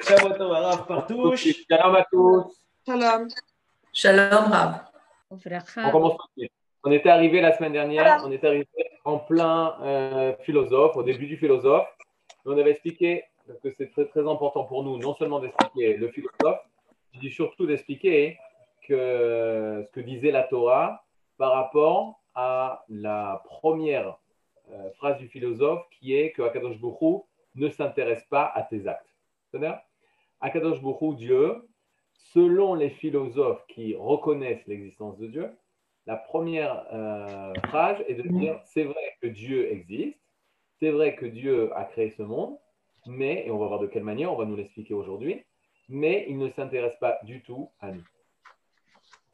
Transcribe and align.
Shabbat 0.00 0.38
Tov, 0.38 0.50
Rav 0.50 0.86
Partouche. 0.86 1.48
Shalom 1.68 1.96
à 1.96 2.04
tous. 2.10 2.44
Shalom. 2.86 3.28
Shalom 3.92 4.52
Rav. 4.52 4.84
On 5.30 5.90
commence 5.90 6.16
tout 6.16 6.26
de 6.36 6.42
suite. 6.42 6.52
On 6.86 6.92
était 6.92 7.08
arrivé 7.08 7.40
la 7.40 7.56
semaine 7.56 7.72
dernière, 7.72 8.22
on 8.26 8.30
était 8.30 8.46
arrivé 8.46 8.66
en 9.04 9.18
plein 9.18 9.74
euh, 9.80 10.34
philosophe, 10.42 10.96
au 10.96 11.02
début 11.02 11.26
du 11.26 11.38
philosophe. 11.38 11.88
On 12.44 12.58
avait 12.58 12.72
expliqué, 12.72 13.24
parce 13.46 13.58
que 13.60 13.70
c'est 13.78 13.90
très, 13.90 14.04
très 14.06 14.28
important 14.28 14.64
pour 14.64 14.84
nous, 14.84 14.98
non 14.98 15.14
seulement 15.14 15.40
d'expliquer 15.40 15.96
le 15.96 16.08
philosophe, 16.08 16.60
dis 17.20 17.30
surtout 17.30 17.66
d'expliquer 17.66 18.38
que 18.86 19.82
ce 19.86 19.90
que 19.92 20.00
disait 20.00 20.30
la 20.30 20.42
Torah 20.42 21.04
par 21.38 21.52
rapport 21.52 22.20
à 22.34 22.84
la 22.90 23.42
première 23.46 24.18
euh, 24.70 24.90
phrase 24.98 25.16
du 25.18 25.28
philosophe 25.28 25.86
qui 25.90 26.14
est 26.14 26.32
que 26.32 26.42
Akadosh 26.42 26.78
Bokhu 26.78 27.22
ne 27.54 27.70
s'intéresse 27.70 28.24
pas 28.28 28.52
à 28.54 28.62
tes 28.62 28.86
actes. 28.86 29.13
C'est-à-dire, 29.54 29.78
Akadosh 30.40 30.80
Dieu, 31.16 31.68
selon 32.12 32.74
les 32.74 32.90
philosophes 32.90 33.64
qui 33.68 33.94
reconnaissent 33.94 34.66
l'existence 34.66 35.16
de 35.18 35.28
Dieu, 35.28 35.48
la 36.06 36.16
première 36.16 36.84
euh, 36.92 37.52
phrase 37.68 38.02
est 38.08 38.14
de 38.14 38.28
dire 38.28 38.60
c'est 38.64 38.82
vrai 38.82 39.16
que 39.22 39.28
Dieu 39.28 39.70
existe, 39.70 40.18
c'est 40.80 40.90
vrai 40.90 41.14
que 41.14 41.24
Dieu 41.24 41.72
a 41.76 41.84
créé 41.84 42.10
ce 42.10 42.22
monde, 42.24 42.58
mais, 43.06 43.46
et 43.46 43.50
on 43.52 43.58
va 43.58 43.68
voir 43.68 43.78
de 43.78 43.86
quelle 43.86 44.02
manière, 44.02 44.32
on 44.32 44.36
va 44.36 44.44
nous 44.44 44.56
l'expliquer 44.56 44.92
aujourd'hui, 44.92 45.44
mais 45.88 46.26
il 46.28 46.36
ne 46.38 46.50
s'intéresse 46.50 46.96
pas 46.96 47.20
du 47.22 47.40
tout 47.42 47.70
à 47.78 47.92
nous. 47.92 48.04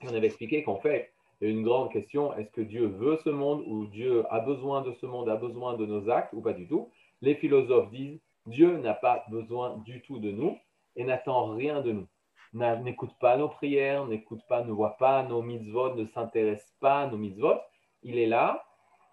on 0.02 0.08
avait 0.08 0.26
expliqué 0.26 0.62
qu'en 0.62 0.76
fait, 0.76 1.14
il 1.40 1.48
y 1.48 1.50
a 1.50 1.54
une 1.54 1.62
grande 1.62 1.90
question 1.90 2.34
est-ce 2.34 2.50
que 2.50 2.60
Dieu 2.60 2.86
veut 2.86 3.16
ce 3.24 3.30
monde 3.30 3.64
ou 3.66 3.86
Dieu 3.86 4.24
a 4.28 4.40
besoin 4.40 4.82
de 4.82 4.92
ce 4.92 5.06
monde, 5.06 5.30
a 5.30 5.36
besoin 5.36 5.78
de 5.78 5.86
nos 5.86 6.10
actes 6.10 6.34
ou 6.34 6.42
pas 6.42 6.52
du 6.52 6.68
tout. 6.68 6.90
Les 7.22 7.34
philosophes 7.34 7.90
disent 7.90 8.20
Dieu 8.50 8.78
n'a 8.78 8.94
pas 8.94 9.24
besoin 9.30 9.78
du 9.78 10.02
tout 10.02 10.18
de 10.18 10.30
nous 10.30 10.58
et 10.96 11.04
n'attend 11.04 11.54
rien 11.54 11.80
de 11.80 11.92
nous 11.92 12.08
n'écoute 12.52 13.12
pas 13.20 13.36
nos 13.36 13.48
prières, 13.48 14.06
n'écoute 14.06 14.42
pas, 14.48 14.64
ne 14.64 14.72
voit 14.72 14.96
pas 14.96 15.22
nos 15.22 15.42
mitzvot, 15.42 15.94
ne 15.94 16.04
s'intéresse 16.06 16.74
pas 16.80 17.02
à 17.02 17.06
nos 17.06 17.16
mitzvot. 17.16 17.58
Il 18.02 18.18
est 18.18 18.26
là 18.26 18.64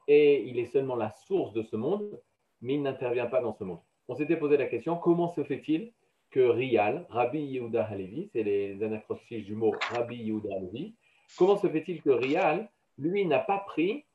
et 0.08 0.43
il 0.43 0.59
est 0.59 0.65
seulement 0.65 0.95
la 0.95 1.11
source 1.11 1.53
de 1.53 1.63
ce 1.63 1.75
monde, 1.75 2.19
mais 2.61 2.75
il 2.75 2.81
n'intervient 2.81 3.27
pas 3.27 3.41
dans 3.41 3.53
ce 3.53 3.63
monde. 3.63 3.81
On 4.08 4.15
s'était 4.15 4.38
posé 4.38 4.58
la 4.58 4.67
question 4.67 4.97
comment 4.97 5.30
se 5.30 5.43
fait-il 5.43 5.91
que 6.31 6.39
Rial, 6.39 7.05
Rabbi 7.09 7.39
Yehuda 7.39 7.85
Halevi, 7.85 8.30
c'est 8.33 8.43
les 8.43 8.81
anacrostiques 8.83 9.45
du 9.45 9.55
mot 9.55 9.73
Rabbi 9.91 10.15
Yehuda 10.15 10.55
Halevi, 10.55 10.95
comment 11.38 11.58
se 11.58 11.67
fait-il 11.67 12.02
que 12.02 12.09
Rial, 12.09 12.69
lui, 12.97 13.25
n'a 13.25 13.39
pas 13.39 13.59
pris 13.59 14.05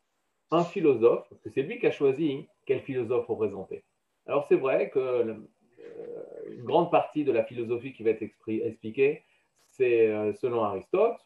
un 0.50 0.65
philosophe, 0.65 1.27
parce 1.31 1.41
que 1.41 1.50
c'est 1.50 1.62
lui 1.62 1.78
qui 1.78 1.87
a 1.87 1.91
choisi 1.91 2.47
quel 2.67 2.81
philosophe 2.81 3.27
représenter? 3.27 3.84
Alors 4.27 4.47
c'est 4.48 4.56
vrai 4.56 4.91
que 4.91 4.98
euh, 4.98 5.34
une 6.48 6.65
grande 6.65 6.91
partie 6.91 7.25
de 7.25 7.33
la 7.33 7.45
philosophie 7.45 7.92
qui 7.92 8.03
va 8.03 8.11
être 8.11 8.23
expliquée, 8.47 9.23
c'est 9.70 10.09
euh, 10.09 10.33
selon 10.34 10.62
Aristote. 10.62 11.19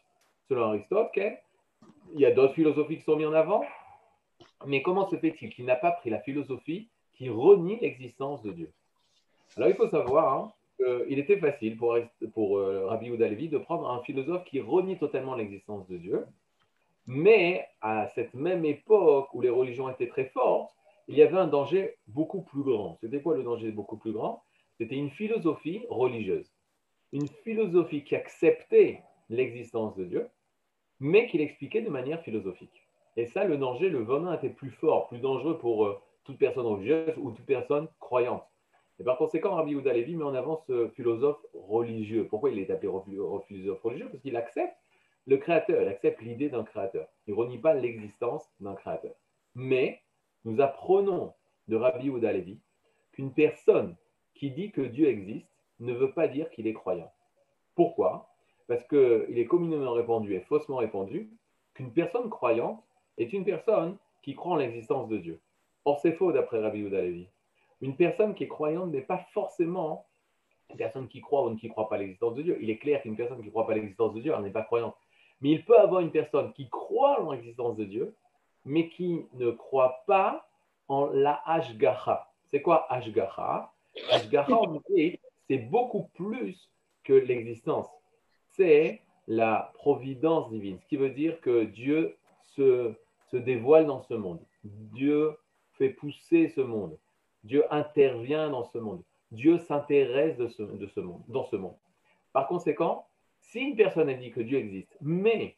Selon 0.49 0.69
Aristote, 0.69 1.11
il 1.17 2.21
y 2.21 2.27
a 2.27 2.31
d'autres 2.31 2.55
philosophies 2.55 2.99
qui 2.99 3.05
sont 3.05 3.17
mises 3.17 3.27
en 3.27 3.33
avant. 3.33 3.65
Mais 4.65 4.83
comment 4.83 5.09
se 5.09 5.17
fait-il 5.17 5.51
qu'il 5.51 5.67
n'a 5.67 5.77
pas 5.77 5.91
pris 5.91 6.11
la 6.11 6.21
philosophie 6.21 6.89
qui 7.15 7.29
renie 7.29 7.79
l'existence 7.81 8.43
de 8.43 8.53
Dieu? 8.53 8.73
Alors 9.57 9.69
il 9.69 9.75
faut 9.75 9.89
savoir 9.89 10.35
hein, 10.35 10.53
qu'il 10.79 11.19
était 11.19 11.39
facile 11.39 11.77
pour, 11.77 11.97
euh, 12.59 12.87
Rabbi 12.87 13.07
Yehuda 13.07 13.29
de 13.29 13.59
prendre 13.59 13.91
un 13.91 14.03
philosophe 14.03 14.45
qui 14.45 14.61
renie 14.61 14.99
totalement 14.99 15.35
l'existence 15.35 15.87
de 15.89 15.97
Dieu. 15.97 16.27
Mais 17.07 17.67
à 17.81 18.09
cette 18.15 18.35
même 18.35 18.65
époque 18.65 19.29
où 19.33 19.41
les 19.41 19.51
religions 19.51 19.89
étaient 19.89 20.09
très 20.09 20.27
fortes, 20.27 20.75
il 21.09 21.17
y 21.17 21.23
avait 21.23 21.39
un 21.39 21.47
danger 21.47 21.97
beaucoup 22.09 22.43
plus 22.43 22.63
grand. 22.63 22.99
C'était 23.01 23.23
quoi 23.23 23.37
le 23.37 23.43
danger 23.43 23.71
beaucoup 23.71 23.97
plus 23.97 24.13
grand? 24.13 24.43
C'était 24.79 24.97
une 24.97 25.11
philosophie 25.11 25.85
religieuse. 25.89 26.53
Une 27.13 27.29
philosophie 27.29 28.05
qui 28.05 28.15
acceptait 28.15 29.03
l'existence 29.29 29.95
de 29.97 30.05
Dieu, 30.05 30.29
mais 31.01 31.27
qui 31.27 31.39
l'expliquait 31.39 31.83
de 31.83 31.91
manière 31.91 32.23
philosophique. 32.23 32.87
Et 33.17 33.27
ça, 33.27 33.45
le 33.45 33.57
danger, 33.57 33.89
le 33.89 34.03
venin 34.03 34.35
était 34.35 34.51
plus 34.51 34.71
fort, 34.71 35.09
plus 35.09 35.19
dangereux 35.19 35.59
pour 35.59 35.87
euh, 35.87 35.99
toute 36.25 36.39
personne 36.39 36.67
religieuse 36.67 37.15
ou 37.17 37.31
toute 37.31 37.47
personne 37.47 37.89
croyante. 38.01 38.45
Et 38.99 39.05
par 39.05 39.19
conséquent, 39.19 39.55
Rabbi 39.55 39.73
Yehuda 39.73 39.93
Levi 39.93 40.17
met 40.17 40.25
en 40.25 40.35
avant 40.35 40.57
ce 40.67 40.89
philosophe 40.89 41.45
religieux. 41.55 42.27
Pourquoi 42.29 42.51
il 42.51 42.59
est 42.59 42.71
appelé 42.71 42.91
philosophe 43.47 43.83
religieux? 43.83 44.09
Parce 44.11 44.23
qu'il 44.23 44.37
accepte 44.37 44.77
le 45.27 45.37
créateur, 45.39 45.83
il 45.83 45.89
accepte 45.89 46.23
l'idée 46.23 46.49
d'un 46.49 46.63
créateur. 46.63 47.09
Il 47.27 47.35
ne 47.35 47.39
renie 47.39 47.59
pas 47.59 47.75
l'existence 47.75 48.49
d'un 48.61 48.75
créateur. 48.75 49.15
Mais 49.55 50.01
nous 50.47 50.61
apprenons 50.61 51.35
de 51.67 51.77
Rabbi 51.77 52.07
Yehuda 52.07 52.33
Levi 52.33 52.61
qu'une 53.13 53.33
personne 53.33 53.97
qui 54.35 54.53
dit 54.53 54.71
que 54.71 54.81
Dieu 54.81 55.09
existe 55.09 55.51
ne 55.81 55.93
veut 55.93 56.13
pas 56.13 56.29
dire 56.29 56.49
qu'il 56.51 56.69
est 56.69 56.73
croyant. 56.73 57.13
Pourquoi? 57.75 58.31
Parce 58.69 58.87
qu'il 58.87 59.39
est 59.39 59.47
communément 59.47 59.93
répandu 59.93 60.35
et 60.35 60.41
faussement 60.41 60.77
répandu 60.77 61.31
qu'une 61.75 61.93
personne 61.93 62.31
croyante 62.31 62.83
est 63.19 63.33
une 63.33 63.45
personne 63.45 63.99
qui 64.23 64.35
croit 64.35 64.53
en 64.53 64.57
l'existence 64.57 65.09
de 65.09 65.19
Dieu. 65.19 65.41
Or, 65.85 65.99
c'est 65.99 66.13
faux 66.13 66.33
d'après 66.33 66.61
Rabbi 66.61 66.79
Yehuda 66.79 67.03
Levi. 67.03 67.27
Une 67.81 67.97
personne 67.97 68.35
qui 68.35 68.45
est 68.45 68.49
croyante 68.49 68.91
n'est 68.91 69.03
pas 69.03 69.19
forcément 69.35 70.07
une 70.71 70.77
personne 70.77 71.09
qui 71.09 71.21
croit 71.21 71.45
ou 71.45 71.57
qui 71.57 71.67
ne 71.67 71.73
croit 71.73 71.89
pas 71.89 71.99
l'existence 71.99 72.35
de 72.35 72.43
Dieu. 72.43 72.59
Il 72.61 72.71
est 72.71 72.79
clair 72.79 73.03
qu'une 73.03 73.17
personne 73.17 73.41
qui 73.41 73.47
ne 73.47 73.51
croit 73.51 73.67
pas 73.67 73.75
l'existence 73.75 74.15
de 74.15 74.21
Dieu, 74.21 74.37
n'est 74.37 74.51
pas 74.51 74.63
croyante. 74.63 74.97
Mais 75.41 75.51
il 75.51 75.65
peut 75.65 75.79
avoir 75.79 76.01
une 76.01 76.13
personne 76.13 76.53
qui 76.53 76.69
croit 76.69 77.21
en 77.21 77.33
l'existence 77.33 77.77
de 77.77 77.85
Dieu, 77.85 78.15
mais 78.67 78.89
qui 78.89 79.25
ne 79.35 79.51
croit 79.51 80.03
pas 80.07 80.47
en 80.89 81.07
la 81.07 81.41
Ashgaha. 81.47 82.31
C'est 82.51 82.61
quoi 82.61 82.87
Ashgaha 82.93 83.73
Ashgaha, 84.11 84.61
c'est 85.49 85.59
beaucoup 85.59 86.11
plus 86.15 86.71
que 87.05 87.15
l'existence. 87.15 87.89
C'est 88.51 89.01
la 89.29 89.73
providence 89.75 90.51
divine, 90.51 90.79
ce 90.81 90.87
qui 90.87 90.97
veut 90.97 91.11
dire 91.11 91.41
que 91.41 91.65
Dieu 91.65 92.17
se, 92.57 92.95
se 93.31 93.37
dévoile 93.37 93.87
dans 93.87 94.03
ce 94.03 94.15
monde. 94.15 94.41
Dieu 94.65 95.37
fait 95.73 95.91
pousser 95.91 96.49
ce 96.49 96.61
monde. 96.61 96.97
Dieu 97.45 97.65
intervient 97.73 98.51
dans 98.51 98.65
ce 98.65 98.79
monde. 98.79 99.03
Dieu 99.31 99.59
s'intéresse 99.59 100.37
de 100.37 100.49
ce, 100.49 100.63
de 100.63 100.87
ce 100.87 101.01
monde, 101.01 101.23
dans 101.29 101.45
ce 101.45 101.57
monde. 101.57 101.77
Par 102.33 102.47
conséquent, 102.49 103.07
si 103.41 103.61
une 103.61 103.77
personne 103.77 104.09
a 104.09 104.15
dit 104.15 104.31
que 104.31 104.41
Dieu 104.41 104.59
existe, 104.59 104.97
mais 105.01 105.56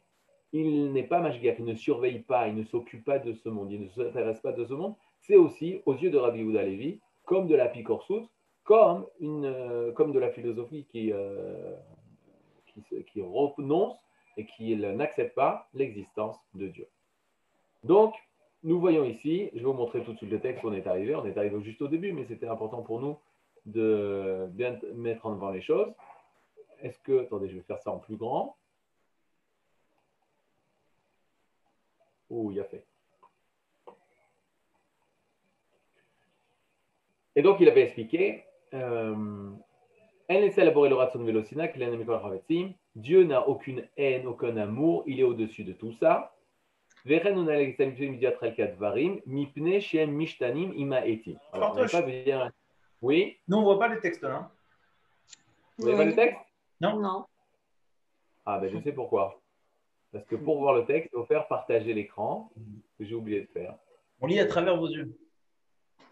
il 0.51 0.91
n'est 0.91 1.03
pas 1.03 1.19
Mashgiach, 1.19 1.57
il 1.59 1.65
ne 1.65 1.75
surveille 1.75 2.19
pas, 2.19 2.47
il 2.47 2.55
ne 2.55 2.63
s'occupe 2.63 3.05
pas 3.05 3.19
de 3.19 3.33
ce 3.33 3.49
monde, 3.49 3.71
il 3.71 3.81
ne 3.81 3.89
s'intéresse 3.89 4.39
pas 4.39 4.51
de 4.51 4.65
ce 4.65 4.73
monde, 4.73 4.95
c'est 5.21 5.35
aussi, 5.35 5.81
aux 5.85 5.95
yeux 5.95 6.09
de 6.09 6.17
Rabbi 6.17 6.39
Yehuda 6.39 6.63
Levi, 6.63 6.99
comme 7.25 7.47
de 7.47 7.55
la 7.55 7.67
picorsut, 7.67 8.27
comme, 8.63 9.05
une, 9.19 9.45
euh, 9.45 9.91
comme 9.91 10.11
de 10.11 10.19
la 10.19 10.31
philosophie 10.31 10.85
qui, 10.85 11.11
euh, 11.11 11.75
qui, 13.07 13.21
renonce 13.21 13.97
et 14.37 14.45
qui 14.45 14.75
n'accepte 14.75 15.35
pas 15.35 15.67
l'existence 15.73 16.37
de 16.53 16.67
Dieu. 16.67 16.87
Donc, 17.83 18.13
nous 18.63 18.79
voyons 18.79 19.03
ici, 19.03 19.49
je 19.53 19.59
vais 19.59 19.65
vous 19.65 19.73
montrer 19.73 20.03
tout 20.03 20.13
de 20.13 20.17
suite 20.17 20.31
le 20.31 20.39
texte 20.39 20.63
on 20.65 20.73
est 20.73 20.87
arrivé, 20.87 21.15
on 21.15 21.25
est 21.25 21.37
arrivé 21.37 21.61
juste 21.61 21.81
au 21.81 21.87
début, 21.87 22.13
mais 22.13 22.25
c'était 22.25 22.47
important 22.47 22.81
pour 22.81 22.99
nous 22.99 23.17
de 23.65 24.47
bien 24.51 24.79
mettre 24.95 25.25
en 25.25 25.33
avant 25.33 25.51
les 25.51 25.61
choses. 25.61 25.91
Est-ce 26.81 26.99
que, 26.99 27.21
attendez, 27.21 27.49
je 27.49 27.55
vais 27.55 27.63
faire 27.63 27.79
ça 27.79 27.91
en 27.91 27.99
plus 27.99 28.15
grand. 28.15 28.55
Ouh, 32.29 32.51
il 32.51 32.59
a 32.59 32.63
fait. 32.63 32.85
Et 37.35 37.41
donc, 37.41 37.57
il 37.59 37.69
avait 37.69 37.83
expliqué 37.83 38.43
euh, 38.73 39.49
Dieu 42.95 43.23
n'a 43.23 43.47
aucune 43.47 43.87
haine, 43.97 44.27
aucun 44.27 44.57
amour, 44.57 45.03
il 45.07 45.19
est 45.19 45.23
au-dessus 45.23 45.63
de 45.63 45.73
tout 45.73 45.93
ça. 45.93 46.35
Oui 53.01 53.37
Non, 53.47 53.57
on 53.57 53.61
ne 53.61 53.65
voit 53.65 53.79
pas 53.79 53.87
le 53.87 53.99
texte 54.01 54.21
là. 54.21 54.51
Vous 55.77 55.85
voyez 55.85 55.97
pas 55.97 56.05
le 56.05 56.15
texte 56.15 56.39
Non. 56.81 56.99
non. 56.99 57.25
Ah, 58.45 58.59
ben 58.59 58.69
je 58.69 58.79
sais 58.79 58.91
pourquoi. 58.91 59.38
Parce 60.11 60.25
que 60.25 60.35
pour 60.35 60.59
voir 60.59 60.73
le 60.73 60.85
texte, 60.85 61.09
il 61.13 61.17
faut 61.17 61.25
faire 61.25 61.47
partager 61.47 61.93
l'écran, 61.93 62.51
que 62.97 63.05
j'ai 63.05 63.15
oublié 63.15 63.41
de 63.41 63.47
faire. 63.47 63.75
On 64.21 64.27
lit 64.27 64.39
à 64.39 64.45
travers 64.45 64.77
vos 64.77 64.89
yeux. 64.89 65.17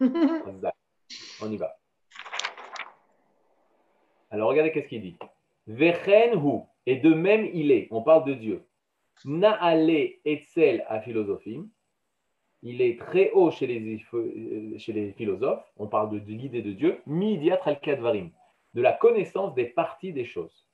On 1.40 1.50
y 1.50 1.56
va. 1.56 1.76
Alors 4.30 4.50
regardez 4.50 4.72
qu'est-ce 4.72 4.88
qu'il 4.88 5.02
dit. 5.02 5.16
Vechen 5.66 6.40
et 6.86 6.96
de 6.96 7.12
même 7.12 7.48
il 7.52 7.70
est. 7.70 7.88
On 7.90 8.02
parle 8.02 8.24
de 8.24 8.34
Dieu. 8.34 8.64
Naale 9.24 10.10
etzel 10.24 10.84
à 10.88 11.00
philosophie. 11.00 11.60
Il 12.62 12.82
est 12.82 12.98
très 12.98 13.30
haut 13.32 13.50
chez 13.50 13.66
les, 13.66 14.02
euh, 14.14 14.78
chez 14.78 14.92
les 14.92 15.12
philosophes. 15.12 15.64
On 15.76 15.86
parle 15.86 16.10
de, 16.10 16.32
l'idée 16.32 16.62
de 16.62 16.72
Dieu. 16.72 17.00
Midiat 17.06 17.60
al 17.64 17.80
kadvarim, 17.80 18.30
de 18.74 18.82
la 18.82 18.92
connaissance 18.92 19.54
des 19.54 19.66
parties 19.66 20.12
des 20.12 20.24
choses. 20.24 20.67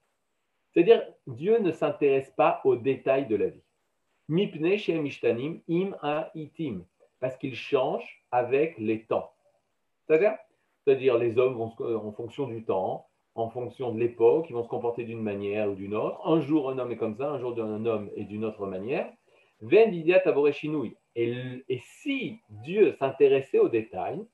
C'est-à-dire, 0.74 1.02
Dieu 1.26 1.58
ne 1.58 1.70
s'intéresse 1.70 2.30
pas 2.36 2.60
aux 2.64 2.76
détails 2.76 3.26
de 3.26 3.36
la 3.36 3.46
vie. 3.46 3.62
Mipne 4.28 4.76
mishtanim 5.02 5.60
im 5.68 5.96
a 6.02 6.30
itim, 6.34 6.84
parce 7.20 7.36
qu'il 7.36 7.54
change 7.54 8.24
avec 8.32 8.76
les 8.78 9.04
temps. 9.04 9.30
C'est-à-dire, 10.06 10.36
c'est-à-dire 10.84 11.16
les 11.16 11.38
hommes 11.38 11.54
vont 11.54 11.72
en 11.78 12.12
fonction 12.12 12.48
du 12.48 12.64
temps, 12.64 13.06
en 13.34 13.48
fonction 13.50 13.92
de 13.92 13.98
l'époque, 13.98 14.46
ils 14.48 14.52
vont 14.52 14.62
se 14.62 14.68
comporter 14.68 15.04
d'une 15.04 15.22
manière 15.22 15.70
ou 15.70 15.74
d'une 15.74 15.94
autre. 15.94 16.20
Un 16.26 16.40
jour, 16.40 16.70
un 16.70 16.78
homme 16.78 16.92
est 16.92 16.96
comme 16.96 17.16
ça, 17.16 17.30
un 17.30 17.38
jour, 17.38 17.58
un 17.58 17.84
homme 17.84 18.10
est 18.16 18.24
d'une 18.24 18.44
autre 18.44 18.66
manière. 18.66 19.12
Et, 21.16 21.34
et 21.68 21.78
si 21.78 22.38
Dieu 22.48 22.92
s'intéressait 22.98 23.58
aux 23.58 23.68
détails, 23.68 24.24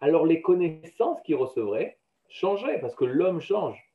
alors 0.00 0.26
les 0.26 0.42
connaissances 0.42 1.20
qu'il 1.22 1.36
recevrait 1.36 1.98
changeraient, 2.28 2.80
parce 2.80 2.94
que 2.94 3.04
l'homme 3.04 3.40
change. 3.40 3.85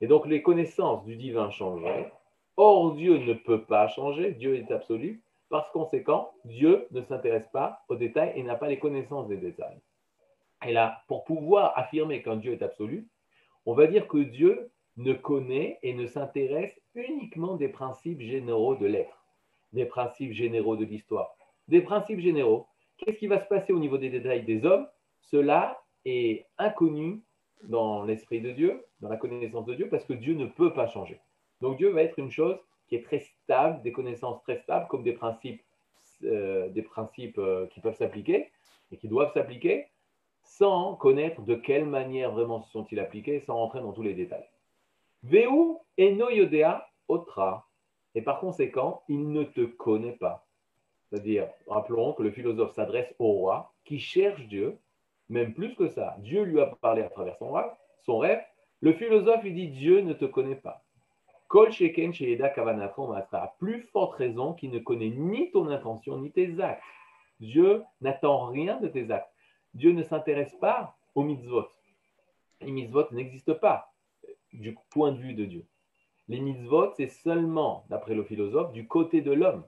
Et 0.00 0.06
donc 0.06 0.26
les 0.26 0.42
connaissances 0.42 1.04
du 1.04 1.16
divin 1.16 1.50
changeraient. 1.50 2.12
Or, 2.56 2.94
Dieu 2.94 3.18
ne 3.18 3.34
peut 3.34 3.62
pas 3.62 3.88
changer, 3.88 4.32
Dieu 4.32 4.56
est 4.56 4.70
absolu. 4.70 5.22
Par 5.48 5.70
conséquent, 5.72 6.32
Dieu 6.44 6.86
ne 6.90 7.02
s'intéresse 7.02 7.48
pas 7.48 7.84
aux 7.88 7.96
détails 7.96 8.32
et 8.34 8.42
n'a 8.42 8.56
pas 8.56 8.68
les 8.68 8.78
connaissances 8.78 9.28
des 9.28 9.36
détails. 9.36 9.78
Et 10.66 10.72
là, 10.72 11.02
pour 11.06 11.24
pouvoir 11.24 11.78
affirmer 11.78 12.22
qu'un 12.22 12.36
Dieu 12.36 12.52
est 12.52 12.62
absolu, 12.62 13.06
on 13.66 13.74
va 13.74 13.86
dire 13.86 14.08
que 14.08 14.18
Dieu 14.18 14.70
ne 14.96 15.12
connaît 15.12 15.78
et 15.82 15.92
ne 15.92 16.06
s'intéresse 16.06 16.80
uniquement 16.94 17.56
des 17.56 17.68
principes 17.68 18.20
généraux 18.20 18.74
de 18.74 18.86
l'être, 18.86 19.24
des 19.72 19.84
principes 19.84 20.32
généraux 20.32 20.76
de 20.76 20.84
l'histoire, 20.84 21.36
des 21.68 21.82
principes 21.82 22.20
généraux. 22.20 22.66
Qu'est-ce 22.96 23.18
qui 23.18 23.26
va 23.26 23.40
se 23.40 23.46
passer 23.46 23.72
au 23.72 23.78
niveau 23.78 23.98
des 23.98 24.08
détails 24.08 24.44
des 24.44 24.64
hommes? 24.64 24.88
Cela 25.20 25.78
est 26.06 26.46
inconnu 26.56 27.22
dans 27.64 28.04
l'esprit 28.04 28.40
de 28.40 28.50
Dieu, 28.50 28.84
dans 29.00 29.08
la 29.08 29.16
connaissance 29.16 29.66
de 29.66 29.74
Dieu, 29.74 29.88
parce 29.88 30.04
que 30.04 30.12
Dieu 30.12 30.34
ne 30.34 30.46
peut 30.46 30.72
pas 30.72 30.86
changer. 30.86 31.20
Donc 31.60 31.76
Dieu 31.76 31.90
va 31.90 32.02
être 32.02 32.18
une 32.18 32.30
chose 32.30 32.58
qui 32.88 32.96
est 32.96 33.04
très 33.04 33.20
stable, 33.20 33.82
des 33.82 33.92
connaissances 33.92 34.42
très 34.42 34.58
stables, 34.58 34.86
comme 34.88 35.02
des 35.02 35.12
principes, 35.12 35.62
euh, 36.24 36.68
des 36.68 36.82
principes 36.82 37.38
euh, 37.38 37.66
qui 37.68 37.80
peuvent 37.80 37.96
s'appliquer 37.96 38.50
et 38.92 38.96
qui 38.96 39.08
doivent 39.08 39.32
s'appliquer, 39.32 39.86
sans 40.42 40.94
connaître 40.94 41.42
de 41.42 41.54
quelle 41.54 41.86
manière 41.86 42.30
vraiment 42.30 42.60
se 42.60 42.70
sont-ils 42.70 43.00
appliqués, 43.00 43.40
sans 43.40 43.56
rentrer 43.56 43.80
dans 43.80 43.92
tous 43.92 44.02
les 44.02 44.14
détails. 44.14 44.48
Veu 45.24 45.48
eno 45.98 46.30
yodea 46.30 46.88
otra. 47.08 47.66
Et 48.14 48.22
par 48.22 48.40
conséquent, 48.40 49.02
il 49.08 49.30
ne 49.30 49.42
te 49.42 49.62
connaît 49.62 50.12
pas. 50.12 50.46
C'est-à-dire, 51.08 51.48
rappelons 51.66 52.12
que 52.12 52.22
le 52.22 52.30
philosophe 52.30 52.74
s'adresse 52.74 53.14
au 53.18 53.32
roi 53.32 53.72
qui 53.84 53.98
cherche 53.98 54.46
Dieu, 54.46 54.78
même 55.28 55.54
plus 55.54 55.74
que 55.74 55.88
ça. 55.88 56.16
Dieu 56.20 56.42
lui 56.42 56.60
a 56.60 56.66
parlé 56.66 57.02
à 57.02 57.08
travers 57.08 57.36
son 57.36 57.52
rêve. 57.52 57.70
Son 58.04 58.18
rêve. 58.18 58.42
Le 58.80 58.92
philosophe 58.92 59.42
lui 59.42 59.52
dit 59.52 59.68
Dieu 59.68 60.00
ne 60.00 60.12
te 60.12 60.24
connaît 60.24 60.56
pas. 60.56 60.84
Kol 61.48 61.70
sheken 61.70 62.12
à 62.12 63.54
plus 63.58 63.82
forte 63.92 64.14
raison 64.16 64.52
qu'il 64.54 64.70
ne 64.70 64.78
connaît 64.78 65.10
ni 65.10 65.50
ton 65.52 65.68
intention 65.68 66.18
ni 66.18 66.32
tes 66.32 66.60
actes. 66.60 66.82
Dieu 67.40 67.82
n'attend 68.00 68.46
rien 68.46 68.80
de 68.80 68.88
tes 68.88 69.10
actes. 69.10 69.32
Dieu 69.74 69.92
ne 69.92 70.02
s'intéresse 70.02 70.54
pas 70.60 70.96
aux 71.14 71.22
mitzvot. 71.22 71.66
Les 72.62 72.72
mitzvot 72.72 73.12
n'existent 73.12 73.54
pas 73.54 73.92
du 74.52 74.76
point 74.90 75.12
de 75.12 75.18
vue 75.18 75.34
de 75.34 75.44
Dieu. 75.44 75.66
Les 76.28 76.40
mitzvot, 76.40 76.92
c'est 76.96 77.08
seulement, 77.08 77.84
d'après 77.88 78.14
le 78.14 78.24
philosophe, 78.24 78.72
du 78.72 78.88
côté 78.88 79.20
de 79.20 79.32
l'homme. 79.32 79.64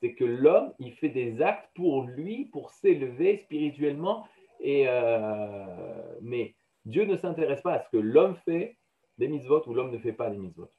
C'est 0.00 0.14
que 0.14 0.24
l'homme, 0.24 0.72
il 0.78 0.92
fait 0.92 1.10
des 1.10 1.42
actes 1.42 1.68
pour 1.74 2.02
lui, 2.02 2.46
pour 2.46 2.70
s'élever 2.70 3.36
spirituellement. 3.36 4.26
Et, 4.60 4.84
euh, 4.86 6.18
mais 6.22 6.54
Dieu 6.84 7.04
ne 7.04 7.16
s'intéresse 7.16 7.62
pas 7.62 7.74
à 7.74 7.82
ce 7.82 7.88
que 7.90 7.96
l'homme 7.96 8.36
fait 8.44 8.76
des 9.18 9.28
mitzvot 9.28 9.62
ou 9.66 9.74
l'homme 9.74 9.90
ne 9.90 9.98
fait 9.98 10.12
pas 10.12 10.30
des 10.30 10.38
mitzvot. 10.38 10.70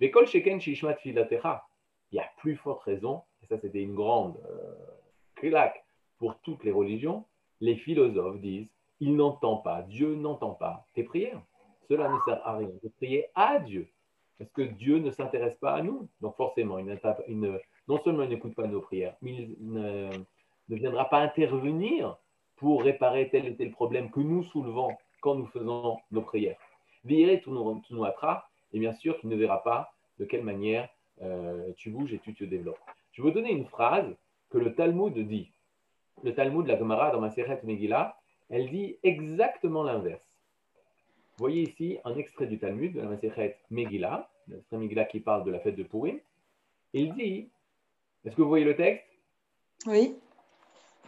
L'école 0.00 0.26
sheken 0.26 0.60
shishmat 0.60 0.96
filatecha, 0.96 1.64
il 2.10 2.16
y 2.16 2.18
a 2.18 2.28
plus 2.38 2.56
forte 2.56 2.82
raison, 2.82 3.22
et 3.42 3.46
ça 3.46 3.58
c'était 3.58 3.82
une 3.82 3.94
grande 3.94 4.36
euh, 4.48 4.74
pour 6.18 6.38
toutes 6.40 6.64
les 6.64 6.70
religions, 6.70 7.24
les 7.60 7.76
philosophes 7.76 8.40
disent, 8.40 8.68
il 9.00 9.16
n'entend 9.16 9.56
pas, 9.56 9.82
Dieu 9.82 10.14
n'entend 10.14 10.52
pas 10.52 10.86
tes 10.94 11.02
prières. 11.02 11.42
Cela 11.88 12.08
ne 12.08 12.18
sert 12.24 12.46
à 12.46 12.58
rien 12.58 12.68
de 12.68 12.88
prier 12.88 13.26
à 13.34 13.58
Dieu, 13.58 13.88
parce 14.38 14.50
que 14.52 14.62
Dieu 14.62 14.98
ne 14.98 15.10
s'intéresse 15.10 15.56
pas 15.56 15.74
à 15.74 15.82
nous. 15.82 16.08
Donc 16.20 16.36
forcément, 16.36 16.78
il, 16.78 17.60
non 17.88 18.00
seulement 18.04 18.22
il 18.22 18.28
n'écoute 18.28 18.54
pas 18.54 18.66
nos 18.66 18.80
prières, 18.80 19.16
mais 19.20 19.32
il 19.32 19.56
ne, 19.60 20.10
viendra 20.68 21.08
pas 21.08 21.18
intervenir 21.18 22.16
pour 22.62 22.84
réparer 22.84 23.28
tel 23.28 23.44
et 23.46 23.56
tel 23.56 23.72
problème 23.72 24.08
que 24.12 24.20
nous 24.20 24.44
soulevons 24.44 24.92
quand 25.20 25.34
nous 25.34 25.46
faisons 25.46 25.98
nos 26.12 26.22
prières. 26.22 26.56
Virez 27.04 27.40
tout 27.40 27.50
nous 27.50 28.04
attra, 28.04 28.48
et 28.72 28.78
bien 28.78 28.92
sûr, 28.92 29.18
tu 29.18 29.26
ne 29.26 29.34
verras 29.34 29.58
pas 29.58 29.92
de 30.20 30.24
quelle 30.24 30.44
manière 30.44 30.88
euh, 31.22 31.72
tu 31.76 31.90
bouges 31.90 32.12
et 32.12 32.20
tu 32.20 32.36
te 32.36 32.44
développes. 32.44 32.78
Je 33.10 33.20
vais 33.20 33.28
vous 33.28 33.34
donner 33.34 33.50
une 33.50 33.66
phrase 33.66 34.14
que 34.48 34.58
le 34.58 34.76
Talmud 34.76 35.18
dit 35.18 35.50
le 36.22 36.34
Talmud, 36.36 36.68
la 36.68 36.78
Gemara 36.78 37.10
dans 37.10 37.20
ma 37.20 37.26
Maseret 37.26 37.58
Megillah, 37.64 38.16
elle 38.48 38.70
dit 38.70 38.96
exactement 39.02 39.82
l'inverse. 39.82 40.22
Voyez 41.38 41.62
ici 41.62 41.98
un 42.04 42.14
extrait 42.14 42.46
du 42.46 42.60
Talmud 42.60 42.92
de 42.92 43.00
la 43.00 43.08
Maseret 43.08 43.58
Megillah, 43.70 44.30
l'extrait 44.46 44.76
Megillah 44.76 45.06
qui 45.06 45.18
parle 45.18 45.42
de 45.42 45.50
la 45.50 45.58
fête 45.58 45.74
de 45.74 45.82
Purim. 45.82 46.20
Il 46.92 47.12
dit, 47.14 47.48
est-ce 48.24 48.36
que 48.36 48.42
vous 48.42 48.48
voyez 48.48 48.64
le 48.64 48.76
texte? 48.76 49.08
Oui. 49.86 50.14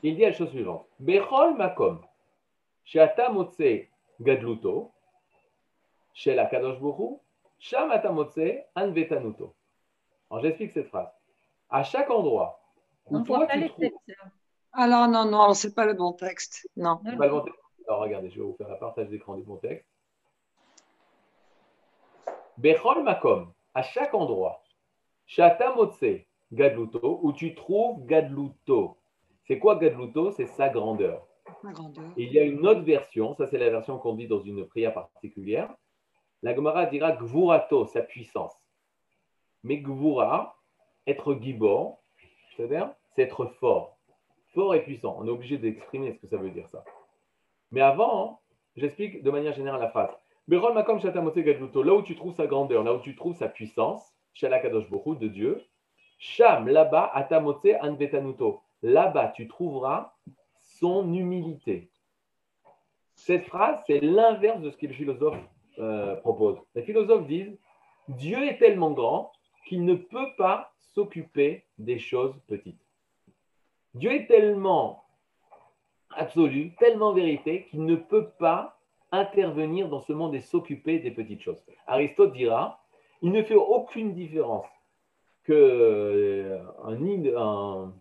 Il 0.05 0.17
dit 0.17 0.23
la 0.23 0.33
chose 0.33 0.51
suivante 0.51 0.87
Bechol 1.01 1.57
makom, 1.57 1.99
she'ata 2.85 3.31
motze 3.31 3.89
gadluto, 4.21 4.93
shel 6.13 6.47
kadosh 6.51 6.79
bohu, 6.79 7.21
sham 7.59 7.91
ata 7.91 8.13
motze 8.13 8.67
anvetanuto. 8.75 9.55
Alors 10.31 10.43
j'explique 10.43 10.73
cette 10.73 10.89
phrase. 10.89 11.09
À 11.71 11.83
chaque 11.83 12.11
endroit 12.11 12.61
où 13.07 13.21
toi 13.21 13.47
tu 13.47 13.67
trouves... 13.71 13.91
Alors 14.73 15.09
non, 15.09 15.25
non, 15.25 15.55
c'est 15.55 15.75
pas 15.75 15.87
le 15.87 15.95
bon 15.95 16.13
texte. 16.13 16.69
Non. 16.77 16.99
Pas 16.99 17.27
le 17.27 17.31
bon 17.31 17.41
texte. 17.41 17.61
Alors 17.89 18.01
regardez, 18.01 18.29
je 18.29 18.41
vais 18.41 18.45
vous 18.45 18.57
faire 18.57 18.69
la 18.69 18.77
partage 18.77 19.09
d'écran 19.09 19.37
du 19.37 19.43
bon 19.43 19.57
texte. 19.57 19.89
Bechol 22.59 23.03
makom, 23.05 23.55
à 23.73 23.83
chaque 23.83 24.13
endroit, 24.13 24.63
Shata 25.25 25.75
motse 25.75 26.27
gadluto, 26.53 27.21
où 27.23 27.33
tu 27.33 27.55
trouves 27.55 28.05
gadluto. 28.05 28.99
C'est 29.47 29.59
quoi 29.59 29.77
gadluto? 29.77 30.31
C'est 30.31 30.47
sa 30.47 30.69
grandeur. 30.69 31.27
grandeur. 31.63 32.05
il 32.17 32.33
y 32.33 32.39
a 32.39 32.43
une 32.43 32.67
autre 32.67 32.81
version, 32.81 33.35
ça 33.35 33.47
c'est 33.47 33.59
la 33.59 33.71
version 33.71 33.99
qu'on 33.99 34.15
dit 34.15 34.27
dans 34.27 34.41
une 34.41 34.67
prière 34.67 34.95
particulière. 34.95 35.75
La 36.43 36.55
Gemara 36.55 36.87
dira 36.87 37.13
gvurato, 37.13 37.87
sa 37.87 38.03
puissance. 38.03 38.55
Mais 39.63 39.79
gvura, 39.79 40.57
être 41.07 41.35
gibor, 41.41 42.03
c'est-à-dire, 42.57 42.91
c'est 43.15 43.23
être 43.23 43.47
fort 43.47 43.95
fort 44.55 44.75
et 44.75 44.83
puissant. 44.83 45.17
On 45.19 45.27
est 45.27 45.31
obligé 45.31 45.59
d'exprimer 45.59 46.13
ce 46.13 46.19
que 46.21 46.29
ça 46.29 46.37
veut 46.37 46.51
dire 46.51 46.69
ça. 46.69 46.85
Mais 47.73 47.81
avant, 47.81 48.41
j'explique 48.77 49.23
de 49.23 49.31
manière 49.31 49.53
générale 49.53 49.81
la 49.81 49.91
phrase. 49.91 50.11
Là 50.47 51.95
où 51.95 52.03
tu 52.03 52.17
trouves 52.17 52.35
sa 52.35 52.47
grandeur, 52.47 52.85
là 52.85 52.95
où 52.95 53.01
tu 53.01 53.17
trouves 53.17 53.37
sa 53.37 53.49
puissance, 53.49 54.15
Shalakadosh 54.35 54.89
de 54.91 55.29
Dieu, 55.29 55.63
Sham, 56.19 56.69
là-bas, 56.69 57.11
Atamote 57.15 57.67
Anvetanuto. 57.83 58.63
Là-bas, 58.85 59.29
tu 59.29 59.49
trouveras 59.49 60.13
son 60.59 61.11
humilité. 61.15 61.89
Cette 63.15 63.47
phrase, 63.47 63.83
c'est 63.87 64.01
l'inverse 64.01 64.61
de 64.61 64.71
ce 64.71 64.77
que 64.77 64.87
le 64.87 64.93
philosophe 64.93 65.39
euh, 65.79 66.17
propose. 66.17 66.59
Les 66.75 66.83
philosophes 66.83 67.27
disent 67.27 67.57
Dieu 68.09 68.47
est 68.47 68.59
tellement 68.59 68.91
grand 68.91 69.33
qu'il 69.67 69.87
ne 69.87 69.95
peut 69.95 70.35
pas 70.37 70.75
s'occuper 70.93 71.65
des 71.79 71.99
choses 71.99 72.35
petites. 72.47 72.79
Dieu 73.95 74.13
est 74.13 74.27
tellement 74.27 75.05
absolu, 76.11 76.75
tellement 76.79 77.15
vérité, 77.15 77.67
qu'il 77.71 77.87
ne 77.87 77.97
peut 77.97 78.29
pas 78.39 78.79
intervenir 79.13 79.89
dans 79.89 80.01
ce 80.01 80.13
monde 80.13 80.35
et 80.35 80.43
s'occuper 80.43 80.99
des 80.99 81.11
petites 81.11 81.41
choses. 81.41 81.65
Aristote 81.87 82.35
dira, 82.35 82.85
il 83.23 83.33
ne 83.33 83.43
fait 83.43 83.55
aucune 83.55 84.13
différence 84.13 84.67
que 85.45 85.55
euh, 85.55 86.63
un 86.85 86.97
un, 87.35 87.95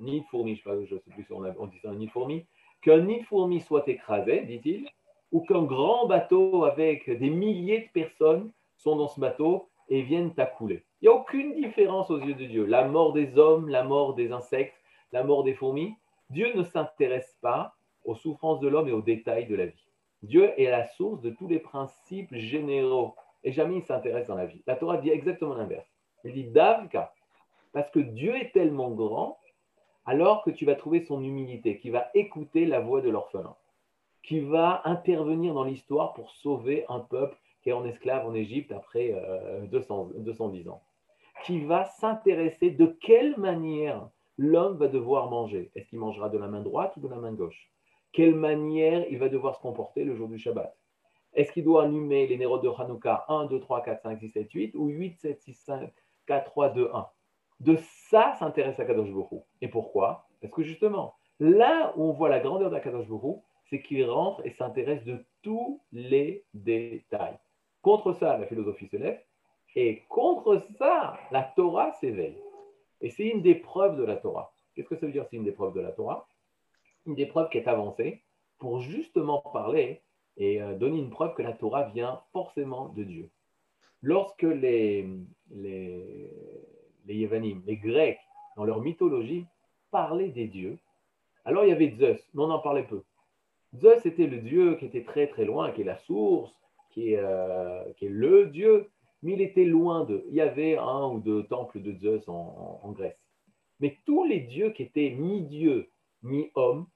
nid 0.00 0.20
de 0.20 0.26
fourmi, 0.26 0.56
je 0.56 0.68
ne 0.68 0.86
sais, 0.86 1.10
plus 1.10 1.24
si 1.24 1.32
on, 1.32 1.66
dit 1.66 1.78
ça, 1.78 1.90
un 1.90 1.94
nid 1.94 2.06
de 2.06 2.10
fourmi, 2.10 2.46
qu'un 2.82 3.00
nid 3.00 3.20
de 3.20 3.24
fourmi 3.24 3.60
soit 3.60 3.86
écrasé, 3.88 4.42
dit-il, 4.42 4.88
ou 5.32 5.40
qu'un 5.40 5.62
grand 5.62 6.06
bateau 6.06 6.64
avec 6.64 7.10
des 7.10 7.30
milliers 7.30 7.80
de 7.80 7.88
personnes 7.92 8.52
sont 8.76 8.96
dans 8.96 9.08
ce 9.08 9.20
bateau 9.20 9.68
et 9.88 10.02
viennent 10.02 10.32
à 10.36 10.46
couler. 10.46 10.84
Il 11.00 11.08
n'y 11.08 11.14
a 11.14 11.16
aucune 11.16 11.54
différence 11.54 12.10
aux 12.10 12.18
yeux 12.18 12.34
de 12.34 12.46
Dieu. 12.46 12.64
La 12.64 12.86
mort 12.86 13.12
des 13.12 13.36
hommes, 13.38 13.68
la 13.68 13.82
mort 13.82 14.14
des 14.14 14.32
insectes, 14.32 14.74
la 15.12 15.24
mort 15.24 15.44
des 15.44 15.54
fourmis, 15.54 15.94
Dieu 16.30 16.52
ne 16.54 16.62
s'intéresse 16.62 17.36
pas 17.40 17.74
aux 18.04 18.14
souffrances 18.14 18.60
de 18.60 18.68
l'homme 18.68 18.88
et 18.88 18.92
aux 18.92 19.02
détails 19.02 19.46
de 19.46 19.54
la 19.54 19.66
vie. 19.66 19.88
Dieu 20.22 20.58
est 20.58 20.70
la 20.70 20.84
source 20.84 21.20
de 21.20 21.30
tous 21.30 21.48
les 21.48 21.58
principes 21.58 22.34
généraux 22.34 23.14
et 23.42 23.52
jamais 23.52 23.76
il 23.76 23.82
s'intéresse 23.82 24.26
dans 24.26 24.34
la 24.34 24.46
vie. 24.46 24.62
La 24.66 24.76
Torah 24.76 24.96
dit 24.96 25.10
exactement 25.10 25.54
l'inverse. 25.54 25.86
Elle 26.24 26.32
dit 26.32 26.44
Davka, 26.44 27.12
parce 27.72 27.90
que 27.90 27.98
Dieu 27.98 28.34
est 28.36 28.52
tellement 28.52 28.90
grand, 28.90 29.38
alors 30.06 30.42
que 30.42 30.50
tu 30.50 30.64
vas 30.64 30.74
trouver 30.74 31.04
son 31.04 31.22
humilité, 31.22 31.78
qui 31.78 31.90
va 31.90 32.10
écouter 32.14 32.66
la 32.66 32.80
voix 32.80 33.00
de 33.00 33.10
l'orphelin, 33.10 33.56
qui 34.22 34.40
va 34.40 34.82
intervenir 34.84 35.54
dans 35.54 35.64
l'histoire 35.64 36.14
pour 36.14 36.30
sauver 36.30 36.84
un 36.88 37.00
peuple 37.00 37.36
qui 37.62 37.70
est 37.70 37.72
en 37.72 37.84
esclave 37.84 38.26
en 38.26 38.34
Égypte 38.34 38.72
après 38.72 39.14
200, 39.70 40.10
euh, 40.14 40.18
210 40.20 40.68
ans, 40.68 40.82
qui 41.44 41.60
va 41.60 41.86
s'intéresser 41.86 42.70
de 42.70 42.86
quelle 42.86 43.38
manière 43.38 44.08
l'homme 44.36 44.76
va 44.76 44.88
devoir 44.88 45.30
manger. 45.30 45.70
Est-ce 45.74 45.88
qu'il 45.88 45.98
mangera 45.98 46.28
de 46.28 46.38
la 46.38 46.48
main 46.48 46.60
droite 46.60 46.94
ou 46.96 47.00
de 47.00 47.08
la 47.08 47.16
main 47.16 47.32
gauche? 47.32 47.70
Quelle 48.12 48.34
manière 48.34 49.04
il 49.10 49.18
va 49.18 49.28
devoir 49.28 49.56
se 49.56 49.60
comporter 49.60 50.04
le 50.04 50.14
jour 50.14 50.28
du 50.28 50.38
Shabbat? 50.38 50.76
Est-ce 51.32 51.52
qu'il 51.52 51.64
doit 51.64 51.84
allumer 51.84 52.26
les 52.26 52.36
nérodes 52.36 52.62
de 52.62 52.68
Hanouka 52.68 53.24
1, 53.28 53.46
2, 53.46 53.60
3, 53.60 53.82
4, 53.82 54.02
5, 54.02 54.20
6, 54.20 54.28
7, 54.30 54.52
8 54.52 54.74
ou 54.76 54.86
8, 54.86 55.16
7, 55.18 55.40
6, 55.40 55.54
5, 55.54 55.92
4, 56.26 56.44
3, 56.44 56.68
2, 56.70 56.90
1 56.92 57.06
De 57.64 57.76
ça 58.10 58.34
s'intéresse 58.38 58.78
Akadosh 58.78 59.10
Baruch 59.10 59.42
Et 59.62 59.68
pourquoi? 59.68 60.26
Parce 60.40 60.52
que 60.52 60.62
justement, 60.62 61.14
là 61.40 61.94
où 61.96 62.04
on 62.04 62.12
voit 62.12 62.28
la 62.28 62.40
grandeur 62.40 62.70
d'Akadosh 62.70 63.08
Baruch 63.08 63.40
c'est 63.70 63.80
qu'il 63.80 64.04
rentre 64.04 64.44
et 64.44 64.50
s'intéresse 64.50 65.02
de 65.04 65.24
tous 65.40 65.80
les 65.90 66.44
détails. 66.52 67.38
Contre 67.80 68.12
ça, 68.12 68.36
la 68.36 68.46
philosophie 68.46 68.88
se 68.88 68.96
lève, 68.96 69.18
et 69.74 70.02
contre 70.08 70.62
ça, 70.78 71.18
la 71.30 71.42
Torah 71.42 71.92
s'éveille. 71.94 72.38
Et 73.00 73.08
c'est 73.08 73.26
une 73.26 73.40
des 73.40 73.54
preuves 73.54 73.96
de 73.96 74.04
la 74.04 74.16
Torah. 74.16 74.54
Qu'est-ce 74.74 74.88
que 74.88 74.96
ça 74.96 75.06
veut 75.06 75.12
dire, 75.12 75.24
c'est 75.30 75.36
une 75.36 75.44
des 75.44 75.52
preuves 75.52 75.74
de 75.74 75.80
la 75.80 75.92
Torah? 75.92 76.28
Une 77.06 77.14
des 77.14 77.26
preuves 77.26 77.48
qui 77.48 77.58
est 77.58 77.68
avancée 77.68 78.22
pour 78.58 78.80
justement 78.80 79.40
parler 79.40 80.02
et 80.36 80.60
euh, 80.60 80.74
donner 80.74 80.98
une 80.98 81.10
preuve 81.10 81.34
que 81.34 81.42
la 81.42 81.52
Torah 81.52 81.84
vient 81.84 82.20
forcément 82.32 82.88
de 82.90 83.04
Dieu. 83.04 83.30
Lorsque 84.02 84.42
les, 84.42 85.08
les, 85.50 86.30
les 87.06 87.16
Yévanim, 87.16 87.62
les 87.66 87.76
Grecs, 87.76 88.18
dans 88.56 88.64
leur 88.64 88.80
mythologie, 88.80 89.46
parlaient 89.90 90.28
des 90.28 90.46
dieux, 90.46 90.78
alors 91.44 91.64
il 91.64 91.68
y 91.68 91.72
avait 91.72 91.94
Zeus, 91.98 92.20
mais 92.34 92.42
on 92.42 92.50
en 92.50 92.58
parlait 92.58 92.84
peu. 92.84 93.02
Zeus 93.76 94.06
était 94.06 94.26
le 94.26 94.38
dieu 94.38 94.76
qui 94.76 94.86
était 94.86 95.04
très 95.04 95.26
très 95.26 95.44
loin, 95.44 95.72
qui 95.72 95.82
est 95.82 95.84
la 95.84 95.98
source, 95.98 96.54
qui 96.90 97.12
est, 97.12 97.18
euh, 97.18 97.84
le 98.00 98.46
dieu, 98.46 98.90
mais 99.22 99.32
il 99.32 99.42
était 99.42 99.64
loin 99.64 100.04
d'eux. 100.04 100.24
Il 100.28 100.34
y 100.34 100.40
avait 100.40 100.76
un 100.78 101.08
ou 101.08 101.20
deux 101.20 101.44
temples 101.44 101.82
de 101.82 101.92
Zeus 101.92 102.28
en, 102.28 102.92
Grèce. 102.92 103.18
Mais 103.80 103.98
tous 104.06 104.24
les 104.24 104.40
dieux 104.40 104.70
qui 104.70 104.84
étaient 104.84 105.10
mi-dieu, 105.10 105.90
mi-homme, 106.22 106.86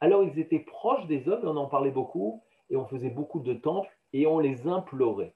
alors 0.00 0.24
ils 0.24 0.38
étaient 0.38 0.58
proches 0.58 1.06
des 1.06 1.28
hommes, 1.28 1.44
et 1.44 1.48
on 1.48 1.56
en 1.56 1.66
parlait 1.66 1.90
beaucoup, 1.90 2.42
et 2.70 2.76
on 2.76 2.86
faisait 2.86 3.10
beaucoup 3.10 3.40
de 3.40 3.54
temples 3.54 3.90
et 4.12 4.26
on 4.26 4.38
les 4.38 4.66
implorait. 4.66 5.34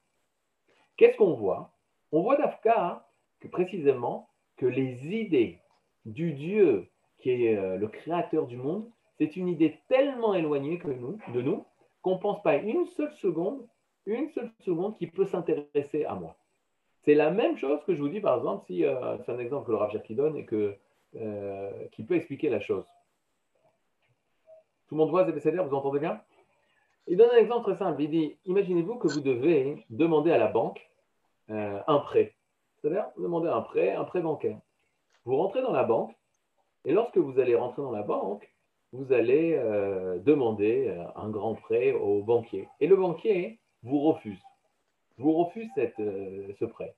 Qu'est-ce 0.97 1.17
qu'on 1.17 1.35
voit? 1.35 1.73
On 2.11 2.23
voit 2.23 2.37
d'Afka 2.37 3.08
que 3.41 3.49
précisément 3.49 4.29
que 4.57 4.67
les 4.67 5.15
idées 5.15 5.61
du 6.05 6.33
Dieu 6.33 6.89
qui 7.19 7.31
est 7.31 7.57
euh, 7.57 7.77
le 7.77 7.89
créateur 7.89 8.47
du 8.47 8.57
monde, 8.57 8.89
c'est 9.19 9.37
une 9.37 9.49
idée 9.49 9.81
tellement 9.89 10.35
éloignée 10.35 10.79
que 10.79 10.89
nous, 10.89 11.19
de 11.35 11.43
nous 11.43 11.65
qu'on 12.03 12.15
ne 12.15 12.21
pense 12.21 12.43
pas 12.43 12.57
une 12.57 12.87
seule 12.87 13.13
seconde, 13.15 13.67
une 14.07 14.29
seule 14.31 14.51
seconde 14.61 14.97
qui 14.97 15.09
peut 15.09 15.25
s'intéresser 15.25 16.05
à 16.05 16.15
moi. 16.15 16.37
C'est 17.03 17.15
la 17.15 17.31
même 17.31 17.57
chose 17.57 17.83
que 17.85 17.95
je 17.95 18.01
vous 18.01 18.09
dis 18.09 18.21
par 18.21 18.37
exemple, 18.37 18.65
si 18.67 18.85
euh, 18.85 19.19
c'est 19.19 19.33
un 19.33 19.39
exemple 19.39 19.67
que 19.67 19.73
le 19.73 19.79
Rav 19.79 20.03
qui 20.03 20.15
donne 20.15 20.37
et 20.37 20.45
que, 20.45 20.77
euh, 21.17 21.71
qui 21.93 22.05
peut 22.05 22.15
expliquer 22.15 22.51
la 22.51 22.61
chose. 22.61 22.85
Tout 24.87 24.95
le 24.95 24.99
monde 24.99 25.11
voit 25.11 25.27
Zébécéder, 25.27 25.59
vous 25.59 25.75
entendez 25.75 25.99
bien? 25.99 26.21
Il 27.09 27.17
donne 27.17 27.31
un 27.31 27.39
exemple 27.39 27.71
très 27.71 27.77
simple. 27.77 28.03
Il 28.03 28.11
dit 28.11 28.39
Imaginez-vous 28.45 28.97
que 28.97 29.09
vous 29.09 29.21
devez 29.21 29.85
demander 29.91 30.31
à 30.31 30.39
la 30.39 30.49
banque 30.49 30.89
un 31.49 31.99
prêt. 32.01 32.35
C'est-à-dire, 32.81 33.07
vous 33.17 33.25
demandez 33.25 33.49
un 33.49 33.61
prêt, 33.61 33.93
un 33.93 34.05
prêt 34.05 34.21
bancaire. 34.21 34.59
Vous 35.25 35.37
rentrez 35.37 35.63
dans 35.63 35.73
la 35.73 35.85
banque, 35.85 36.15
et 36.85 36.93
lorsque 36.93 37.19
vous 37.19 37.39
allez 37.39 37.55
rentrer 37.55 37.83
dans 37.83 37.91
la 37.91 38.03
banque, 38.03 38.51
vous 38.93 39.13
allez 39.13 39.55
euh, 39.55 40.19
demander 40.19 40.89
euh, 40.89 41.05
un 41.17 41.29
grand 41.29 41.55
prêt 41.55 41.93
au 41.93 42.23
banquier. 42.23 42.69
Et 42.81 42.87
le 42.87 42.97
banquier 42.97 43.59
vous 43.83 44.01
refuse. 44.01 44.41
Vous 45.19 45.33
refuse 45.33 45.69
cette, 45.75 45.97
ce 45.97 46.65
prêt. 46.65 46.95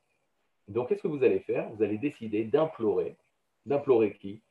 Donc, 0.68 0.88
qu'est-ce 0.88 1.02
que 1.02 1.08
vous 1.08 1.24
allez 1.24 1.40
faire? 1.40 1.68
Vous 1.70 1.82
allez 1.82 1.98
décider 1.98 2.44
d'implorer. 2.44 3.16
D'implorer 3.66 4.12
qui? 4.12 4.42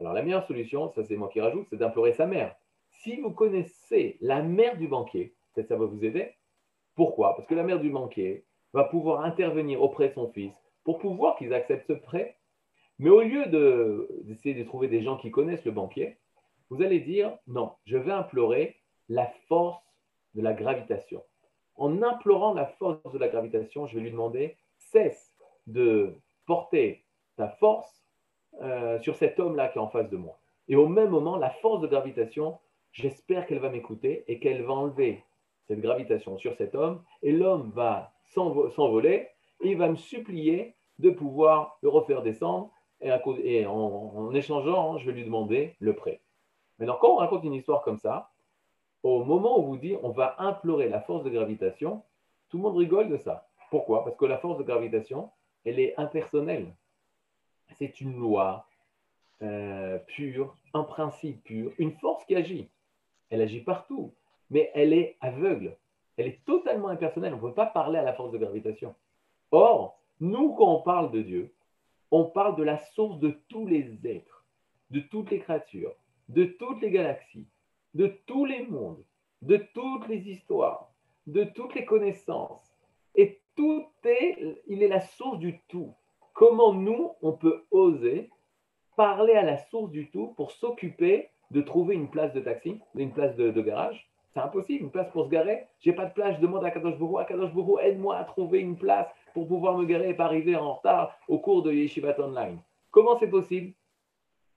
Alors, 0.00 0.12
la 0.12 0.22
meilleure 0.22 0.46
solution, 0.46 0.90
ça 0.90 1.04
c'est 1.04 1.16
moi 1.16 1.28
qui 1.28 1.40
rajoute, 1.40 1.66
c'est 1.70 1.76
d'implorer 1.76 2.12
sa 2.12 2.26
mère. 2.26 2.54
Si 2.90 3.20
vous 3.20 3.30
connaissez 3.30 4.18
la 4.20 4.42
mère 4.42 4.76
du 4.76 4.88
banquier, 4.88 5.32
peut-être 5.54 5.68
ça 5.68 5.76
va 5.76 5.86
vous 5.86 6.04
aider. 6.04 6.34
Pourquoi? 6.94 7.34
Parce 7.36 7.48
que 7.48 7.54
la 7.54 7.62
mère 7.62 7.80
du 7.80 7.90
banquier 7.90 8.44
va 8.72 8.84
pouvoir 8.84 9.24
intervenir 9.24 9.80
auprès 9.80 10.08
de 10.08 10.14
son 10.14 10.28
fils 10.28 10.52
pour 10.84 10.98
pouvoir 10.98 11.36
qu'ils 11.36 11.54
acceptent 11.54 11.86
ce 11.86 11.92
prêt. 11.92 12.36
Mais 12.98 13.10
au 13.10 13.22
lieu 13.22 13.46
d'essayer 14.24 14.54
de, 14.54 14.64
trouver 14.64 14.88
des 14.88 15.02
gens 15.02 15.16
qui 15.16 15.30
connaissent 15.30 15.64
le 15.64 15.72
banquier, 15.72 16.18
vous 16.70 16.82
allez 16.82 17.00
dire 17.00 17.36
non, 17.46 17.72
je 17.84 17.96
vais 17.96 18.12
implorer 18.12 18.76
la 19.08 19.26
force 19.48 19.82
de 20.34 20.42
la 20.42 20.52
gravitation. 20.52 21.22
En 21.74 22.02
implorant 22.02 22.54
la 22.54 22.66
force 22.66 23.12
de 23.12 23.18
la 23.18 23.28
gravitation, 23.28 23.86
je 23.86 23.96
vais 23.96 24.02
lui 24.02 24.10
demander 24.10 24.56
cesse 24.76 25.34
de 25.66 26.14
porter 26.46 27.04
ta 27.36 27.48
force 27.48 28.04
euh, 28.60 29.00
sur 29.00 29.16
cet 29.16 29.40
homme-là 29.40 29.68
qui 29.68 29.78
est 29.78 29.82
en 29.82 29.88
face 29.88 30.10
de 30.10 30.16
moi. 30.16 30.38
Et 30.68 30.76
au 30.76 30.86
même 30.86 31.10
moment, 31.10 31.36
la 31.36 31.50
force 31.50 31.80
de 31.80 31.86
gravitation 31.86 32.58
J'espère 32.92 33.46
qu'elle 33.46 33.58
va 33.58 33.70
m'écouter 33.70 34.22
et 34.28 34.38
qu'elle 34.38 34.62
va 34.62 34.74
enlever 34.74 35.24
cette 35.66 35.80
gravitation 35.80 36.36
sur 36.36 36.54
cet 36.56 36.74
homme 36.74 37.02
et 37.22 37.32
l'homme 37.32 37.72
va 37.74 38.12
s'envoler 38.24 39.28
il 39.70 39.76
va 39.76 39.88
me 39.88 39.96
supplier 39.96 40.74
de 40.98 41.10
pouvoir 41.10 41.78
le 41.82 41.88
refaire 41.88 42.22
descendre 42.22 42.70
et, 43.00 43.66
en, 43.66 44.32
échangeant, 44.32 44.98
je 44.98 45.06
vais 45.06 45.12
lui 45.12 45.24
demander 45.24 45.74
le 45.80 45.94
prêt. 45.94 46.20
Maintenant, 46.78 46.96
quand 47.00 47.14
on 47.14 47.16
raconte 47.16 47.44
une 47.44 47.54
histoire 47.54 47.82
comme 47.82 47.98
ça, 47.98 48.30
au 49.02 49.24
moment 49.24 49.58
où 49.58 49.66
vous 49.66 49.76
dit 49.76 49.96
on 50.02 50.10
va 50.10 50.36
implorer 50.38 50.88
la 50.88 51.00
force 51.00 51.24
de 51.24 51.30
gravitation, 51.30 52.02
tout 52.48 52.58
le 52.58 52.62
monde 52.62 52.76
rigole 52.76 53.08
de 53.08 53.16
ça. 53.16 53.48
Pourquoi? 53.70 54.04
Parce 54.04 54.16
que 54.16 54.24
la 54.24 54.38
force 54.38 54.58
de 54.58 54.62
gravitation, 54.62 55.30
elle 55.64 55.80
est 55.80 55.98
impersonnelle. 55.98 56.74
C'est 57.72 58.00
une 58.00 58.16
loi 58.16 58.66
euh, 59.42 59.98
pure, 59.98 60.54
un 60.74 60.84
principe 60.84 61.42
pur, 61.42 61.72
une 61.78 61.92
force 61.92 62.24
qui 62.26 62.36
agit 62.36 62.68
elle 63.32 63.40
agit 63.40 63.60
partout, 63.60 64.14
mais 64.50 64.70
elle 64.74 64.92
est 64.92 65.16
aveugle, 65.22 65.78
elle 66.18 66.26
est 66.26 66.44
totalement 66.44 66.88
impersonnelle, 66.88 67.32
on 67.32 67.36
ne 67.36 67.40
peut 67.40 67.54
pas 67.54 67.66
parler 67.66 67.98
à 67.98 68.02
la 68.02 68.12
force 68.12 68.30
de 68.30 68.36
gravitation. 68.36 68.94
Or, 69.52 70.00
nous, 70.18 70.54
quand 70.54 70.76
on 70.76 70.82
parle 70.82 71.10
de 71.12 71.20
Dieu, 71.20 71.54
on 72.10 72.24
parle 72.24 72.56
de 72.56 72.62
la 72.62 72.78
source 72.78 73.18
de 73.20 73.38
tous 73.48 73.66
les 73.66 73.98
êtres, 74.04 74.44
de 74.90 75.00
toutes 75.00 75.30
les 75.30 75.40
créatures, 75.40 75.94
de 76.28 76.44
toutes 76.44 76.80
les 76.80 76.90
galaxies, 76.90 77.46
de 77.94 78.06
tous 78.26 78.46
les 78.46 78.66
mondes, 78.66 79.04
de 79.42 79.58
toutes 79.74 80.08
les 80.08 80.28
histoires, 80.28 80.90
de 81.26 81.44
toutes 81.44 81.74
les 81.74 81.84
connaissances. 81.84 82.74
Et 83.14 83.40
tout 83.54 83.84
est, 84.04 84.62
il 84.66 84.82
est 84.82 84.88
la 84.88 85.00
source 85.00 85.38
du 85.38 85.60
tout. 85.68 85.94
Comment 86.32 86.72
nous, 86.72 87.12
on 87.20 87.32
peut 87.32 87.64
oser 87.70 88.30
parler 88.96 89.34
à 89.34 89.42
la 89.42 89.58
source 89.58 89.90
du 89.90 90.10
tout 90.10 90.28
pour 90.28 90.52
s'occuper 90.52 91.28
de 91.50 91.60
trouver 91.60 91.94
une 91.94 92.08
place 92.08 92.32
de 92.32 92.40
taxi, 92.40 92.80
une 92.94 93.12
place 93.12 93.36
de, 93.36 93.50
garage? 93.60 94.08
C'est 94.32 94.40
impossible, 94.40 94.84
une 94.84 94.90
place 94.90 95.10
pour 95.10 95.26
se 95.26 95.30
garer. 95.30 95.66
J'ai 95.80 95.92
pas 95.92 96.06
de 96.06 96.14
place, 96.14 96.36
je 96.36 96.40
demande 96.40 96.64
à 96.64 96.70
Kadosh 96.70 96.96
Bourou, 96.96 97.18
à 97.18 97.26
Kadosh 97.26 97.52
Bourou, 97.52 97.78
aide-moi 97.80 98.16
à 98.16 98.24
trouver 98.24 98.60
une 98.60 98.78
place 98.78 99.08
pour 99.32 99.48
pouvoir 99.48 99.76
me 99.76 99.84
garer 99.84 100.10
et 100.10 100.14
pas 100.14 100.26
arriver 100.26 100.56
en 100.56 100.74
retard 100.74 101.16
au 101.28 101.38
cours 101.38 101.62
de 101.62 101.72
Yeshivat 101.72 102.20
Online. 102.20 102.58
Comment 102.90 103.16
c'est 103.18 103.30
possible? 103.30 103.72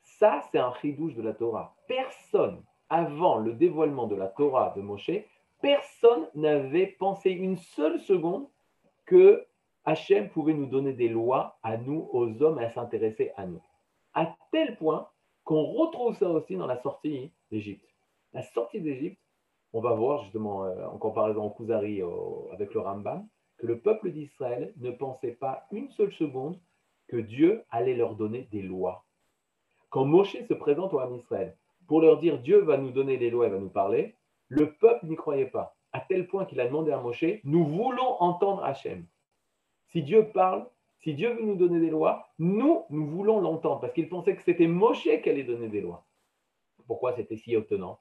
Ça, 0.02 0.42
c'est 0.52 0.60
un 0.60 0.70
ridouche 0.70 1.16
de 1.16 1.22
la 1.22 1.34
Torah. 1.34 1.76
Personne, 1.88 2.64
avant 2.90 3.38
le 3.38 3.54
dévoilement 3.54 4.08
de 4.08 4.16
la 4.16 4.28
Torah 4.28 4.74
de 4.76 4.82
Moshe, 4.82 5.12
personne 5.62 6.28
n'avait 6.36 6.88
pensé 6.88 7.32
une 7.32 7.58
seule 7.58 8.00
seconde 8.00 8.48
que 9.06 9.46
Hachem 9.86 10.30
pouvait 10.30 10.54
nous 10.54 10.66
donner 10.66 10.94
des 10.94 11.10
lois 11.10 11.58
à 11.64 11.78
nous, 11.78 12.10
aux 12.12 12.42
hommes, 12.42 12.60
à 12.60 12.70
s'intéresser 12.70 13.32
à 13.36 13.46
nous. 13.46 13.62
À 14.14 14.36
tel 14.52 14.78
point 14.78 15.08
qu'on 15.44 15.64
retrouve 15.64 16.16
ça 16.18 16.30
aussi 16.30 16.56
dans 16.56 16.68
la 16.68 16.82
sortie 16.82 17.32
d'Égypte. 17.52 17.88
La 18.34 18.42
sortie 18.42 18.82
d'Égypte, 18.82 19.20
on 19.74 19.82
va 19.82 19.94
voir 19.94 20.24
justement 20.24 20.66
euh, 20.66 20.88
en 20.88 20.98
comparaison 20.98 21.46
au 21.46 21.50
Kuzari 21.52 22.02
avec 22.52 22.74
le 22.74 22.80
Rambam, 22.80 23.28
le 23.66 23.80
peuple 23.80 24.12
d'Israël 24.12 24.74
ne 24.78 24.92
pensait 24.92 25.34
pas 25.34 25.66
une 25.72 25.90
seule 25.92 26.14
seconde 26.14 26.60
que 27.08 27.18
Dieu 27.18 27.64
allait 27.70 27.96
leur 27.96 28.16
donner 28.16 28.48
des 28.52 28.62
lois. 28.62 29.06
Quand 29.90 30.06
Moshe 30.06 30.38
se 30.48 30.54
présente 30.54 30.94
au 30.94 31.00
Ham 31.00 31.16
Israël 31.16 31.58
pour 31.88 32.02
leur 32.02 32.20
dire 32.20 32.40
Dieu 32.40 32.60
va 32.60 32.78
nous 32.78 32.92
donner 32.92 33.18
des 33.18 33.30
lois, 33.30 33.48
il 33.48 33.54
va 33.54 33.60
nous 33.60 33.70
parler, 33.70 34.16
le 34.48 34.74
peuple 34.74 35.06
n'y 35.08 35.16
croyait 35.16 35.46
pas, 35.46 35.76
à 35.94 36.00
tel 36.00 36.28
point 36.28 36.46
qu'il 36.46 36.60
a 36.60 36.68
demandé 36.68 36.92
à 36.92 37.00
Moshe 37.00 37.26
Nous 37.44 37.66
voulons 37.66 38.22
entendre 38.22 38.64
Hachem. 38.64 39.06
Si 39.88 40.04
Dieu 40.04 40.30
parle, 40.34 40.68
si 41.00 41.14
Dieu 41.14 41.34
veut 41.34 41.46
nous 41.46 41.56
donner 41.56 41.80
des 41.80 41.90
lois, 41.90 42.28
nous, 42.40 42.84
nous 42.90 43.08
voulons 43.08 43.40
l'entendre, 43.40 43.82
parce 43.82 43.94
qu'il 43.94 44.10
pensait 44.10 44.36
que 44.36 44.44
c'était 44.44 44.68
Moshe 44.68 45.04
qui 45.04 45.30
allait 45.30 45.44
donner 45.44 45.70
des 45.70 45.82
lois. 45.82 46.06
Pourquoi 46.88 47.16
c'était 47.16 47.38
si 47.38 47.54
étonnant? 47.54 48.00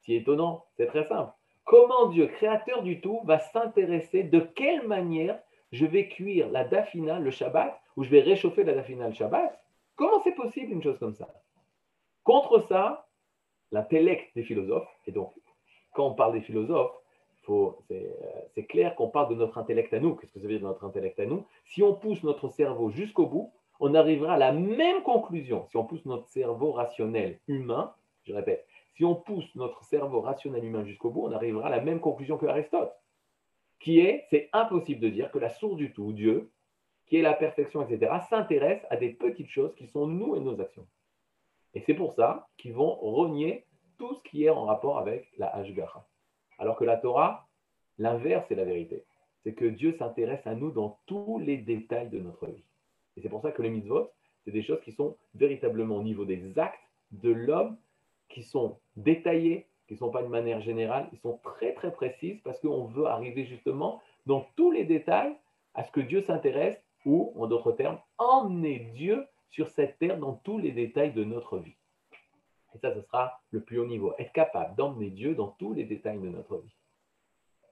Si 0.00 0.14
étonnant, 0.14 0.64
c'est 0.76 0.86
très 0.86 1.06
simple. 1.06 1.32
Comment 1.64 2.08
Dieu, 2.08 2.26
créateur 2.26 2.82
du 2.82 3.00
tout, 3.00 3.20
va 3.24 3.38
s'intéresser 3.38 4.22
de 4.22 4.40
quelle 4.40 4.86
manière 4.86 5.38
je 5.72 5.86
vais 5.86 6.08
cuire 6.08 6.48
la 6.50 6.64
dafina 6.64 7.18
le 7.18 7.30
Shabbat, 7.30 7.80
ou 7.96 8.04
je 8.04 8.10
vais 8.10 8.20
réchauffer 8.20 8.64
la 8.64 8.74
dafina 8.74 9.08
le 9.08 9.14
Shabbat? 9.14 9.60
Comment 9.96 10.20
c'est 10.22 10.34
possible 10.34 10.72
une 10.72 10.82
chose 10.82 10.98
comme 10.98 11.14
ça? 11.14 11.28
Contre 12.22 12.60
ça, 12.68 13.06
l'intellect 13.72 14.34
des 14.34 14.42
philosophes, 14.42 14.88
et 15.06 15.12
donc 15.12 15.32
quand 15.94 16.06
on 16.06 16.14
parle 16.14 16.34
des 16.34 16.40
philosophes, 16.40 16.94
euh, 17.50 17.70
c'est 18.54 18.64
clair 18.64 18.94
qu'on 18.94 19.08
parle 19.08 19.28
de 19.28 19.34
notre 19.34 19.58
intellect 19.58 19.92
à 19.92 20.00
nous. 20.00 20.14
Qu'est-ce 20.14 20.32
que 20.32 20.40
ça 20.40 20.46
veut 20.46 20.58
dire 20.58 20.66
notre 20.66 20.84
intellect 20.84 21.20
à 21.20 21.26
nous? 21.26 21.44
Si 21.66 21.82
on 21.82 21.94
pousse 21.94 22.22
notre 22.22 22.48
cerveau 22.48 22.90
jusqu'au 22.90 23.26
bout, 23.26 23.52
on 23.80 23.94
arrivera 23.94 24.34
à 24.34 24.38
la 24.38 24.52
même 24.52 25.02
conclusion. 25.02 25.66
Si 25.70 25.76
on 25.76 25.84
pousse 25.84 26.04
notre 26.06 26.26
cerveau 26.28 26.72
rationnel 26.72 27.38
humain, 27.46 27.92
je 28.24 28.32
répète, 28.32 28.66
si 28.94 29.04
on 29.04 29.14
pousse 29.14 29.54
notre 29.54 29.82
cerveau 29.84 30.20
rationnel 30.20 30.64
humain 30.64 30.84
jusqu'au 30.84 31.10
bout, 31.10 31.26
on 31.26 31.32
arrivera 31.32 31.66
à 31.66 31.70
la 31.70 31.80
même 31.80 32.00
conclusion 32.00 32.38
que 32.38 32.46
Aristote. 32.46 32.92
qui 33.80 34.00
est, 34.00 34.24
c'est 34.30 34.48
impossible 34.52 35.00
de 35.00 35.08
dire 35.08 35.30
que 35.30 35.38
la 35.38 35.50
source 35.50 35.76
du 35.76 35.92
tout, 35.92 36.12
Dieu, 36.12 36.50
qui 37.06 37.16
est 37.16 37.22
la 37.22 37.34
perfection, 37.34 37.82
etc., 37.82 38.12
s'intéresse 38.30 38.82
à 38.88 38.96
des 38.96 39.10
petites 39.10 39.50
choses 39.50 39.74
qui 39.74 39.86
sont 39.88 40.06
nous 40.06 40.36
et 40.36 40.40
nos 40.40 40.60
actions. 40.60 40.86
Et 41.74 41.80
c'est 41.80 41.94
pour 41.94 42.12
ça 42.12 42.48
qu'ils 42.56 42.72
vont 42.72 42.94
renier 42.94 43.66
tout 43.98 44.14
ce 44.14 44.22
qui 44.22 44.44
est 44.44 44.50
en 44.50 44.64
rapport 44.64 44.98
avec 44.98 45.28
la 45.38 45.48
Hashgacha. 45.48 46.06
Alors 46.58 46.76
que 46.76 46.84
la 46.84 46.96
Torah, 46.96 47.46
l'inverse 47.98 48.50
est 48.50 48.54
la 48.54 48.64
vérité. 48.64 49.04
C'est 49.42 49.54
que 49.54 49.66
Dieu 49.66 49.92
s'intéresse 49.92 50.46
à 50.46 50.54
nous 50.54 50.70
dans 50.70 50.98
tous 51.06 51.38
les 51.40 51.58
détails 51.58 52.08
de 52.08 52.20
notre 52.20 52.46
vie. 52.46 52.64
Et 53.16 53.20
c'est 53.20 53.28
pour 53.28 53.42
ça 53.42 53.52
que 53.52 53.62
les 53.62 53.70
mitzvot, 53.70 54.10
c'est 54.44 54.50
des 54.50 54.62
choses 54.62 54.80
qui 54.80 54.92
sont 54.92 55.16
véritablement 55.34 55.96
au 55.96 56.02
niveau 56.02 56.24
des 56.24 56.58
actes 56.58 56.80
de 57.10 57.30
l'homme, 57.30 57.76
qui 58.34 58.42
sont 58.42 58.78
détaillés, 58.96 59.66
qui 59.86 59.94
ne 59.94 59.98
sont 59.98 60.10
pas 60.10 60.22
de 60.22 60.28
manière 60.28 60.60
générale, 60.60 61.08
ils 61.12 61.18
sont 61.20 61.38
très 61.42 61.72
très 61.72 61.92
précises 61.92 62.40
parce 62.42 62.58
qu'on 62.60 62.84
veut 62.84 63.06
arriver 63.06 63.46
justement 63.46 64.02
dans 64.26 64.46
tous 64.56 64.70
les 64.72 64.84
détails 64.84 65.34
à 65.74 65.84
ce 65.84 65.92
que 65.92 66.00
Dieu 66.00 66.20
s'intéresse 66.20 66.82
ou, 67.04 67.32
en 67.38 67.46
d'autres 67.46 67.72
termes, 67.72 67.98
emmener 68.18 68.90
Dieu 68.94 69.26
sur 69.50 69.68
cette 69.68 69.98
terre 69.98 70.18
dans 70.18 70.32
tous 70.32 70.58
les 70.58 70.72
détails 70.72 71.12
de 71.12 71.22
notre 71.22 71.58
vie. 71.58 71.76
Et 72.74 72.78
ça, 72.78 72.92
ce 72.92 73.02
sera 73.02 73.40
le 73.50 73.60
plus 73.60 73.78
haut 73.78 73.86
niveau. 73.86 74.14
Être 74.18 74.32
capable 74.32 74.74
d'emmener 74.74 75.10
Dieu 75.10 75.34
dans 75.34 75.48
tous 75.48 75.72
les 75.72 75.84
détails 75.84 76.18
de 76.18 76.28
notre 76.28 76.56
vie. 76.56 76.74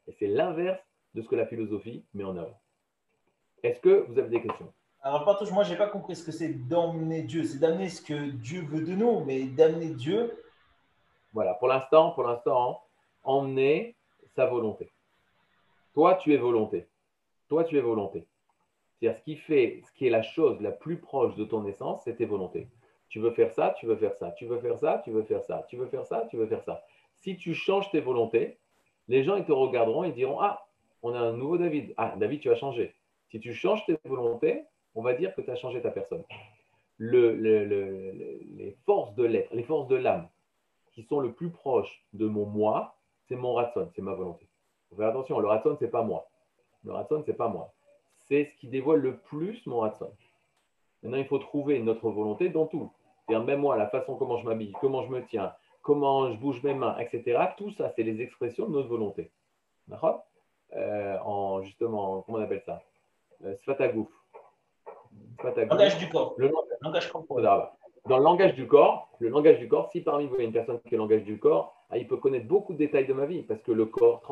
Et 0.07 0.13
c'est 0.13 0.29
l'inverse 0.29 0.81
de 1.15 1.23
ce 1.23 1.29
que 1.29 1.35
la 1.35 1.47
philosophie 1.47 2.05
met 2.15 2.25
en 2.25 2.37
œuvre. 2.37 2.59
Est-ce 3.63 3.81
que 3.81 4.07
vous 4.09 4.19
avez 4.19 4.29
des 4.29 4.43
questions? 4.43 4.73
Alors, 5.05 5.25
Partouche, 5.25 5.51
moi, 5.51 5.65
je 5.65 5.73
n'ai 5.73 5.77
pas 5.77 5.89
compris 5.89 6.15
ce 6.15 6.25
que 6.25 6.31
c'est 6.31 6.69
d'emmener 6.69 7.23
Dieu. 7.23 7.43
C'est 7.43 7.59
d'amener 7.59 7.89
ce 7.89 8.01
que 8.01 8.31
Dieu 8.31 8.63
veut 8.63 8.83
de 8.83 8.95
nous, 8.95 9.25
mais 9.25 9.45
d'amener 9.45 9.89
Dieu. 9.89 10.42
Voilà, 11.33 11.55
pour 11.55 11.69
l'instant, 11.69 12.11
pour 12.11 12.25
l'instant, 12.25 12.83
emmener 13.25 13.97
sa 14.35 14.47
volonté. 14.47 14.91
Toi, 15.95 16.15
tu 16.17 16.35
es 16.35 16.37
volonté. 16.37 16.87
Toi, 17.49 17.65
tu 17.65 17.79
es 17.79 17.81
volonté. 17.81 18.27
C'est-à-dire 18.99 19.19
ce 19.19 19.25
qui 19.25 19.37
fait, 19.37 19.83
ce 19.87 19.93
qui 19.93 20.07
est 20.07 20.11
la 20.11 20.23
chose 20.23 20.61
la 20.61 20.73
plus 20.73 20.99
proche 20.99 21.35
de 21.37 21.45
ton 21.45 21.67
essence, 21.67 22.03
c'est 22.05 22.17
tes 22.17 22.25
volontés. 22.25 22.69
Tu 23.09 23.19
veux 23.19 23.33
faire 23.33 23.53
ça, 23.53 23.75
tu 23.79 23.87
veux 23.87 23.97
faire 23.97 24.15
ça, 24.15 24.31
tu 24.33 24.47
veux 24.47 24.59
faire 24.59 24.79
ça, 24.79 25.03
tu 25.05 25.11
veux 25.11 25.23
faire 25.23 25.43
ça, 25.43 25.67
tu 25.69 25.77
veux 25.77 25.87
faire 25.87 26.07
ça, 26.07 26.27
tu 26.31 26.37
veux 26.37 26.47
faire 26.47 26.63
ça. 26.63 26.85
Si 27.17 27.37
tu 27.37 27.55
changes 27.55 27.91
tes 27.91 28.01
volontés, 28.01 28.59
les 29.09 29.25
gens 29.25 29.37
ils 29.37 29.45
te 29.45 29.53
regarderont 29.53 30.05
et 30.05 30.13
diront 30.13 30.41
Ah, 30.41 30.67
on 31.03 31.15
a 31.15 31.19
un 31.19 31.33
nouveau 31.33 31.59
David. 31.59 31.93
Ah, 31.97 32.15
David, 32.17 32.41
tu 32.41 32.51
as 32.51 32.55
changé. 32.55 32.95
Si 33.29 33.41
tu 33.41 33.53
changes 33.55 33.85
tes 33.87 33.99
volontés, 34.05 34.65
on 34.95 35.03
va 35.03 35.15
dire 35.15 35.35
que 35.35 35.41
tu 35.41 35.51
as 35.51 35.57
changé 35.57 35.83
ta 35.83 35.91
personne. 35.91 36.25
les 36.99 38.77
forces 38.87 39.15
de 39.15 39.25
l'être, 39.25 39.53
les 39.53 39.65
forces 39.65 39.89
de 39.89 39.97
l'âme 39.97 40.29
qui 40.93 41.03
sont 41.05 41.21
le 41.21 41.33
plus 41.33 41.51
proches 41.51 42.05
de 42.13 42.27
mon 42.27 42.47
moi, 42.47 42.97
c'est 43.29 43.37
mon 43.37 43.55
ratson, 43.55 43.91
c'est 43.95 44.03
ma 44.03 44.15
volonté. 44.15 44.49
Faut 44.89 44.97
faire 44.97 45.09
attention, 45.09 45.41
le 45.41 45.49
ratson, 45.49 45.77
c'est 45.79 45.91
pas 45.91 46.03
moi. 46.03 46.27
Le 46.85 46.93
ratson, 46.93 47.23
c'est 47.25 47.35
pas 47.35 47.49
moi 47.49 47.73
c'est 48.33 48.45
ce 48.45 48.57
qui 48.57 48.69
dévoile 48.69 49.01
le 49.01 49.17
plus 49.17 49.65
mon 49.67 49.81
ratson. 49.81 50.11
Maintenant, 51.03 51.19
il 51.19 51.27
faut 51.27 51.39
trouver 51.39 51.81
notre 51.81 52.09
volonté 52.11 52.49
dans 52.49 52.67
tout. 52.67 52.93
C'est-à-dire, 53.27 53.45
même 53.45 53.61
moi, 53.61 53.77
la 53.77 53.89
façon 53.89 54.17
comment 54.17 54.39
je 54.39 54.45
m'habille, 54.47 54.73
comment 54.81 55.03
je 55.05 55.11
me 55.11 55.25
tiens, 55.27 55.53
comment 55.83 56.33
je 56.33 56.39
bouge 56.39 56.63
mes 56.63 56.75
mains, 56.75 56.97
etc. 56.99 57.39
Tout 57.57 57.71
ça, 57.73 57.93
c'est 57.95 58.03
les 58.03 58.21
expressions 58.21 58.67
de 58.67 58.73
notre 58.73 58.89
volonté. 58.89 59.31
D'accord? 59.89 60.25
Euh, 60.75 61.19
En 61.25 61.63
justement, 61.63 62.23
comment 62.23 62.39
on 62.39 62.43
appelle 62.43 62.63
ça? 62.65 62.83
Euh, 63.45 63.55
Sfatagouf. 63.63 64.09
Langage 65.45 65.99
du 65.99 66.09
corps. 66.09 66.35
Le 66.39 66.51
langage, 66.81 67.11
corporel. 67.11 67.69
Dans 68.09 68.19
le 68.19 68.25
langage 68.25 68.55
du 68.55 68.67
corps, 68.67 69.11
le 69.21 69.29
langage 69.29 69.59
du 69.59 69.69
corps, 69.69 69.91
si 69.93 70.01
parmi 70.01 70.27
vous 70.27 70.35
il 70.37 70.41
y 70.41 70.43
a 70.43 70.47
une 70.47 70.53
personne 70.53 70.81
qui 70.81 70.89
a 70.89 70.93
le 70.93 70.99
langage 70.99 71.23
du 71.23 71.39
corps, 71.39 71.75
ah, 71.91 71.99
il 71.99 72.09
peut 72.09 72.17
connaître 72.17 72.47
beaucoup 72.47 72.73
de 72.73 72.79
détails 72.79 73.07
de 73.07 73.13
ma 73.13 73.27
vie 73.27 73.43
parce 73.43 73.63
que 73.63 73.71
le 73.71 73.87
corps 73.87 74.23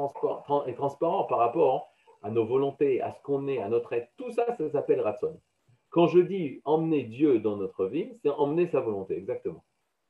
est 0.66 0.74
transparent 0.74 1.24
par 1.24 1.38
rapport 1.38 1.92
à 2.22 2.30
nos 2.30 2.44
volontés, 2.44 3.00
à 3.00 3.12
ce 3.12 3.22
qu'on 3.22 3.46
est, 3.48 3.60
à 3.60 3.68
notre 3.68 3.92
être, 3.92 4.08
tout 4.16 4.30
ça, 4.32 4.44
ça 4.56 4.70
s'appelle 4.70 5.00
ratson. 5.00 5.40
Quand 5.90 6.06
je 6.08 6.20
dis 6.20 6.60
emmener 6.64 7.04
Dieu 7.04 7.38
dans 7.38 7.56
notre 7.56 7.86
vie, 7.86 8.12
c'est 8.22 8.30
emmener 8.30 8.66
sa 8.68 8.80
volonté, 8.80 9.16
exactement. 9.16 9.64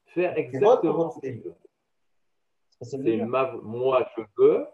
Faire 0.06 0.37
exactement 0.37 1.11
ce 1.11 1.20
qu'il 1.20 1.40
veut. 1.42 1.54
C'est 2.82 2.98
moi, 3.62 4.06
je 4.16 4.22
veux 4.38 4.66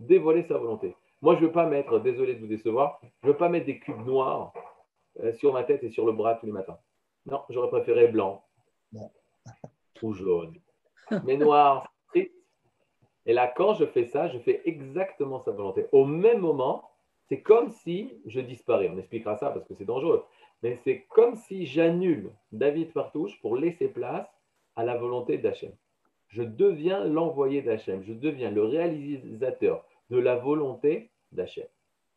dévoiler 0.00 0.42
sa 0.42 0.58
volonté. 0.58 0.96
Moi, 1.20 1.36
je 1.36 1.40
ne 1.40 1.46
veux 1.46 1.52
pas 1.52 1.66
mettre, 1.66 2.00
désolé 2.00 2.34
de 2.34 2.40
vous 2.40 2.48
décevoir, 2.48 3.00
je 3.22 3.28
ne 3.28 3.32
veux 3.32 3.38
pas 3.38 3.48
mettre 3.48 3.66
des 3.66 3.78
cubes 3.78 4.04
noirs 4.04 4.52
euh, 5.20 5.32
sur 5.34 5.52
ma 5.52 5.62
tête 5.62 5.84
et 5.84 5.90
sur 5.90 6.04
le 6.04 6.12
bras 6.12 6.34
tous 6.34 6.46
les 6.46 6.52
matins. 6.52 6.78
Non, 7.26 7.42
j'aurais 7.48 7.68
préféré 7.68 8.08
blanc 8.08 8.44
ou 10.02 10.12
jaune. 10.12 10.54
Mais 11.24 11.36
noir, 11.36 11.92
et 13.26 13.32
là, 13.32 13.52
quand 13.54 13.74
je 13.74 13.84
fais 13.84 14.04
ça, 14.06 14.28
je 14.28 14.38
fais 14.38 14.62
exactement 14.64 15.40
sa 15.40 15.52
volonté. 15.52 15.86
Au 15.92 16.04
même 16.04 16.40
moment, 16.40 16.90
c'est 17.28 17.40
comme 17.40 17.70
si 17.70 18.20
je 18.26 18.40
disparais. 18.40 18.90
On 18.92 18.98
expliquera 18.98 19.36
ça 19.36 19.50
parce 19.50 19.66
que 19.66 19.74
c'est 19.74 19.84
dangereux. 19.84 20.24
Mais 20.62 20.76
c'est 20.84 21.02
comme 21.08 21.36
si 21.36 21.66
j'annule 21.66 22.32
David 22.50 22.92
Partouche 22.92 23.40
pour 23.40 23.56
laisser 23.56 23.88
place 23.88 24.28
à 24.76 24.84
la 24.84 24.96
volonté 24.96 25.38
d'Hachem. 25.38 25.72
Je 26.28 26.42
deviens 26.42 27.04
l'envoyé 27.04 27.62
d'Hachem. 27.62 28.02
Je 28.02 28.12
deviens 28.12 28.50
le 28.50 28.64
réalisateur 28.64 29.84
de 30.10 30.18
la 30.18 30.36
volonté 30.36 31.10
d'Hachem. 31.30 31.66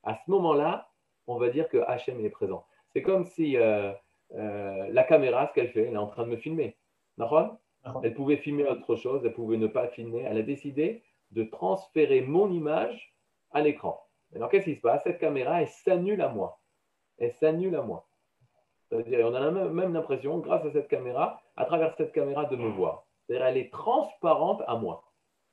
À 0.04 0.16
ce 0.16 0.32
moment-là, 0.32 0.90
on 1.28 1.38
va 1.38 1.50
dire 1.50 1.70
que 1.70 1.78
Hachem 1.78 2.24
est 2.24 2.30
présent. 2.30 2.66
C'est 2.94 3.02
comme 3.02 3.26
si 3.26 3.58
euh, 3.58 3.92
euh, 4.34 4.88
la 4.90 5.04
caméra, 5.04 5.48
ce 5.48 5.54
qu'elle 5.54 5.70
fait, 5.70 5.84
elle 5.84 5.94
est 5.94 5.98
en 5.98 6.08
train 6.08 6.24
de 6.24 6.30
me 6.30 6.38
filmer. 6.38 6.76
Elle 8.04 8.14
pouvait 8.14 8.38
filmer 8.38 8.68
autre 8.68 8.96
chose, 8.96 9.22
elle 9.24 9.34
pouvait 9.34 9.58
ne 9.58 9.68
pas 9.68 9.88
filmer. 9.88 10.24
Elle 10.24 10.38
a 10.38 10.44
décidé 10.44 11.04
de 11.32 11.44
transférer 11.44 12.22
mon 12.22 12.52
image 12.52 13.16
à 13.52 13.62
l'écran. 13.62 14.02
Alors 14.36 14.50
qu'est-ce 14.50 14.66
qui 14.66 14.76
se 14.76 14.82
passe? 14.82 15.04
Cette 15.04 15.20
caméra, 15.20 15.62
elle 15.62 15.68
s'annule 15.68 16.22
à 16.22 16.30
moi. 16.30 16.60
Elle 17.18 17.32
s'annule 17.34 17.76
à 17.76 17.82
moi. 17.82 18.08
C'est-à-dire, 18.90 19.26
on 19.28 19.34
a 19.34 19.52
même 19.52 19.94
l'impression, 19.94 20.40
grâce 20.40 20.66
à 20.66 20.72
cette 20.72 20.88
caméra, 20.88 21.42
à 21.56 21.66
travers 21.66 21.96
cette 21.96 22.12
caméra, 22.12 22.46
de 22.46 22.56
me 22.56 22.70
voir. 22.70 23.06
C'est-à-dire, 23.26 23.46
elle 23.46 23.58
est 23.58 23.72
transparente 23.72 24.62
à 24.68 24.76
moi. 24.76 25.04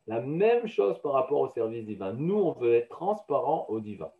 La 0.06 0.20
même 0.20 0.66
chose 0.66 1.00
par 1.00 1.12
rapport 1.12 1.40
au 1.40 1.48
service 1.48 1.84
divin. 1.84 2.12
Nous, 2.12 2.38
on 2.38 2.52
veut 2.52 2.74
être 2.74 2.88
transparent 2.88 3.66
au 3.68 3.80
divin. 3.80 4.10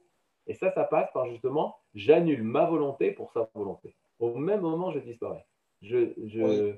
Et 0.47 0.55
ça, 0.55 0.71
ça 0.71 0.85
passe 0.85 1.11
par 1.13 1.27
justement, 1.29 1.77
j'annule 1.95 2.43
ma 2.43 2.65
volonté 2.67 3.11
pour 3.11 3.33
sa 3.33 3.49
volonté. 3.55 3.97
Au 4.23 4.37
même 4.37 4.61
moment, 4.61 4.93
je 4.93 5.01
disparais. 5.01 5.45
Je, 5.83 6.13
je, 6.27 6.75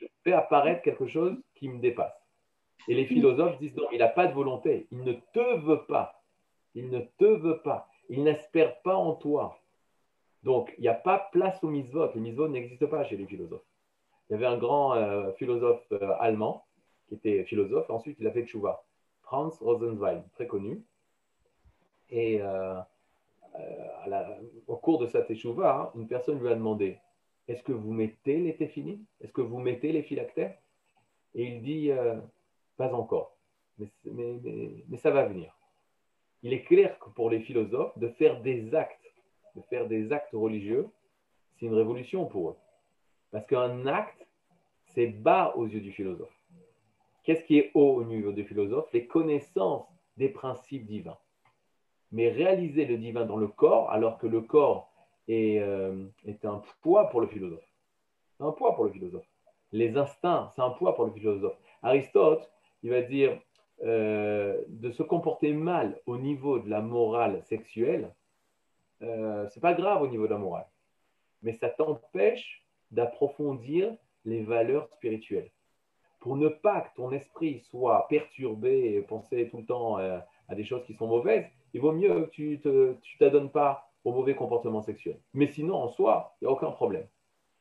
je 0.00 0.06
fais 0.24 0.32
apparaître 0.32 0.82
quelque 0.82 1.06
chose 1.06 1.36
qui 1.54 1.68
me 1.68 1.78
dépasse. 1.78 2.12
Et 2.88 2.94
les 2.94 3.06
philosophes 3.06 3.56
disent 3.60 3.76
non, 3.76 3.86
il 3.92 3.98
n'a 3.98 4.08
pas 4.08 4.26
de 4.26 4.34
volonté, 4.34 4.88
il 4.90 5.04
ne 5.04 5.12
te 5.12 5.60
veut 5.60 5.84
pas, 5.86 6.24
il 6.74 6.90
ne 6.90 6.98
te 7.18 7.24
veut 7.24 7.60
pas, 7.62 7.88
il 8.08 8.24
n'espère 8.24 8.80
pas 8.82 8.96
en 8.96 9.12
toi. 9.14 9.60
Donc, 10.42 10.74
il 10.76 10.80
n'y 10.82 10.88
a 10.88 10.94
pas 10.94 11.28
place 11.30 11.62
au 11.62 11.68
misvot. 11.68 12.08
Le 12.16 12.20
misvot 12.20 12.48
n'existe 12.48 12.86
pas 12.86 13.04
chez 13.04 13.16
les 13.16 13.26
philosophes. 13.26 13.64
Il 14.28 14.32
y 14.32 14.36
avait 14.36 14.46
un 14.46 14.58
grand 14.58 14.94
euh, 14.94 15.30
philosophe 15.34 15.86
euh, 15.92 16.14
allemand 16.18 16.64
qui 17.06 17.14
était 17.14 17.44
philosophe, 17.44 17.88
ensuite 17.90 18.16
il 18.18 18.26
a 18.26 18.32
fait 18.32 18.44
tchouva, 18.44 18.82
Franz 19.22 19.56
Rosenwein, 19.60 20.24
très 20.34 20.48
connu. 20.48 20.82
Et 22.10 22.42
euh, 22.42 22.80
au 24.66 24.76
cours 24.76 24.98
de 24.98 25.06
sa 25.06 25.22
tchouva, 25.22 25.92
une 25.94 26.06
personne 26.06 26.40
lui 26.40 26.48
a 26.48 26.54
demandé 26.54 26.98
est-ce 27.48 27.62
que 27.62 27.72
vous 27.72 27.92
mettez 27.92 28.38
les 28.38 28.56
téphilines 28.56 29.04
Est-ce 29.20 29.32
que 29.32 29.40
vous 29.40 29.58
mettez 29.58 29.90
les 29.90 30.02
phylactères? 30.02 30.56
Et 31.34 31.44
il 31.44 31.62
dit 31.62 31.90
euh, 31.90 32.20
Pas 32.76 32.92
encore, 32.92 33.36
mais, 34.04 34.98
ça 34.98 35.10
va 35.10 35.24
venir. 35.24 35.54
Il 36.42 36.52
est 36.52 36.62
clair 36.62 36.98
que 36.98 37.08
pour 37.08 37.30
les 37.30 37.40
philosophes, 37.40 37.98
de 37.98 38.08
faire 38.10 38.40
des 38.42 38.74
actes, 38.74 39.12
de 39.56 39.62
faire 39.62 39.88
des 39.88 40.12
actes 40.12 40.34
religieux, 40.34 40.88
c'est 41.56 41.66
une 41.66 41.74
révolution 41.74 42.26
pour 42.26 42.50
eux. 42.50 42.56
Parce 43.30 43.46
qu'un 43.46 43.86
acte, 43.86 44.26
c'est 44.86 45.06
bas 45.06 45.54
aux 45.56 45.66
yeux 45.66 45.80
du 45.80 45.92
philosophe. 45.92 46.34
Qu'est-ce 47.24 47.44
qui 47.44 47.58
est 47.58 47.70
haut 47.74 47.96
au 47.96 48.04
niveau 48.04 48.32
du 48.32 48.44
philosophe? 48.44 48.92
Les 48.92 49.06
connaissances 49.06 49.88
des 50.16 50.28
principes 50.28 50.86
divins. 50.86 51.18
Mais 52.12 52.30
réaliser 52.30 52.86
le 52.86 52.96
divin 52.96 53.26
dans 53.26 53.36
le 53.36 53.48
corps, 53.48 53.90
alors 53.90 54.18
que 54.18 54.26
le 54.26 54.40
corps 54.40 54.90
est, 55.28 55.58
euh, 55.60 56.06
est 56.24 56.44
un 56.44 56.62
poids 56.82 57.10
pour 57.10 57.20
le 57.20 57.26
philosophe. 57.26 57.68
C'est 58.36 58.44
un 58.44 58.52
poids 58.52 58.74
pour 58.74 58.84
le 58.84 58.90
philosophe. 58.90 59.26
Les 59.72 59.96
instincts, 59.96 60.50
c'est 60.54 60.62
un 60.62 60.70
poids 60.70 60.94
pour 60.94 61.04
le 61.04 61.12
philosophe. 61.12 61.56
Aristote, 61.82 62.50
il 62.82 62.90
va 62.90 63.02
dire 63.02 63.38
euh, 63.84 64.60
de 64.66 64.90
se 64.90 65.04
comporter 65.04 65.52
mal 65.52 66.00
au 66.06 66.18
niveau 66.18 66.58
de 66.58 66.68
la 66.68 66.80
morale 66.80 67.42
sexuelle, 67.44 68.12
euh, 69.02 69.46
c'est 69.50 69.60
pas 69.60 69.74
grave 69.74 70.02
au 70.02 70.08
niveau 70.08 70.26
de 70.26 70.32
la 70.32 70.38
morale, 70.38 70.66
mais 71.42 71.52
ça 71.52 71.68
t'empêche 71.68 72.64
d'approfondir 72.90 73.94
les 74.24 74.42
valeurs 74.42 74.88
spirituelles. 74.88 75.50
Pour 76.18 76.36
ne 76.36 76.48
pas 76.48 76.80
que 76.80 76.96
ton 76.96 77.12
esprit 77.12 77.60
soit 77.70 78.08
perturbé 78.08 78.94
et 78.94 79.02
penser 79.02 79.48
tout 79.48 79.58
le 79.58 79.64
temps 79.64 80.00
euh, 80.00 80.18
à 80.48 80.56
des 80.56 80.64
choses 80.64 80.84
qui 80.84 80.94
sont 80.94 81.06
mauvaises, 81.06 81.46
il 81.74 81.80
vaut 81.80 81.92
mieux 81.92 82.26
que 82.26 82.30
tu 82.30 82.60
ne 82.64 82.94
t'adonnes 83.18 83.50
pas 83.50 83.90
au 84.04 84.12
mauvais 84.12 84.34
comportement 84.34 84.82
sexuel. 84.82 85.18
Mais 85.34 85.48
sinon, 85.48 85.74
en 85.76 85.88
soi, 85.88 86.36
il 86.40 86.44
n'y 86.44 86.48
a 86.48 86.52
aucun 86.52 86.70
problème. 86.70 87.06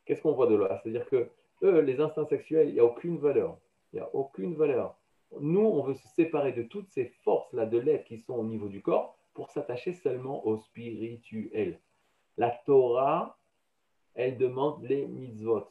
Qu'est-ce 0.06 0.22
qu'on 0.22 0.34
voit 0.34 0.48
de 0.48 0.56
là? 0.56 0.80
C'est-à-dire 0.82 1.06
que 1.10 1.30
les 1.62 2.00
instincts 2.00 2.26
sexuels, 2.26 2.70
il 2.70 2.74
n'y 2.76 2.80
a 2.80 2.86
aucune 2.86 3.18
valeur. 3.18 3.58
Il 3.92 3.98
n'y 3.98 4.02
a 4.02 4.10
aucune 4.14 4.56
valeur. 4.56 4.96
Nous, 5.40 5.60
on 5.62 5.84
veut 5.84 5.96
se 5.96 6.08
séparer 6.10 6.54
de 6.54 6.64
toutes 6.64 6.90
ces 6.90 7.06
forces-là 7.24 7.66
de 7.66 7.78
l'être 7.78 8.06
qui 8.06 8.20
sont 8.20 8.36
au 8.36 8.44
niveau 8.44 8.70
du 8.70 8.82
corps 8.82 9.18
pour 9.34 9.50
s'attacher 9.50 9.94
seulement 9.94 10.46
au 10.48 10.58
spirituel. 10.58 11.80
La 12.38 12.52
Torah, 12.66 13.38
elle 14.16 14.38
demande 14.38 14.84
les 14.84 15.06
mitzvot. 15.06 15.68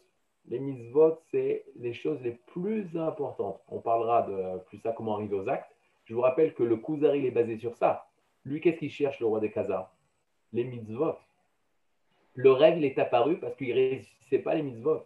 Les 0.48 0.58
mitzvot, 0.58 1.18
c'est 1.30 1.64
les 1.76 1.92
choses 1.92 2.20
les 2.22 2.32
plus 2.46 2.96
importantes. 2.96 3.60
On 3.68 3.80
parlera 3.80 4.22
de 4.22 4.58
plus 4.66 4.78
ça, 4.78 4.92
comment 4.92 5.14
arriver 5.14 5.36
aux 5.36 5.48
actes. 5.48 5.74
Je 6.04 6.14
vous 6.14 6.20
rappelle 6.20 6.54
que 6.54 6.62
le 6.62 6.76
Kuzari 6.76 7.26
est 7.26 7.32
basé 7.32 7.56
sur 7.58 7.74
ça. 7.76 8.06
Lui, 8.46 8.60
qu'est-ce 8.60 8.78
qu'il 8.78 8.90
cherche, 8.90 9.18
le 9.18 9.26
roi 9.26 9.40
des 9.40 9.50
Khazars? 9.50 9.92
Les 10.52 10.64
mitzvot. 10.64 11.16
Le 12.34 12.52
rêve, 12.52 12.78
il 12.78 12.84
est 12.84 12.98
apparu 12.98 13.38
parce 13.38 13.56
qu'il 13.56 13.70
ne 13.70 13.74
réussissait 13.74 14.38
pas 14.38 14.54
les 14.54 14.62
mitzvot. 14.62 15.04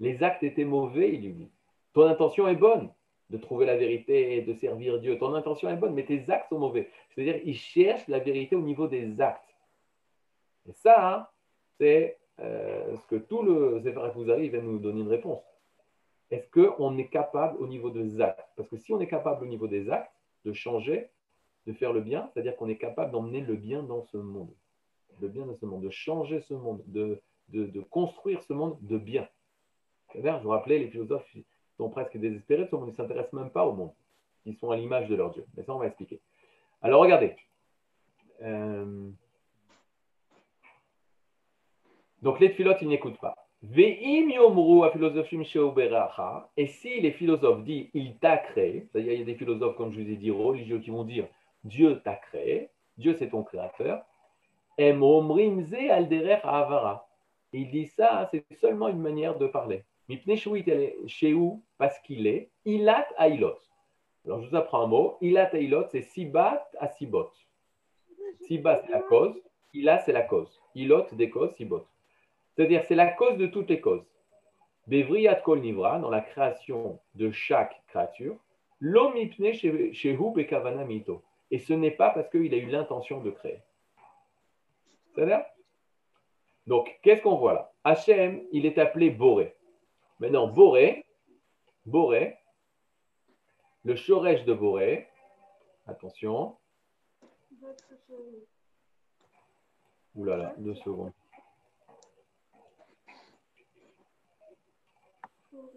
Les 0.00 0.22
actes 0.22 0.42
étaient 0.42 0.64
mauvais, 0.64 1.14
il 1.14 1.22
lui 1.22 1.32
dit. 1.32 1.50
Ton 1.94 2.06
intention 2.06 2.48
est 2.48 2.56
bonne 2.56 2.90
de 3.30 3.36
trouver 3.38 3.66
la 3.66 3.76
vérité 3.76 4.36
et 4.36 4.42
de 4.42 4.52
servir 4.54 4.98
Dieu. 4.98 5.16
Ton 5.18 5.34
intention 5.34 5.70
est 5.70 5.76
bonne, 5.76 5.94
mais 5.94 6.04
tes 6.04 6.28
actes 6.28 6.48
sont 6.48 6.58
mauvais. 6.58 6.90
C'est-à-dire, 7.14 7.40
il 7.44 7.56
cherche 7.56 8.06
la 8.08 8.18
vérité 8.18 8.56
au 8.56 8.62
niveau 8.62 8.88
des 8.88 9.20
actes. 9.20 9.54
Et 10.68 10.72
ça, 10.72 11.14
hein, 11.14 11.26
c'est 11.78 12.18
euh, 12.40 12.96
ce 12.96 13.06
que 13.06 13.16
tout 13.16 13.42
le 13.42 13.80
Sefer 13.82 14.10
Kuzari 14.12 14.48
va 14.48 14.58
nous 14.58 14.78
donner 14.78 15.02
une 15.02 15.08
réponse. 15.08 15.42
Est-ce 16.32 16.48
qu'on 16.50 16.98
est 16.98 17.08
capable 17.08 17.58
au 17.58 17.68
niveau 17.68 17.90
des 17.90 18.20
actes? 18.20 18.50
Parce 18.56 18.68
que 18.68 18.76
si 18.76 18.92
on 18.92 19.00
est 19.00 19.06
capable 19.06 19.44
au 19.44 19.46
niveau 19.46 19.68
des 19.68 19.88
actes 19.88 20.12
de 20.44 20.52
changer, 20.52 21.08
de 21.66 21.72
faire 21.72 21.92
le 21.92 22.00
bien, 22.00 22.28
c'est-à-dire 22.32 22.56
qu'on 22.56 22.68
est 22.68 22.76
capable 22.76 23.10
d'emmener 23.12 23.40
le 23.40 23.56
bien 23.56 23.82
dans 23.82 24.02
ce 24.02 24.16
monde. 24.16 24.50
Le 25.20 25.28
bien 25.28 25.46
dans 25.46 25.56
ce 25.56 25.66
monde, 25.66 25.82
de 25.82 25.90
changer 25.90 26.40
ce 26.40 26.54
monde, 26.54 26.82
de, 26.86 27.20
de, 27.48 27.80
construire 27.80 28.42
ce 28.42 28.52
monde 28.52 28.76
de 28.82 28.98
bien. 28.98 29.28
Je 30.14 30.20
vous 30.20 30.50
rappelais, 30.50 30.78
les 30.78 30.88
philosophes 30.88 31.36
sont 31.76 31.90
presque 31.90 32.16
désespérés 32.16 32.64
de 32.64 32.68
ce 32.68 32.76
monde, 32.76 32.88
ils 32.88 32.92
ne 32.92 32.96
s'intéressent 32.96 33.32
même 33.32 33.50
pas 33.50 33.66
au 33.66 33.72
monde. 33.72 33.92
Ils 34.44 34.56
sont 34.56 34.70
à 34.70 34.76
l'image 34.76 35.08
de 35.08 35.16
leur 35.16 35.32
Dieu. 35.32 35.44
Mais 35.56 35.64
ça, 35.64 35.74
on 35.74 35.78
va 35.78 35.86
expliquer. 35.86 36.20
Alors, 36.80 37.02
regardez. 37.02 37.34
Euh, 38.42 39.10
donc, 42.22 42.38
les 42.40 42.50
philosophes, 42.50 42.82
ils 42.82 42.88
n'écoutent 42.88 43.18
pas. 43.18 43.34
Et 46.56 46.66
si 46.66 47.00
les 47.00 47.12
philosophes 47.12 47.64
disent 47.64 47.88
il 47.94 48.16
t'a 48.18 48.36
créé, 48.36 48.86
c'est-à-dire 48.92 49.12
il 49.12 49.18
y 49.18 49.22
a 49.22 49.24
des 49.24 49.34
philosophes, 49.34 49.76
comme 49.76 49.92
je 49.92 50.00
vous 50.00 50.08
ai 50.08 50.16
dit, 50.16 50.30
religieux, 50.30 50.78
qui 50.78 50.90
vont 50.90 51.04
dire 51.04 51.26
Dieu 51.66 52.00
t'a 52.04 52.14
créé, 52.14 52.70
Dieu 52.96 53.14
c'est 53.18 53.28
ton 53.30 53.42
créateur, 53.42 54.04
il 54.78 55.00
dit 57.70 57.86
ça, 57.86 58.28
c'est 58.30 58.44
seulement 58.56 58.88
une 58.88 59.00
manière 59.00 59.36
de 59.38 59.46
parler. 59.46 59.84
Parce 61.78 61.98
qu'il 62.00 62.26
est, 62.26 62.50
ilat 62.64 63.06
ailot. 63.18 63.56
Alors 64.24 64.42
je 64.42 64.48
vous 64.48 64.56
apprends 64.56 64.82
un 64.82 64.86
mot. 64.86 65.16
Ilat 65.20 65.54
ailot, 65.54 65.86
c'est 65.90 66.02
sibat 66.02 66.68
à 66.78 66.88
sibot. 66.88 67.30
Sibat, 68.42 68.82
c'est 68.84 68.92
la 68.92 69.00
cause. 69.00 69.34
Ilat, 69.74 69.98
c'est 70.00 70.12
la 70.12 70.22
cause. 70.22 70.60
Ilot, 70.74 71.06
des 71.12 71.30
causes, 71.30 71.54
sibot. 71.56 71.86
C'est-à-dire, 72.54 72.84
c'est 72.86 72.94
la 72.94 73.08
cause 73.08 73.36
de 73.38 73.46
toutes 73.46 73.70
les 73.70 73.80
causes. 73.80 74.06
Bevriat 74.86 75.36
kol 75.36 75.60
nivra, 75.60 75.98
dans 75.98 76.10
la 76.10 76.20
création 76.20 77.00
de 77.16 77.32
chaque 77.32 77.82
créature, 77.88 78.36
l'homme 78.80 79.16
shehu 79.52 80.30
bekavana 80.32 80.84
mito. 80.84 81.22
Et 81.50 81.58
ce 81.58 81.72
n'est 81.72 81.92
pas 81.92 82.10
parce 82.10 82.28
qu'il 82.30 82.52
a 82.54 82.56
eu 82.56 82.66
l'intention 82.66 83.20
de 83.20 83.30
créer. 83.30 83.62
C'est-à-dire 85.14 85.44
Donc, 86.66 86.98
qu'est-ce 87.02 87.22
qu'on 87.22 87.36
voit 87.36 87.54
là? 87.54 87.72
Hachem, 87.84 88.44
il 88.52 88.66
est 88.66 88.78
appelé 88.78 89.10
Boré. 89.10 89.56
Maintenant, 90.18 90.48
Boré, 90.48 91.06
Boré, 91.84 92.36
le 93.84 93.94
Shoresh 93.94 94.44
de 94.44 94.54
Boré, 94.54 95.08
attention. 95.86 96.56
Ouh 100.14 100.24
là 100.24 100.36
là, 100.36 100.54
deux 100.58 100.74
secondes. 100.76 101.12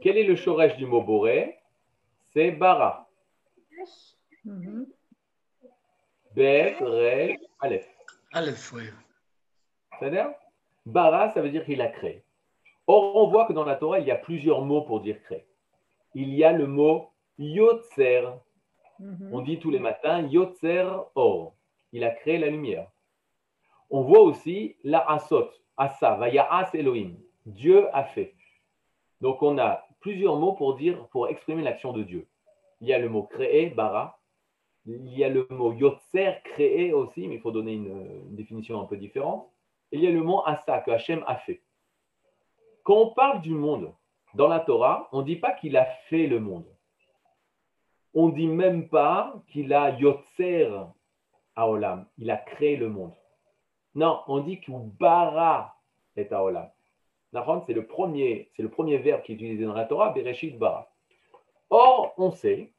Quel 0.01 0.17
est 0.17 0.23
le 0.23 0.35
Shoresh 0.35 0.77
du 0.77 0.85
mot 0.85 1.01
Boré? 1.03 1.59
C'est 2.33 2.51
Bara. 2.51 3.09
Mm 4.45 4.85
Bet, 6.39 6.77
Re, 6.79 7.35
Aleph. 7.59 7.85
Aleph, 8.31 8.71
oui. 8.71 8.83
C'est-à-dire 9.99 10.31
Bara, 10.85 11.33
ça 11.33 11.41
veut 11.41 11.49
dire 11.49 11.65
qu'il 11.65 11.81
a 11.81 11.89
créé. 11.89 12.23
Or, 12.87 13.17
on 13.17 13.27
voit 13.27 13.45
que 13.45 13.51
dans 13.51 13.65
la 13.65 13.75
Torah, 13.75 13.99
il 13.99 14.07
y 14.07 14.11
a 14.11 14.15
plusieurs 14.15 14.61
mots 14.61 14.83
pour 14.83 15.01
dire 15.01 15.21
créer. 15.23 15.45
Il 16.15 16.33
y 16.33 16.45
a 16.45 16.53
le 16.53 16.65
mot 16.65 17.09
Yotzer. 17.39 18.29
Mhm. 18.99 19.29
On 19.33 19.41
dit 19.41 19.59
tous 19.59 19.69
les 19.69 19.79
matins 19.79 20.21
Yotzer 20.21 20.87
Or. 21.13 21.55
Il 21.91 22.05
a 22.05 22.11
créé 22.11 22.37
la 22.37 22.47
lumière. 22.47 22.87
On 23.89 24.03
voit 24.03 24.21
aussi 24.21 24.77
la 24.85 24.99
Asot, 25.11 25.49
Asa, 25.75 26.15
Vaya'as 26.15 26.69
Elohim. 26.73 27.17
Dieu 27.45 27.93
a 27.93 28.05
fait. 28.05 28.33
Donc, 29.19 29.43
on 29.43 29.57
a 29.57 29.85
plusieurs 29.99 30.37
mots 30.37 30.53
pour 30.53 30.77
dire, 30.77 31.05
pour 31.07 31.27
exprimer 31.27 31.63
l'action 31.63 31.91
de 31.91 32.03
Dieu. 32.03 32.27
Il 32.79 32.87
y 32.87 32.93
a 32.93 32.97
le 32.97 33.09
mot 33.09 33.23
créer, 33.23 33.71
bara. 33.71 34.18
Il 34.85 35.17
y 35.17 35.23
a 35.23 35.29
le 35.29 35.47
mot 35.49 35.73
yotzer, 35.73 36.41
créer 36.43 36.93
aussi, 36.93 37.27
mais 37.27 37.35
il 37.35 37.41
faut 37.41 37.51
donner 37.51 37.73
une, 37.73 38.35
définition 38.35 38.81
un 38.81 38.85
peu 38.85 38.97
différente. 38.97 39.49
Et 39.91 39.97
il 39.97 40.03
y 40.03 40.07
a 40.07 40.11
le 40.11 40.23
mot 40.23 40.41
asa, 40.45 40.79
que 40.79 40.91
Hachem 40.91 41.23
a 41.27 41.35
fait. 41.35 41.61
Quand 42.83 42.95
on 42.95 43.13
parle 43.13 43.41
du 43.41 43.51
monde 43.51 43.93
dans 44.33 44.47
la 44.47 44.59
Torah, 44.59 45.09
on 45.11 45.19
ne 45.19 45.25
dit 45.25 45.35
pas 45.35 45.51
qu'il 45.51 45.77
a 45.77 45.85
fait 45.85 46.27
le 46.27 46.39
monde. 46.39 46.65
On 48.13 48.29
ne 48.29 48.33
dit 48.33 48.47
même 48.47 48.89
pas 48.89 49.43
qu'il 49.47 49.73
a 49.73 49.91
yotzer 49.91 50.71
aolam. 51.55 52.07
Il 52.17 52.31
a 52.31 52.37
créé 52.37 52.77
le 52.77 52.89
monde. 52.89 53.13
Non, 53.95 54.21
on 54.27 54.39
dit 54.39 54.59
qu'il 54.59 54.75
bara 54.99 55.75
est 56.15 56.31
aolam 56.31 56.69
c'est 57.31 57.73
le 57.73 57.87
c'est 58.55 58.63
le 58.63 58.69
premier 58.69 58.97
verbe 58.97 59.21
qui 59.21 59.31
est 59.31 59.35
utilisé 59.35 59.65
dans 59.65 59.73
la 59.73 59.85
Torah, 59.85 60.11
Bereshit 60.11 60.57
bara. 60.57 60.91
Or, 61.69 62.13
on 62.17 62.31
sait, 62.31 62.71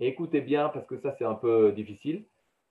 et 0.00 0.08
écoutez 0.08 0.40
bien 0.40 0.68
parce 0.70 0.86
que 0.86 0.98
ça 0.98 1.14
c'est 1.18 1.24
un 1.24 1.34
peu 1.34 1.70
difficile, 1.72 2.24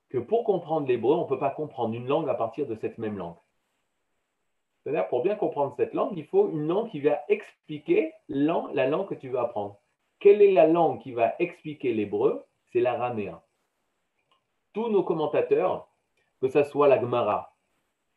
que 0.09 0.17
pour 0.17 0.43
comprendre 0.43 0.87
l'hébreu, 0.87 1.15
on 1.15 1.23
ne 1.23 1.29
peut 1.29 1.39
pas 1.39 1.51
comprendre 1.51 1.95
une 1.95 2.07
langue 2.07 2.27
à 2.27 2.33
partir 2.33 2.67
de 2.67 2.75
cette 2.81 2.97
même 2.97 3.17
langue. 3.17 3.37
C'est-à-dire, 4.83 5.07
pour 5.09 5.21
bien 5.21 5.35
comprendre 5.35 5.73
cette 5.77 5.93
langue, 5.93 6.17
il 6.17 6.25
faut 6.25 6.49
une 6.49 6.67
langue 6.67 6.89
qui 6.89 7.01
va 7.01 7.19
expliquer 7.27 8.13
la 8.27 8.87
langue 8.87 9.07
que 9.07 9.15
tu 9.15 9.29
veux 9.29 9.39
apprendre. 9.39 9.77
Quelle 10.19 10.41
est 10.41 10.51
la 10.51 10.67
langue 10.67 10.99
qui 11.01 11.11
va 11.11 11.35
expliquer 11.39 11.93
l'hébreu? 11.93 12.43
C'est 12.71 12.79
l'araméen. 12.79 13.41
Tous 14.73 14.89
nos 14.89 15.03
commentateurs, 15.03 15.87
que 16.41 16.49
ce 16.49 16.63
soit 16.63 16.87
la 16.87 16.99
Gemara, 16.99 17.53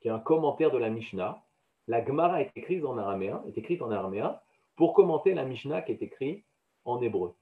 qui 0.00 0.08
est 0.08 0.12
un 0.12 0.18
commentaire 0.18 0.70
de 0.70 0.78
la 0.78 0.90
Mishnah, 0.90 1.42
la 1.88 2.04
Gemara 2.04 2.40
est 2.40 2.50
écrite 2.56 2.84
en 2.84 2.96
araméen, 2.96 3.42
est 3.46 3.58
écrite 3.58 3.82
en 3.82 3.90
araméen 3.90 4.40
pour 4.76 4.94
commenter 4.94 5.34
la 5.34 5.44
Mishnah 5.44 5.82
qui 5.82 5.92
est 5.92 6.02
écrite 6.02 6.44
en 6.84 7.00
hébreu. 7.02 7.34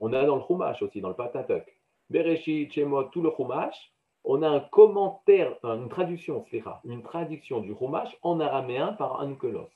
On 0.00 0.12
a 0.12 0.24
dans 0.24 0.36
le 0.36 0.42
Chumash 0.42 0.82
aussi, 0.82 1.00
dans 1.00 1.08
le 1.08 1.14
Patatok. 1.14 1.64
Bereshit, 2.10 2.72
Shemot, 2.72 3.04
tout 3.04 3.22
le 3.22 3.30
Chumash, 3.36 3.92
on 4.24 4.42
a 4.42 4.48
un 4.48 4.60
commentaire, 4.60 5.56
une 5.62 5.88
traduction, 5.88 6.44
une 6.84 7.02
traduction 7.02 7.60
du 7.60 7.74
Chumash 7.76 8.16
en 8.22 8.40
araméen 8.40 8.92
par 8.94 9.20
Ankelos. 9.20 9.70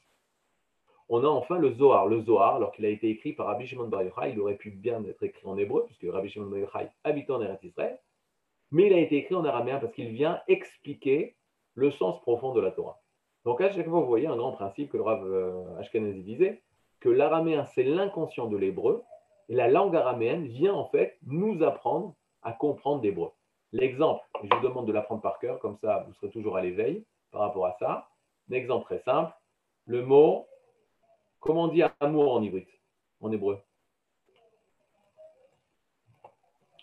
On 1.08 1.24
a 1.24 1.28
enfin 1.28 1.58
le 1.58 1.72
Zohar. 1.72 2.06
Le 2.06 2.20
Zohar, 2.20 2.56
alors 2.56 2.70
qu'il 2.70 2.84
a 2.84 2.88
été 2.88 3.08
écrit 3.08 3.32
par 3.32 3.46
Rabbi 3.46 3.66
Shimon 3.66 3.88
Bar 3.88 4.04
Yochai, 4.04 4.30
il 4.32 4.40
aurait 4.40 4.56
pu 4.56 4.70
bien 4.70 5.04
être 5.04 5.22
écrit 5.24 5.44
en 5.44 5.56
hébreu, 5.58 5.84
puisque 5.84 6.06
Rabbi 6.08 6.28
Shimon 6.28 6.46
Bar 6.46 6.60
Yochai 6.60 6.88
habite 7.02 7.30
en 7.30 7.42
Eretz 7.42 7.64
Israël, 7.64 7.98
mais 8.70 8.86
il 8.86 8.92
a 8.92 8.98
été 8.98 9.16
écrit 9.16 9.34
en 9.34 9.44
araméen 9.44 9.78
parce 9.80 9.92
qu'il 9.92 10.10
vient 10.10 10.40
expliquer 10.46 11.34
le 11.74 11.90
sens 11.90 12.20
profond 12.20 12.52
de 12.52 12.60
la 12.60 12.70
Torah. 12.70 13.00
Donc 13.44 13.60
à 13.60 13.72
chaque 13.72 13.88
fois, 13.88 14.00
vous 14.00 14.06
voyez 14.06 14.28
un 14.28 14.36
grand 14.36 14.52
principe 14.52 14.90
que 14.90 14.96
le 14.96 15.02
Rav 15.02 15.24
euh, 15.24 15.78
Ashkenazi 15.78 16.22
disait, 16.22 16.62
que 17.00 17.08
l'araméen, 17.08 17.64
c'est 17.64 17.82
l'inconscient 17.82 18.46
de 18.46 18.56
l'hébreu, 18.56 19.02
et 19.50 19.54
la 19.54 19.68
langue 19.68 19.96
araméenne 19.96 20.46
vient 20.46 20.74
en 20.74 20.86
fait 20.86 21.18
nous 21.26 21.62
apprendre 21.64 22.14
à 22.42 22.52
comprendre 22.52 23.02
l'hébreu. 23.02 23.32
L'exemple, 23.72 24.24
je 24.42 24.48
vous 24.48 24.62
demande 24.62 24.86
de 24.86 24.92
l'apprendre 24.92 25.20
par 25.20 25.40
cœur, 25.40 25.58
comme 25.58 25.76
ça 25.78 26.04
vous 26.06 26.14
serez 26.14 26.30
toujours 26.30 26.56
à 26.56 26.62
l'éveil 26.62 27.04
par 27.32 27.42
rapport 27.42 27.66
à 27.66 27.76
ça. 27.80 28.08
Un 28.48 28.54
exemple 28.54 28.84
très 28.84 29.02
simple, 29.02 29.32
le 29.86 30.04
mot, 30.04 30.46
comment 31.40 31.64
on 31.64 31.68
dit 31.68 31.82
amour 31.98 32.34
en 32.34 32.42
hybride, 32.42 32.66
en 33.20 33.30
hébreu 33.32 33.60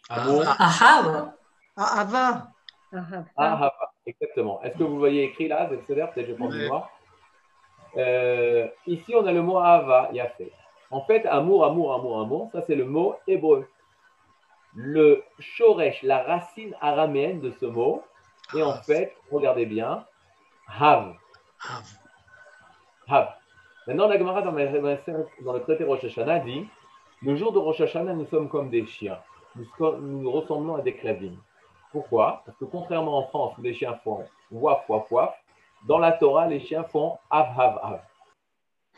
Amour. 0.10 0.43
Ahava. 0.47 1.36
Ahava. 1.75 2.47
Ahava. 3.36 3.93
Exactement. 4.06 4.62
Est-ce 4.63 4.77
que 4.77 4.84
vous 4.84 4.97
voyez 4.97 5.23
écrit 5.23 5.47
là 5.47 5.65
Peut-être 5.65 6.27
je 6.27 6.34
pense 6.34 6.53
voir. 6.53 6.89
Euh, 7.97 8.67
ici, 8.86 9.15
on 9.15 9.25
a 9.25 9.32
le 9.32 9.41
mot 9.41 9.58
Ava, 9.58 10.12
fait. 10.38 10.51
En 10.91 11.02
fait, 11.02 11.26
amour, 11.26 11.65
amour, 11.65 11.93
amour, 11.93 12.21
amour, 12.21 12.50
ça 12.52 12.62
c'est 12.62 12.76
le 12.76 12.86
mot 12.86 13.15
hébreu. 13.28 13.67
Le 14.73 15.23
shoresh, 15.39 16.04
la 16.04 16.23
racine 16.23 16.76
araméenne 16.82 17.39
de 17.39 17.52
ce 17.52 17.65
mot, 17.65 18.04
et 18.56 18.63
en 18.63 18.73
fait, 18.73 19.15
regardez 19.32 19.65
bien, 19.65 20.06
Hav. 20.67 21.15
Hav. 23.08 23.34
Maintenant, 23.88 24.08
la 24.08 24.17
Gemara 24.17 24.41
dans, 24.41 24.52
le 24.52 25.60
traité 25.62 25.84
Rosh 25.86 26.04
Hashanah 26.04 26.39
dit 26.39 26.67
le 27.23 27.36
jour 27.36 27.52
de 27.52 27.58
Rosh 27.58 27.82
Hashanah, 27.82 28.13
nous 28.13 28.28
sommes 28.28 28.50
comme 28.50 28.69
des 28.69 28.86
chiens. 28.86 29.17
Nous, 29.56 29.65
nous 30.00 30.32
ressemblons 30.32 30.76
à 30.76 30.82
des 30.82 30.93
clavines. 30.93 31.39
Pourquoi? 31.91 32.43
Parce 32.45 32.58
que 32.58 32.65
contrairement 32.65 33.17
en 33.17 33.28
France 33.28 33.58
où 33.58 33.62
les 33.62 33.73
chiens 33.73 33.95
font 34.04 34.26
waf, 34.52 34.88
waf, 34.89 35.10
waf, 35.10 35.36
dans 35.88 36.00
la 36.00 36.12
Torah, 36.12 36.47
les 36.47 36.60
chiens 36.60 36.84
font 36.84 37.17
av, 37.30 37.60
av, 37.60 37.80
av. 37.82 38.02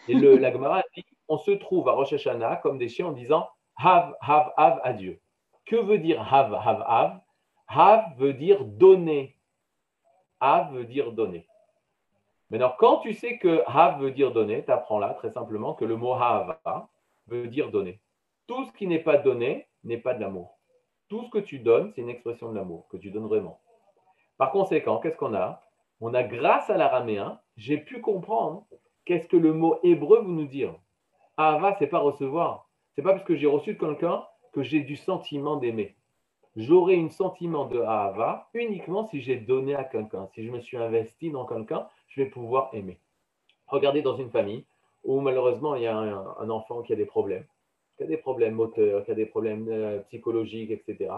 Et 0.07 0.15
le, 0.15 0.37
la 0.39 0.51
Gemara 0.51 0.83
dit 0.95 1.05
on 1.29 1.37
se 1.37 1.51
trouve 1.51 1.87
à 1.87 1.93
Rosh 1.93 2.13
Hashanah 2.13 2.57
comme 2.57 2.77
des 2.77 2.89
chiens 2.89 3.07
en 3.07 3.11
disant 3.11 3.47
have, 3.77 4.15
have, 4.19 4.51
have 4.57 4.81
à 4.83 4.93
Dieu. 4.93 5.21
Que 5.65 5.77
veut 5.77 5.99
dire 5.99 6.21
have, 6.21 6.53
have, 6.53 6.83
have 6.87 7.21
Have 7.67 8.17
veut 8.17 8.33
dire 8.33 8.65
donner. 8.65 9.37
Have 10.39 10.73
veut 10.73 10.85
dire 10.85 11.11
donner. 11.11 11.47
Maintenant, 12.49 12.73
quand 12.79 12.97
tu 12.97 13.13
sais 13.13 13.37
que 13.37 13.61
have 13.67 14.01
veut 14.01 14.09
dire 14.09 14.31
donner, 14.31 14.65
tu 14.65 14.71
apprends 14.71 14.97
là 14.97 15.13
très 15.13 15.29
simplement 15.29 15.75
que 15.75 15.85
le 15.85 15.95
mot 15.95 16.13
have 16.13 16.57
veut 17.27 17.47
dire 17.47 17.69
donner. 17.69 18.01
Tout 18.47 18.65
ce 18.65 18.71
qui 18.71 18.87
n'est 18.87 19.03
pas 19.03 19.17
donné 19.17 19.67
n'est 19.83 19.99
pas 19.99 20.15
de 20.15 20.21
l'amour. 20.21 20.57
Tout 21.09 21.23
ce 21.25 21.29
que 21.29 21.37
tu 21.37 21.59
donnes, 21.59 21.91
c'est 21.93 22.01
une 22.01 22.09
expression 22.09 22.49
de 22.49 22.55
l'amour, 22.55 22.87
que 22.89 22.97
tu 22.97 23.11
donnes 23.11 23.27
vraiment. 23.27 23.61
Par 24.37 24.51
conséquent, 24.51 24.97
qu'est-ce 24.97 25.17
qu'on 25.17 25.35
a? 25.35 25.61
On 26.01 26.15
a, 26.15 26.23
grâce 26.23 26.71
à 26.71 26.77
l'araméen, 26.77 27.39
j'ai 27.55 27.77
pu 27.77 28.01
comprendre 28.01 28.65
qu'est-ce 29.05 29.27
que 29.27 29.37
le 29.37 29.53
mot 29.53 29.77
hébreu 29.83 30.23
veut 30.23 30.31
nous 30.31 30.47
dire. 30.47 30.73
Ahava, 31.39 31.73
c'est 31.79 31.87
pas 31.87 31.99
recevoir. 31.99 32.69
C'est 32.93 33.01
pas 33.01 33.13
parce 33.13 33.23
que 33.23 33.33
j'ai 33.33 33.47
reçu 33.47 33.73
de 33.73 33.79
quelqu'un 33.79 34.25
que 34.51 34.61
j'ai 34.61 34.81
du 34.81 34.97
sentiment 34.97 35.55
d'aimer. 35.55 35.95
J'aurai 36.57 36.99
un 36.99 37.07
sentiment 37.07 37.63
de 37.63 37.79
Ahava 37.79 38.49
uniquement 38.53 39.07
si 39.07 39.21
j'ai 39.21 39.37
donné 39.37 39.73
à 39.73 39.85
quelqu'un. 39.85 40.27
Si 40.35 40.43
je 40.43 40.51
me 40.51 40.59
suis 40.59 40.75
investi 40.75 41.31
dans 41.31 41.45
quelqu'un, 41.45 41.87
je 42.09 42.21
vais 42.21 42.29
pouvoir 42.29 42.69
aimer. 42.73 42.99
Regardez 43.67 44.01
dans 44.01 44.17
une 44.17 44.29
famille 44.29 44.65
où 45.05 45.21
malheureusement 45.21 45.75
il 45.75 45.83
y 45.83 45.87
a 45.87 45.97
un, 45.97 46.49
enfant 46.49 46.81
qui 46.81 46.91
a 46.91 46.97
des 46.97 47.05
problèmes, 47.05 47.45
qui 47.95 48.03
a 48.03 48.07
des 48.07 48.17
problèmes 48.17 48.55
moteurs, 48.55 49.05
qui 49.05 49.11
a 49.11 49.15
des 49.15 49.25
problèmes 49.25 49.69
euh, 49.69 49.99
psychologiques, 50.09 50.71
etc. 50.71 51.09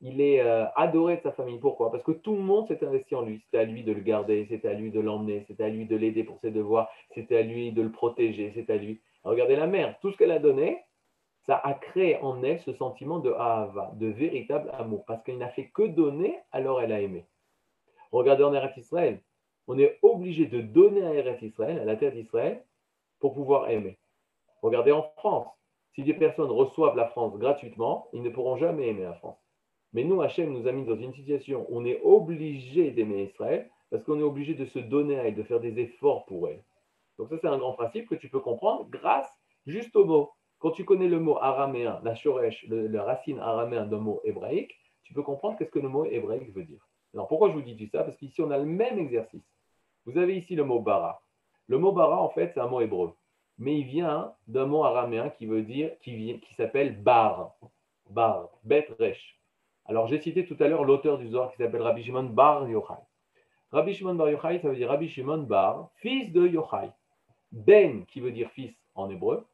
Il 0.00 0.20
est 0.20 0.40
euh, 0.40 0.66
adoré 0.76 1.16
de 1.16 1.22
sa 1.22 1.32
famille. 1.32 1.58
Pourquoi? 1.58 1.90
Parce 1.90 2.04
que 2.04 2.12
tout 2.12 2.36
le 2.36 2.42
monde 2.42 2.68
s'est 2.68 2.84
investi 2.84 3.16
en 3.16 3.22
lui. 3.22 3.40
C'était 3.44 3.58
à 3.58 3.64
lui 3.64 3.82
de 3.82 3.90
le 3.90 4.02
garder, 4.02 4.46
c'était 4.48 4.68
à 4.68 4.74
lui 4.74 4.92
de 4.92 5.00
l'emmener, 5.00 5.44
c'était 5.48 5.64
à 5.64 5.68
lui 5.68 5.84
de 5.84 5.96
l'aider 5.96 6.22
pour 6.22 6.38
ses 6.38 6.52
devoirs, 6.52 6.88
c'était 7.12 7.38
à 7.38 7.42
lui 7.42 7.72
de 7.72 7.82
le 7.82 7.90
protéger, 7.90 8.52
c'est 8.54 8.70
à 8.70 8.76
lui. 8.76 9.00
Regardez 9.24 9.56
la 9.56 9.66
mère, 9.66 9.98
tout 10.00 10.10
ce 10.10 10.16
qu'elle 10.16 10.30
a 10.30 10.38
donné, 10.38 10.82
ça 11.46 11.56
a 11.56 11.74
créé 11.74 12.18
en 12.18 12.42
elle 12.42 12.60
ce 12.60 12.72
sentiment 12.72 13.18
de 13.18 13.32
Ahava, 13.32 13.92
de 13.94 14.06
véritable 14.06 14.70
amour, 14.74 15.04
parce 15.06 15.22
qu'elle 15.22 15.38
n'a 15.38 15.48
fait 15.48 15.68
que 15.68 15.86
donner, 15.86 16.38
alors 16.52 16.80
elle 16.80 16.92
a 16.92 17.00
aimé. 17.00 17.26
Regardez 18.12 18.44
en 18.44 18.54
Eretz 18.54 18.76
Israël, 18.76 19.22
on 19.66 19.78
est 19.78 19.98
obligé 20.02 20.46
de 20.46 20.60
donner 20.60 21.02
à 21.02 21.14
Eretz 21.14 21.42
Israël, 21.42 21.78
à 21.78 21.84
la 21.84 21.96
terre 21.96 22.12
d'Israël, 22.12 22.64
pour 23.18 23.34
pouvoir 23.34 23.70
aimer. 23.70 23.98
Regardez 24.62 24.92
en 24.92 25.02
France, 25.16 25.48
si 25.94 26.02
des 26.02 26.14
personnes 26.14 26.50
reçoivent 26.50 26.96
la 26.96 27.08
France 27.08 27.36
gratuitement, 27.38 28.08
ils 28.12 28.22
ne 28.22 28.30
pourront 28.30 28.56
jamais 28.56 28.88
aimer 28.88 29.02
la 29.02 29.14
France. 29.14 29.38
Mais 29.92 30.04
nous, 30.04 30.20
Hachem 30.20 30.52
nous 30.52 30.68
a 30.68 30.72
mis 30.72 30.84
dans 30.84 30.96
une 30.96 31.14
situation 31.14 31.66
où 31.68 31.78
on 31.80 31.84
est 31.84 32.00
obligé 32.02 32.90
d'aimer 32.90 33.24
Israël, 33.24 33.70
parce 33.90 34.04
qu'on 34.04 34.18
est 34.18 34.22
obligé 34.22 34.54
de 34.54 34.66
se 34.66 34.78
donner 34.78 35.18
à 35.18 35.24
elle, 35.24 35.34
de 35.34 35.42
faire 35.42 35.60
des 35.60 35.78
efforts 35.80 36.26
pour 36.26 36.48
elle. 36.48 36.62
Donc 37.18 37.28
ça, 37.28 37.36
c'est 37.40 37.48
un 37.48 37.58
grand 37.58 37.72
principe 37.72 38.08
que 38.08 38.14
tu 38.14 38.28
peux 38.28 38.40
comprendre 38.40 38.86
grâce 38.88 39.30
juste 39.66 39.94
au 39.96 40.04
mot. 40.04 40.30
Quand 40.58 40.70
tu 40.70 40.84
connais 40.84 41.08
le 41.08 41.20
mot 41.20 41.36
araméen, 41.38 42.00
la 42.02 42.14
shoresh, 42.14 42.66
la 42.68 43.04
racine 43.04 43.38
araméen 43.38 43.86
d'un 43.86 43.98
mot 43.98 44.20
hébraïque, 44.24 44.76
tu 45.02 45.14
peux 45.14 45.22
comprendre 45.22 45.56
qu'est-ce 45.58 45.70
que 45.70 45.78
le 45.78 45.88
mot 45.88 46.04
hébraïque 46.04 46.52
veut 46.54 46.64
dire. 46.64 46.86
Alors 47.14 47.28
pourquoi 47.28 47.48
je 47.48 47.54
vous 47.54 47.62
dis 47.62 47.76
tout 47.76 47.88
ça? 47.90 48.04
Parce 48.04 48.16
qu'ici, 48.16 48.40
on 48.42 48.50
a 48.50 48.58
le 48.58 48.64
même 48.64 48.98
exercice. 48.98 49.44
Vous 50.04 50.18
avez 50.18 50.36
ici 50.36 50.54
le 50.54 50.64
mot 50.64 50.80
bara. 50.80 51.22
Le 51.66 51.78
mot 51.78 51.92
bara, 51.92 52.20
en 52.20 52.30
fait, 52.30 52.52
c'est 52.54 52.60
un 52.60 52.66
mot 52.66 52.80
hébreu. 52.80 53.14
Mais 53.58 53.78
il 53.78 53.84
vient 53.84 54.34
d'un 54.46 54.66
mot 54.66 54.84
araméen 54.84 55.30
qui 55.30 55.46
veut 55.46 55.62
dire, 55.62 55.90
qui, 56.00 56.40
qui 56.40 56.54
s'appelle 56.54 57.02
bar. 57.02 57.54
Bar, 58.10 58.48
bet 58.64 58.88
resh. 58.98 59.38
Alors 59.84 60.06
j'ai 60.06 60.20
cité 60.20 60.44
tout 60.44 60.56
à 60.60 60.68
l'heure 60.68 60.84
l'auteur 60.84 61.18
du 61.18 61.28
Zohar 61.28 61.50
qui 61.50 61.56
s'appelle 61.56 61.82
Rabbi 61.82 62.02
Shimon 62.02 62.24
bar 62.24 62.68
Yochai. 62.68 63.00
Rabbi 63.72 63.94
Shimon 63.94 64.14
bar 64.14 64.28
Yochai, 64.28 64.60
ça 64.60 64.68
veut 64.68 64.76
dire 64.76 64.88
Rabbi 64.88 65.08
Shimon 65.08 65.42
bar, 65.44 65.90
fils 65.96 66.30
de 66.30 66.46
Yochai. 66.46 66.90
Ben, 67.52 68.04
qui 68.06 68.20
veut 68.20 68.32
dire 68.32 68.50
fils 68.50 68.74
en 68.94 69.10
hébreu, 69.10 69.46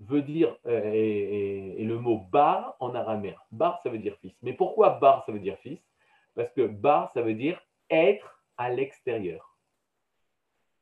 veut 0.00 0.22
dire, 0.22 0.56
euh, 0.66 0.92
et, 0.92 1.84
le 1.84 1.98
mot 1.98 2.18
bar 2.30 2.76
en 2.80 2.94
araméen. 2.94 3.34
Bar, 3.50 3.80
ça 3.82 3.90
veut 3.90 3.98
dire 3.98 4.16
fils. 4.20 4.34
Mais 4.42 4.52
pourquoi 4.52 4.90
bar, 4.90 5.24
ça 5.24 5.32
veut 5.32 5.40
dire 5.40 5.58
fils? 5.58 5.80
Parce 6.34 6.50
que 6.52 6.66
bar, 6.66 7.10
ça 7.12 7.22
veut 7.22 7.34
dire 7.34 7.60
être 7.90 8.42
à 8.56 8.70
l'extérieur. 8.70 9.56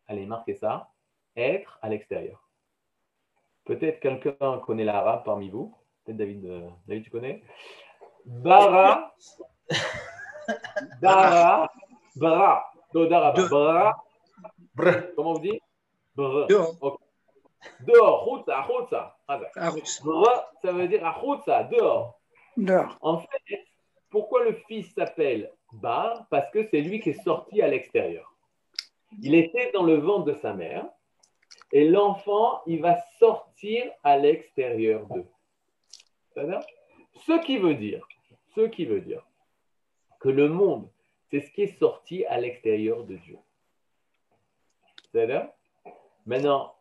Allez, 0.06 0.26
marquez 0.26 0.54
ça. 0.54 0.90
Être 1.34 1.78
à 1.82 1.88
l'extérieur. 1.88 2.42
Peut-être 3.64 4.00
quelqu'un 4.00 4.58
connaît 4.60 4.84
l'arabe 4.84 5.24
parmi 5.24 5.50
vous. 5.50 5.74
Peut-être 6.04 6.18
David, 6.18 6.44
euh, 6.44 6.68
David, 6.86 7.04
tu 7.04 7.10
connais? 7.10 7.42
Bara. 8.24 9.14
Dara. 11.00 11.70
Bra. 12.14 12.70
Bra. 14.74 15.02
Comment 15.14 15.34
vous 15.34 15.40
dites 15.40 15.62
Dehors. 16.16 16.46
Dehors, 17.80 18.44
chutza, 18.66 19.16
ça 19.26 20.72
veut 20.72 20.88
dire 20.88 21.02
dehors. 21.70 22.20
Dehors. 22.56 22.98
En 23.00 23.18
fait, 23.18 23.64
pourquoi 24.10 24.44
le 24.44 24.54
fils 24.66 24.92
s'appelle 24.94 25.52
Bar 25.72 26.26
Parce 26.30 26.50
que 26.50 26.66
c'est 26.70 26.80
lui 26.80 27.00
qui 27.00 27.10
est 27.10 27.22
sorti 27.22 27.60
à 27.60 27.68
l'extérieur. 27.68 28.32
Il 29.22 29.34
était 29.34 29.72
dans 29.72 29.82
le 29.82 29.96
ventre 29.96 30.24
de 30.24 30.34
sa 30.34 30.52
mère 30.52 30.86
et 31.72 31.88
l'enfant, 31.88 32.62
il 32.66 32.80
va 32.80 32.98
sortir 33.18 33.90
à 34.04 34.16
l'extérieur 34.16 35.06
d'eux. 35.06 35.26
Ce 37.26 37.44
qui 37.44 37.58
veut 37.58 37.74
dire, 37.74 38.06
ce 38.54 38.62
qui 38.62 38.84
veut 38.84 39.00
dire 39.00 39.26
que 40.20 40.28
le 40.28 40.48
monde, 40.48 40.88
c'est 41.30 41.40
ce 41.40 41.50
qui 41.50 41.62
est 41.62 41.78
sorti 41.78 42.24
à 42.26 42.38
l'extérieur 42.38 43.04
de 43.04 43.16
Dieu. 43.16 43.38
C'est-à-dire 45.12 45.48
Maintenant, 46.26 46.74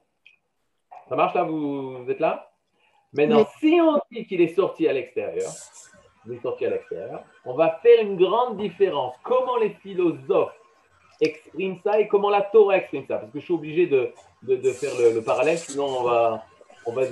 ça 1.07 1.15
marche 1.15 1.35
là 1.35 1.43
vous, 1.43 2.03
êtes 2.09 2.19
là? 2.19 2.51
Maintenant, 3.13 3.45
si 3.59 3.79
on 3.81 3.99
dit 4.11 4.25
qu'il 4.25 4.41
est 4.41 4.55
sorti 4.55 4.87
à 4.87 4.93
l'extérieur, 4.93 5.51
il 6.25 6.33
est 6.33 6.41
sorti 6.41 6.65
à 6.65 6.71
l'extérieur, 6.71 7.23
on 7.45 7.53
va 7.53 7.79
faire 7.81 8.01
une 8.01 8.17
grande 8.17 8.57
différence. 8.57 9.15
Comment 9.23 9.57
les 9.57 9.69
philosophes 9.81 10.59
expriment 11.21 11.79
ça 11.83 11.99
et 11.99 12.07
comment 12.07 12.29
la 12.29 12.41
Torah 12.41 12.77
exprime 12.77 13.05
ça? 13.07 13.17
Parce 13.17 13.31
que 13.31 13.39
je 13.39 13.45
suis 13.45 13.53
obligé 13.53 13.87
de, 13.87 14.11
de, 14.41 14.71
faire 14.71 14.91
le, 14.99 15.21
parallèle, 15.21 15.59
sinon 15.59 15.85
on 15.85 16.03
va, 16.03 16.43
on 16.85 16.91
va 16.91 17.03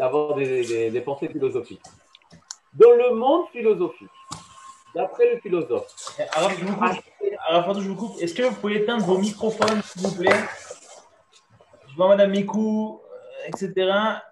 avoir 0.00 0.36
des, 0.36 0.90
des, 0.90 1.00
pensées 1.00 1.28
philosophiques. 1.28 1.82
Dans 2.74 2.92
le 2.92 3.14
monde 3.14 3.46
philosophique, 3.52 4.08
d'après 4.94 5.34
le 5.34 5.40
philosophe. 5.40 6.16
Alors, 6.32 6.50
je 7.74 7.88
vous 7.88 7.96
coupe. 7.96 8.22
Est-ce 8.22 8.34
que 8.34 8.44
vous 8.44 8.54
pouvez 8.54 8.76
éteindre 8.76 9.04
vos 9.04 9.18
microphones, 9.18 9.82
s'il 9.82 10.06
vous 10.06 10.16
plaît? 10.16 10.30
Je 11.92 11.96
vois 11.98 12.08
Madame 12.08 12.30
Mikou, 12.30 13.02
euh, 13.04 13.48
etc. 13.48 13.70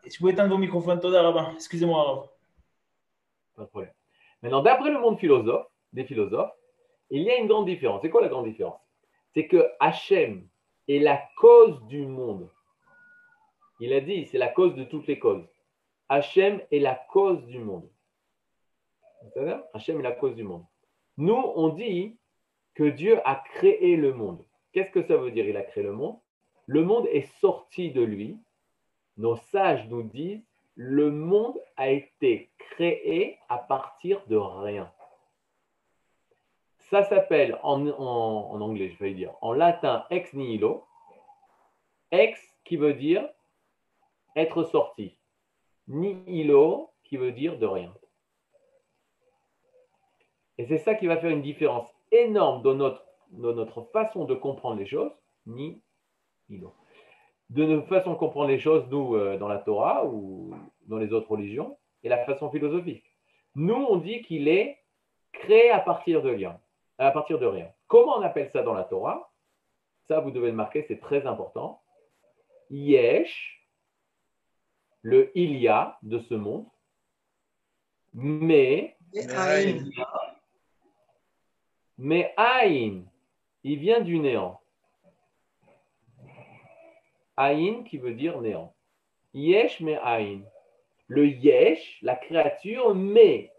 Si 0.07 0.17
vous 0.17 0.21
pouvez 0.21 0.33
éteindre 0.33 0.55
vos 0.55 0.59
microphones, 0.59 0.99
Toda 0.99 1.53
Excusez-moi, 1.55 2.35
Pas 3.55 3.65
de 3.65 3.69
problème. 3.69 3.93
Maintenant, 4.41 4.63
d'après 4.63 4.91
le 4.91 4.99
monde 4.99 5.19
philosophe, 5.19 5.67
des 5.93 6.05
philosophes, 6.05 6.53
il 7.11 7.23
y 7.23 7.31
a 7.31 7.37
une 7.37 7.49
grande 7.49 7.67
différence. 7.67 8.01
C'est 8.01 8.09
quoi 8.09 8.23
la 8.23 8.29
grande 8.29 8.47
différence? 8.47 8.81
C'est 9.35 9.47
que 9.47 9.69
Hachem 9.79 10.49
est 10.89 11.01
la 11.01 11.23
cause 11.37 11.83
du 11.87 12.07
monde. 12.07 12.49
Il 13.79 13.93
a 13.93 14.01
dit, 14.01 14.27
c'est 14.27 14.39
la 14.39 14.49
cause 14.49 14.75
de 14.75 14.85
toutes 14.85 15.07
les 15.07 15.19
causes. 15.19 15.47
Hachem 16.09 16.63
est 16.71 16.79
la 16.79 16.95
cause 16.95 17.45
du 17.45 17.59
monde. 17.59 17.91
Hachem 19.75 20.01
est 20.01 20.03
la 20.03 20.13
cause 20.13 20.35
du 20.35 20.45
monde. 20.45 20.65
Nous, 21.19 21.35
on 21.35 21.69
dit 21.69 22.17
que 22.75 22.85
Dieu 22.85 23.21
a 23.27 23.43
créé 23.55 23.97
le 23.97 24.15
monde. 24.15 24.47
Qu'est-ce 24.73 24.93
que 24.93 25.07
ça 25.07 25.19
veut 25.19 25.31
dire 25.31 25.47
Il 25.47 25.59
a 25.59 25.63
créé 25.63 25.85
le 25.85 25.93
monde? 25.93 26.19
Le 26.67 26.85
monde 26.85 27.07
est 27.07 27.29
sorti 27.41 27.91
de 27.91 28.03
lui. 28.03 28.39
Nos 29.17 29.37
sages 29.37 29.89
nous 29.89 30.03
disent, 30.03 30.45
le 30.77 31.11
monde 31.11 31.61
a 31.77 31.91
été 31.91 32.51
créé 32.59 33.39
à 33.49 33.59
partir 33.59 34.25
de 34.29 34.37
rien. 34.37 34.91
Ça 36.79 37.05
s'appelle 37.05 37.59
en, 37.63 37.87
anglais, 38.61 38.91
je 38.91 39.05
vais 39.05 39.15
dire, 39.15 39.35
en 39.43 39.53
latin 39.53 40.05
ex 40.11 40.33
nihilo. 40.33 40.85
Ex 42.11 42.41
qui 42.65 42.77
veut 42.77 42.95
dire 42.95 43.29
être 44.35 44.65
sorti. 44.65 45.17
Nihilo 45.87 46.91
qui 47.05 47.17
veut 47.17 47.33
dire 47.33 47.59
de 47.59 47.67
rien. 47.67 47.93
Et 50.59 50.67
c'est 50.67 50.79
ça 50.79 50.95
qui 50.95 51.07
va 51.07 51.17
faire 51.17 51.31
une 51.31 51.43
différence 51.43 51.89
énorme 52.11 52.63
dans 52.63 52.75
notre, 52.75 53.83
façon 53.93 54.25
de 54.25 54.35
comprendre 54.35 54.79
les 54.79 54.87
choses. 54.87 55.13
Ni 55.47 55.81
de 56.51 57.65
notre 57.65 57.89
façon 57.89 58.13
de 58.13 58.19
comprendre 58.19 58.49
les 58.49 58.59
choses, 58.59 58.85
nous, 58.91 59.17
euh, 59.17 59.39
dans 59.39 59.49
la 59.49 59.59
Torah 59.59 60.07
ou 60.07 60.55
dans 60.87 60.99
les 60.99 61.13
autres 61.13 61.31
religions, 61.31 61.77
et 62.03 62.09
la 62.09 62.25
façon 62.25 62.51
philosophique. 62.51 63.05
Nous, 63.55 63.75
on 63.75 63.97
dit 63.97 64.23
qu'il 64.23 64.49
est 64.49 64.79
créé 65.33 65.71
à 65.71 65.81
partir 65.81 66.23
de 66.23 66.31
rien, 66.31 66.61
à 66.99 67.11
partir 67.11 67.39
de 67.39 67.47
rien. 67.47 67.69
Comment 67.89 68.19
on 68.19 68.23
appelle 68.23 68.51
ça 68.53 68.63
dans 68.63 68.75
la 68.75 68.85
Torah? 68.85 69.33
Ça, 70.09 70.21
vous 70.21 70.31
devez 70.31 70.49
le 70.49 70.57
marquer, 70.57 70.85
c'est 70.89 71.01
très 71.01 71.27
important. 71.27 71.83
Yesh, 72.71 73.67
le 75.03 75.31
il 75.37 75.57
y 75.57 75.69
a 75.69 75.99
de 76.03 76.19
ce 76.21 76.35
monde, 76.35 76.67
mais 78.13 78.97
Mais 81.99 82.33
Aïn, 82.37 83.05
il 83.63 83.79
vient 83.79 84.01
du 84.01 84.19
néant. 84.19 84.60
Aïn 87.41 87.85
qui 87.85 87.97
veut 87.97 88.13
dire 88.13 88.41
néant. 88.43 88.75
Yesh 89.33 89.81
mais 89.81 89.99
Aïn. 90.03 90.43
Le 91.07 91.27
Yesh, 91.27 91.99
la 92.03 92.15
créature, 92.15 92.95
mais, 92.95 93.51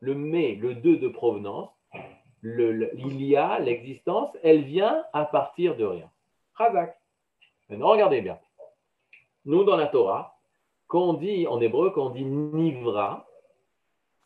le 0.00 0.14
mais, 0.14 0.56
le 0.56 0.74
deux 0.74 0.96
de 0.96 1.08
provenance, 1.08 1.70
il 2.42 3.22
y 3.22 3.36
a, 3.36 3.58
l'existence, 3.60 4.36
elle 4.42 4.62
vient 4.62 5.04
à 5.12 5.24
partir 5.24 5.76
de 5.76 5.84
rien. 5.84 6.10
Chazak. 6.56 6.98
Maintenant, 7.68 7.90
regardez 7.90 8.20
bien. 8.20 8.38
Nous, 9.44 9.64
dans 9.64 9.76
la 9.76 9.86
Torah, 9.86 10.38
quand 10.88 11.02
on 11.02 11.12
dit 11.14 11.46
en 11.46 11.60
hébreu, 11.60 11.90
quand 11.90 12.08
on 12.08 12.10
dit 12.10 12.24
nivra, 12.24 13.26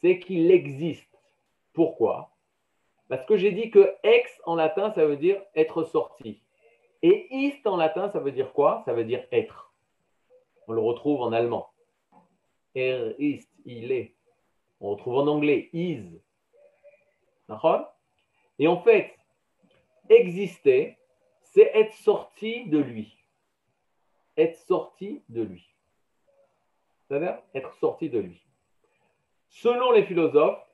c'est 0.01 0.19
qu'il 0.19 0.51
existe. 0.51 1.19
Pourquoi? 1.75 2.31
Parce 3.09 3.25
que 3.27 3.37
j'ai 3.37 3.53
dit 3.53 3.71
que 3.71 3.95
ex 4.03 4.41
en 4.47 4.55
latin, 4.55 4.91
ça 4.93 5.05
veut 5.05 5.17
dire 5.17 5.41
être 5.55 5.85
sorti. 5.85 6.42
Et 7.03 7.47
ist 7.47 7.67
en 7.67 7.77
latin, 7.77 8.11
ça 8.11 8.21
veut 8.21 8.33
dire 8.33 8.53
quoi? 8.53 8.83
Ça 8.85 8.93
veut 8.93 9.05
dire 9.05 9.27
être. 9.33 9.73
On 10.69 10.73
le 10.73 10.81
retrouve 10.81 11.21
en 11.21 11.33
allemand. 11.33 11.69
Er 12.75 13.15
ist, 13.19 13.51
il 13.65 13.91
est. 13.93 14.15
On 14.81 14.91
retrouve 14.91 15.17
en 15.17 15.27
anglais, 15.27 15.69
is. 15.73 16.21
Et 18.59 18.69
en 18.69 18.81
fait, 18.83 19.15
exister, 20.09 20.97
c'est 21.43 21.71
être 21.75 21.95
sorti 21.95 22.67
de 22.67 22.79
lui. 22.79 23.17
Être 24.37 24.57
sorti 24.57 25.23
de 25.29 25.43
lui. 25.43 25.69
C'est-à-dire 27.09 27.39
être 27.55 27.75
sorti 27.75 28.09
de 28.09 28.19
lui. 28.19 28.43
Selon 29.49 29.93
les 29.93 30.05
philosophes, 30.05 30.65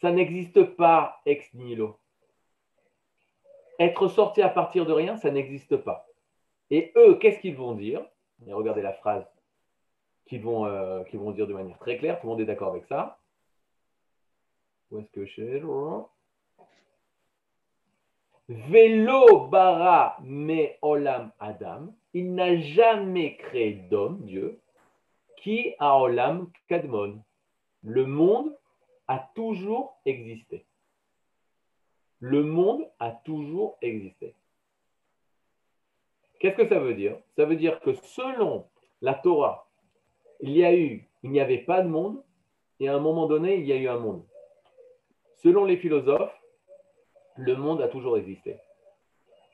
ça 0.00 0.10
n'existe 0.10 0.62
pas 0.76 1.20
ex 1.24 1.52
nihilo. 1.54 1.98
Être 3.78 4.08
sorti 4.08 4.42
à 4.42 4.48
partir 4.48 4.86
de 4.86 4.92
rien, 4.92 5.16
ça 5.16 5.30
n'existe 5.30 5.76
pas. 5.76 6.06
Et 6.70 6.92
eux, 6.96 7.16
qu'est-ce 7.16 7.38
qu'ils 7.40 7.56
vont 7.56 7.74
dire? 7.74 8.04
Regardez 8.46 8.82
la 8.82 8.92
phrase 8.92 9.24
qu'ils 10.26 10.42
vont, 10.42 10.66
euh, 10.66 11.02
dire 11.32 11.46
de 11.46 11.52
manière 11.52 11.78
très 11.78 11.98
claire, 11.98 12.20
tout 12.20 12.26
le 12.26 12.32
monde 12.32 12.40
est 12.40 12.46
d'accord 12.46 12.70
avec 12.70 12.84
ça. 12.86 13.18
Où 14.90 14.98
est-ce 14.98 15.10
que 15.10 15.26
je 15.26 15.60
Velo 18.48 19.46
bara 19.46 20.18
me 20.22 20.68
olam 20.82 21.32
adam. 21.40 21.94
Il 22.12 22.34
n'a 22.34 22.58
jamais 22.58 23.36
créé 23.36 23.72
d'homme, 23.72 24.20
Dieu, 24.24 24.60
qui 25.38 25.74
a 25.78 25.98
olam 25.98 26.50
kadmon. 26.68 27.22
Le 27.82 28.04
monde 28.06 28.54
a 29.08 29.30
toujours 29.34 29.98
existé. 30.04 30.66
Le 32.20 32.42
monde 32.42 32.86
a 32.98 33.10
toujours 33.10 33.76
existé. 33.82 34.34
Qu'est-ce 36.40 36.56
que 36.56 36.68
ça 36.68 36.78
veut 36.78 36.94
dire? 36.94 37.16
Ça 37.36 37.44
veut 37.44 37.56
dire 37.56 37.80
que 37.80 37.94
selon 37.94 38.66
la 39.00 39.14
Torah, 39.14 39.68
il 40.40 40.50
y 40.50 40.64
a 40.64 40.74
eu, 40.74 41.08
il 41.22 41.30
n'y 41.30 41.40
avait 41.40 41.58
pas 41.58 41.82
de 41.82 41.88
monde, 41.88 42.22
et 42.80 42.88
à 42.88 42.94
un 42.94 43.00
moment 43.00 43.26
donné, 43.26 43.56
il 43.56 43.66
y 43.66 43.72
a 43.72 43.76
eu 43.76 43.88
un 43.88 43.98
monde. 43.98 44.24
Selon 45.36 45.64
les 45.64 45.76
philosophes, 45.76 46.38
le 47.36 47.56
monde 47.56 47.82
a 47.82 47.88
toujours 47.88 48.16
existé. 48.16 48.58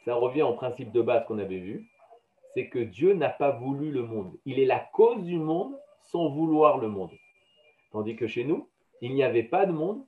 Ça 0.05 0.15
revient 0.15 0.43
au 0.43 0.55
principe 0.55 0.93
de 0.93 1.03
base 1.03 1.27
qu'on 1.27 1.39
avait 1.39 1.59
vu, 1.59 1.91
c'est 2.55 2.69
que 2.69 2.79
Dieu 2.79 3.15
n'a 3.15 3.29
pas 3.29 3.51
voulu 3.53 3.91
le 3.91 4.03
monde. 4.03 4.37
Il 4.45 4.59
est 4.59 4.67
la 4.67 4.81
cause 4.81 5.23
du 5.23 5.39
monde 5.39 5.79
sans 6.03 6.29
vouloir 6.29 6.79
le 6.79 6.89
monde. 6.89 7.13
Tandis 7.93 8.17
que 8.17 8.27
chez 8.27 8.45
nous, 8.45 8.69
il 9.01 9.15
n'y 9.15 9.23
avait 9.23 9.45
pas 9.45 9.67
de 9.67 9.73
monde. 9.73 10.05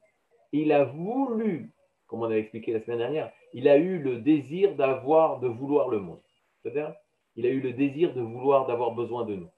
Il 0.52 0.72
a 0.72 0.84
voulu, 0.84 1.70
comme 2.12 2.24
on 2.24 2.30
a 2.30 2.36
expliqué 2.36 2.74
la 2.74 2.80
semaine 2.82 2.98
dernière, 2.98 3.32
il 3.54 3.66
a 3.68 3.78
eu 3.78 3.98
le 3.98 4.18
désir 4.18 4.74
d'avoir, 4.74 5.40
de 5.40 5.48
vouloir 5.48 5.88
le 5.88 5.98
monde. 5.98 6.20
C'est-à-dire, 6.60 6.94
il 7.36 7.46
a 7.46 7.48
eu 7.48 7.60
le 7.60 7.72
désir 7.72 8.12
de 8.12 8.20
vouloir, 8.20 8.66
d'avoir 8.66 8.90
besoin 8.92 9.24
de 9.24 9.34
nous. 9.34 9.48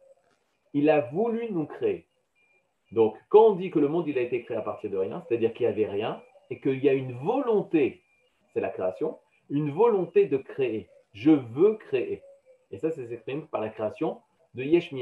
Il 0.72 0.88
a 0.88 1.00
voulu 1.00 1.50
nous 1.50 1.66
créer. 1.66 2.06
Donc, 2.92 3.16
quand 3.28 3.44
on 3.48 3.54
dit 3.56 3.72
que 3.72 3.80
le 3.80 3.88
monde 3.88 4.06
il 4.06 4.16
a 4.18 4.20
été 4.20 4.44
créé 4.44 4.56
à 4.56 4.60
partir 4.60 4.88
de 4.88 4.96
rien, 4.96 5.20
c'est-à-dire 5.26 5.52
qu'il 5.52 5.66
n'y 5.66 5.72
avait 5.72 5.90
rien, 5.90 6.22
et 6.48 6.60
qu'il 6.60 6.78
y 6.78 6.88
a 6.88 6.92
une 6.92 7.14
volonté, 7.14 8.02
c'est 8.52 8.60
la 8.60 8.68
création, 8.68 9.18
une 9.50 9.72
volonté 9.72 10.26
de 10.26 10.36
créer. 10.36 10.88
Je 11.12 11.32
veux 11.32 11.74
créer. 11.74 12.22
Et 12.70 12.78
ça, 12.78 12.92
ça 12.92 13.04
s'exprime 13.04 13.48
par 13.48 13.62
la 13.62 13.70
création 13.70 14.20
de 14.54 14.62
Yesh 14.62 14.92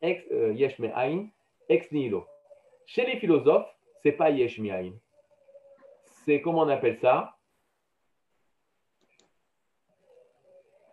ex, 0.00 0.24
euh, 0.32 0.54
ex 1.68 1.92
nihilo. 1.92 2.24
Chez 2.86 3.04
les 3.04 3.18
philosophes, 3.18 3.68
c'est 4.02 4.12
pas 4.12 4.30
Yesh 4.30 4.58
C'est 6.24 6.40
comment 6.40 6.60
on 6.60 6.68
appelle 6.68 6.98
ça? 7.00 7.36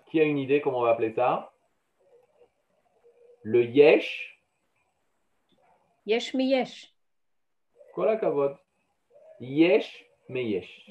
Qui 0.10 0.20
a 0.20 0.24
une 0.24 0.40
idée 0.40 0.60
comment 0.60 0.80
on 0.80 0.84
va 0.84 0.92
appeler 0.92 1.14
ça? 1.14 1.54
Le 3.44 3.64
Yesh? 3.64 4.42
Yesh 6.08 6.34
mi 6.34 6.50
Yesh. 6.50 6.92
Quoi 7.94 8.08
la 8.08 8.18
kavod 8.18 8.58
Yesh 9.40 10.06
me 10.30 10.42
Yesh. 10.42 10.90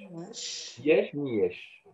Yesh 0.85 1.13
mi 1.15 1.39
Yesh. 1.39 1.85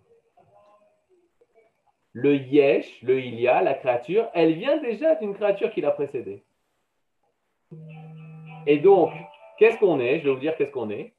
Le 2.12 2.36
Yesh, 2.36 3.02
le 3.02 3.20
Ilia, 3.20 3.62
la 3.62 3.74
créature, 3.74 4.28
elle 4.34 4.54
vient 4.54 4.76
déjà 4.76 5.14
d'une 5.14 5.34
créature 5.34 5.72
qui 5.72 5.80
l'a 5.80 5.92
précédée. 5.92 6.44
Et 8.66 8.78
donc, 8.78 9.12
qu'est-ce 9.58 9.78
qu'on 9.78 9.98
est? 9.98 10.20
Je 10.20 10.24
vais 10.24 10.34
vous 10.34 10.40
dire 10.40 10.56
qu'est-ce 10.56 10.70
qu'on 10.70 10.90
est. 10.90 11.13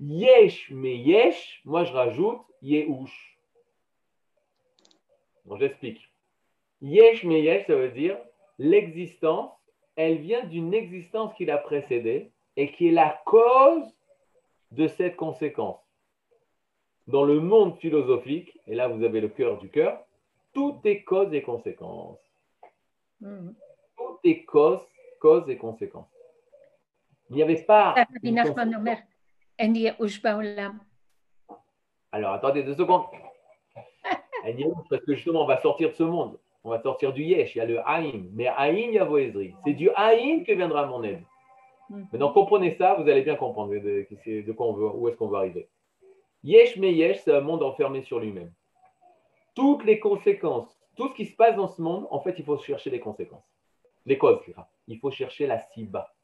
Yesh, 0.00 0.70
mais 0.70 0.96
yesh, 0.96 1.60
moi 1.64 1.84
je 1.84 1.92
rajoute 1.92 2.42
yehush. 2.62 3.38
Bon, 5.44 5.56
j'explique. 5.56 6.00
Yesh, 6.80 7.24
mais 7.24 7.42
yesh, 7.42 7.66
ça 7.66 7.74
veut 7.74 7.90
dire 7.90 8.18
l'existence, 8.58 9.52
elle 9.96 10.18
vient 10.18 10.44
d'une 10.44 10.74
existence 10.74 11.34
qui 11.34 11.44
l'a 11.44 11.58
précédée 11.58 12.30
et 12.56 12.72
qui 12.72 12.88
est 12.88 12.92
la 12.92 13.20
cause 13.24 13.84
de 14.72 14.86
cette 14.88 15.16
conséquence. 15.16 15.80
Dans 17.06 17.24
le 17.24 17.40
monde 17.40 17.76
philosophique, 17.78 18.58
et 18.66 18.74
là 18.74 18.88
vous 18.88 19.04
avez 19.04 19.20
le 19.20 19.28
cœur 19.28 19.58
du 19.58 19.68
cœur, 19.68 20.04
tout 20.52 20.80
est 20.84 21.02
cause 21.02 21.32
et 21.34 21.42
conséquence. 21.42 22.18
Mm. 23.20 23.50
Tout 23.96 24.18
est 24.24 24.44
cause, 24.44 24.80
cause 25.20 25.48
et 25.48 25.56
conséquence. 25.56 26.08
Il 27.30 27.36
n'y 27.36 27.42
avait 27.42 27.62
pas. 27.62 27.94
Alors, 32.12 32.32
attendez 32.32 32.62
deux 32.62 32.74
secondes. 32.74 33.04
Parce 34.90 35.02
que 35.04 35.14
justement, 35.14 35.42
on 35.42 35.46
va 35.46 35.60
sortir 35.60 35.90
de 35.90 35.94
ce 35.94 36.02
monde. 36.02 36.38
On 36.62 36.70
va 36.70 36.80
sortir 36.80 37.12
du 37.12 37.22
Yesh. 37.22 37.54
Il 37.54 37.58
y 37.58 37.60
a 37.60 37.66
le 37.66 37.80
Aïn. 37.86 38.28
Mais 38.32 38.48
Aïn 38.48 38.90
Yavoezri. 38.90 39.54
C'est 39.64 39.74
du 39.74 39.90
Aïn 39.90 40.44
que 40.44 40.52
viendra 40.52 40.86
mon 40.86 41.02
aide. 41.02 41.22
Hmm. 41.90 42.04
Maintenant, 42.12 42.32
comprenez 42.32 42.74
ça, 42.76 42.94
vous 42.94 43.08
allez 43.08 43.22
bien 43.22 43.36
comprendre 43.36 43.72
de, 43.72 44.06
de 44.42 44.52
quoi 44.52 44.66
on 44.66 44.72
veut, 44.72 44.88
où 44.88 45.08
est-ce 45.08 45.16
qu'on 45.16 45.28
va 45.28 45.38
arriver. 45.38 45.68
Yesh 46.42 46.76
mais 46.76 46.92
Yesh, 46.92 47.20
c'est 47.24 47.34
un 47.34 47.40
monde 47.40 47.62
enfermé 47.62 48.02
sur 48.02 48.18
lui-même. 48.18 48.52
Toutes 49.54 49.84
les 49.84 50.00
conséquences, 50.00 50.78
tout 50.96 51.08
ce 51.08 51.14
qui 51.14 51.26
se 51.26 51.36
passe 51.36 51.56
dans 51.56 51.68
ce 51.68 51.80
monde, 51.80 52.06
en 52.10 52.20
fait, 52.20 52.34
il 52.38 52.44
faut 52.44 52.58
chercher 52.58 52.90
les 52.90 53.00
conséquences. 53.00 53.44
Les 54.06 54.18
causes, 54.18 54.40
il 54.86 54.98
faut 54.98 55.10
chercher 55.10 55.46
la 55.46 55.58
Siba 55.58 56.14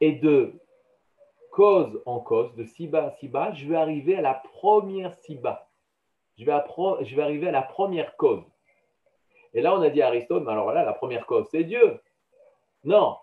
et 0.00 0.12
de 0.12 0.54
cause 1.50 2.02
en 2.06 2.20
cause, 2.20 2.54
de 2.54 2.64
si 2.64 2.86
bas 2.86 3.06
à 3.06 3.10
si 3.12 3.28
bas, 3.28 3.52
je 3.52 3.66
vais 3.66 3.76
arriver 3.76 4.16
à 4.16 4.20
la 4.20 4.34
première 4.34 5.14
si 5.14 5.36
bas. 5.36 5.68
Je 6.38 6.44
vais, 6.44 6.52
je 7.04 7.16
vais 7.16 7.22
arriver 7.22 7.48
à 7.48 7.52
la 7.52 7.62
première 7.62 8.16
cause. 8.16 8.44
Et 9.52 9.60
là, 9.60 9.74
on 9.74 9.82
a 9.82 9.90
dit 9.90 10.00
à 10.00 10.06
Aristote, 10.06 10.44
mais 10.44 10.52
alors 10.52 10.72
là, 10.72 10.84
la 10.84 10.92
première 10.92 11.26
cause, 11.26 11.46
c'est 11.50 11.64
Dieu. 11.64 12.00
Non, 12.84 13.16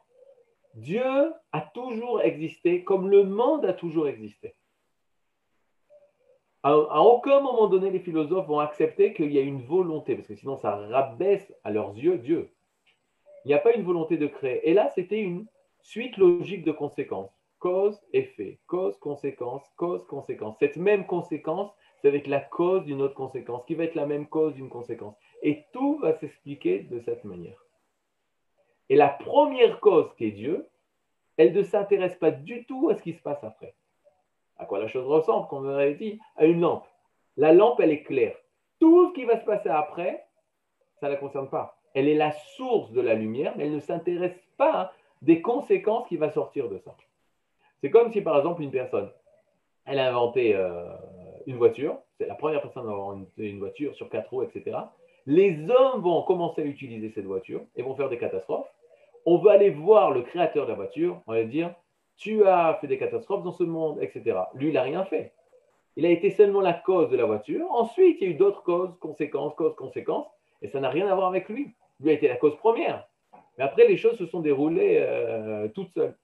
Dieu 0.76 1.34
a 1.52 1.62
toujours 1.62 2.22
existé 2.22 2.84
comme 2.84 3.10
le 3.10 3.24
monde 3.24 3.66
a 3.66 3.74
toujours 3.74 4.08
existé. 4.08 4.56
À, 6.64 6.72
à 6.72 7.00
aucun 7.00 7.40
moment 7.40 7.68
donné, 7.68 7.90
les 7.90 8.00
philosophes 8.00 8.48
vont 8.48 8.60
accepter 8.60 9.14
qu'il 9.14 9.32
y 9.32 9.40
a 9.40 9.42
une 9.42 9.64
volonté, 9.64 10.16
parce 10.16 10.28
que 10.28 10.36
sinon 10.36 10.58
ça 10.58 10.76
rabaisse 10.76 11.54
à 11.64 11.72
leurs 11.72 11.96
yeux 11.96 12.18
Dieu. 12.18 12.52
Il 13.46 13.48
n'y 13.48 13.54
a 13.54 13.60
pas 13.60 13.74
une 13.74 13.84
volonté 13.84 14.18
de 14.18 14.28
créer. 14.28 14.70
Et 14.70 14.74
là, 14.74 14.92
c'était 14.94 15.22
une 15.22 15.48
Suite 15.88 16.18
logique 16.18 16.66
de 16.66 16.74
conséquence. 16.74 17.32
Cause, 17.60 18.00
effet. 18.14 18.60
Cause, 18.68 18.98
conséquence, 19.00 19.64
cause, 19.76 20.06
conséquence. 20.06 20.58
Cette 20.60 20.78
même 20.78 21.06
conséquence, 21.06 21.72
c'est 22.02 22.08
avec 22.08 22.28
la 22.28 22.40
cause 22.40 22.84
d'une 22.86 23.02
autre 23.02 23.16
conséquence, 23.16 23.66
qui 23.66 23.76
va 23.76 23.86
être 23.86 23.96
la 23.96 24.06
même 24.06 24.28
cause 24.28 24.54
d'une 24.54 24.70
conséquence. 24.70 25.16
Et 25.42 25.66
tout 25.74 25.98
va 26.00 26.14
s'expliquer 26.14 26.80
de 26.80 27.00
cette 27.00 27.24
manière. 27.24 27.64
Et 28.90 28.96
la 28.96 29.10
première 29.10 29.80
cause 29.80 30.14
qui 30.16 30.26
est 30.26 30.32
Dieu, 30.32 30.68
elle 31.38 31.54
ne 31.54 31.64
s'intéresse 31.64 32.16
pas 32.16 32.32
du 32.32 32.66
tout 32.66 32.90
à 32.90 32.96
ce 32.96 33.02
qui 33.02 33.14
se 33.14 33.22
passe 33.22 33.44
après. 33.44 33.76
À 34.58 34.66
quoi 34.66 34.80
la 34.80 34.88
chose 34.88 35.06
ressemble, 35.06 35.48
comme 35.48 35.66
on 35.66 35.70
avait 35.70 35.96
dit, 35.96 36.20
à 36.36 36.46
une 36.46 36.62
lampe. 36.62 36.86
La 37.36 37.54
lampe, 37.54 37.80
elle 37.80 37.92
est 37.92 38.04
claire. 38.04 38.36
Tout 38.80 39.10
ce 39.10 39.14
qui 39.14 39.26
va 39.26 39.40
se 39.40 39.46
passer 39.46 39.70
après, 39.70 40.26
ça 41.00 41.08
ne 41.08 41.14
la 41.14 41.18
concerne 41.18 41.50
pas. 41.50 41.78
Elle 41.94 42.08
est 42.08 42.16
la 42.16 42.32
source 42.32 42.92
de 42.92 43.02
la 43.02 43.14
lumière, 43.14 43.54
mais 43.58 43.66
elle 43.66 43.76
ne 43.76 43.80
s'intéresse 43.80 44.40
pas 44.58 44.94
des 45.22 45.42
conséquences 45.42 46.08
qui 46.08 46.18
va 46.18 46.32
sortir 46.32 46.70
de 46.70 46.78
ça. 46.80 46.96
C'est 47.82 47.90
comme 47.90 48.12
si, 48.12 48.22
par 48.22 48.38
exemple, 48.38 48.62
une 48.62 48.72
personne, 48.72 49.10
elle 49.86 50.00
a 50.00 50.10
inventé 50.10 50.56
euh, 50.56 50.90
une 51.46 51.58
voiture. 51.58 51.98
C'est 52.18 52.28
la 52.28 52.36
première 52.36 52.62
personne 52.62 52.88
à 52.88 52.92
avoir 52.92 53.16
une, 53.38 53.60
voiture 53.60 53.96
sur 53.96 54.10
quatre 54.10 54.30
roues, 54.30 54.44
etc. 54.44 54.78
Les 55.26 55.70
hommes 55.70 56.02
vont 56.02 56.22
commencer 56.24 56.62
à 56.62 56.66
utiliser 56.66 57.12
cette 57.12 57.26
voiture 57.26 57.62
et 57.76 57.84
vont 57.84 57.96
faire 57.96 58.10
des 58.10 58.18
catastrophes. 58.18 58.68
On 59.26 59.38
va 59.38 59.54
aller 59.54 59.70
voir 59.70 60.12
le 60.12 60.22
créateur 60.22 60.66
de 60.66 60.72
la 60.72 60.76
voiture, 60.76 61.22
on 61.28 61.34
va 61.34 61.42
lui 61.42 61.50
dire 61.50 61.74
Tu 62.18 62.46
as 62.46 62.78
fait 62.80 62.88
des 62.88 62.98
catastrophes 62.98 63.44
dans 63.44 63.52
ce 63.52 63.64
monde, 63.64 64.00
etc. 64.02 64.38
Lui, 64.56 64.70
il 64.70 64.74
n'a 64.74 64.84
rien 64.84 65.04
fait. 65.06 65.34
Il 65.96 66.06
a 66.06 66.10
été 66.10 66.32
seulement 66.32 66.62
la 66.62 66.74
cause 66.74 67.10
de 67.10 67.18
la 67.18 67.26
voiture. 67.26 67.70
Ensuite, 67.72 68.18
il 68.22 68.28
y 68.28 68.32
a 68.32 68.34
eu 68.34 68.38
d'autres 68.38 68.64
causes, 68.64 68.92
conséquences, 69.00 69.54
causes, 69.56 69.76
conséquences, 69.76 70.28
et 70.62 70.68
ça 70.68 70.80
n'a 70.80 70.90
rien 70.90 71.08
à 71.08 71.16
voir 71.16 71.28
avec 71.28 71.50
lui. 71.50 71.74
Lui 72.00 72.12
a 72.12 72.14
été 72.14 72.28
la 72.28 72.36
cause 72.36 72.56
première. 72.58 73.08
Mais 73.58 73.64
après, 73.64 73.88
les 73.88 73.98
choses 73.98 74.18
se 74.18 74.26
sont 74.28 74.40
déroulées 74.40 74.98
euh, 75.02 75.68
toutes 75.70 75.90
seules. 75.90 76.16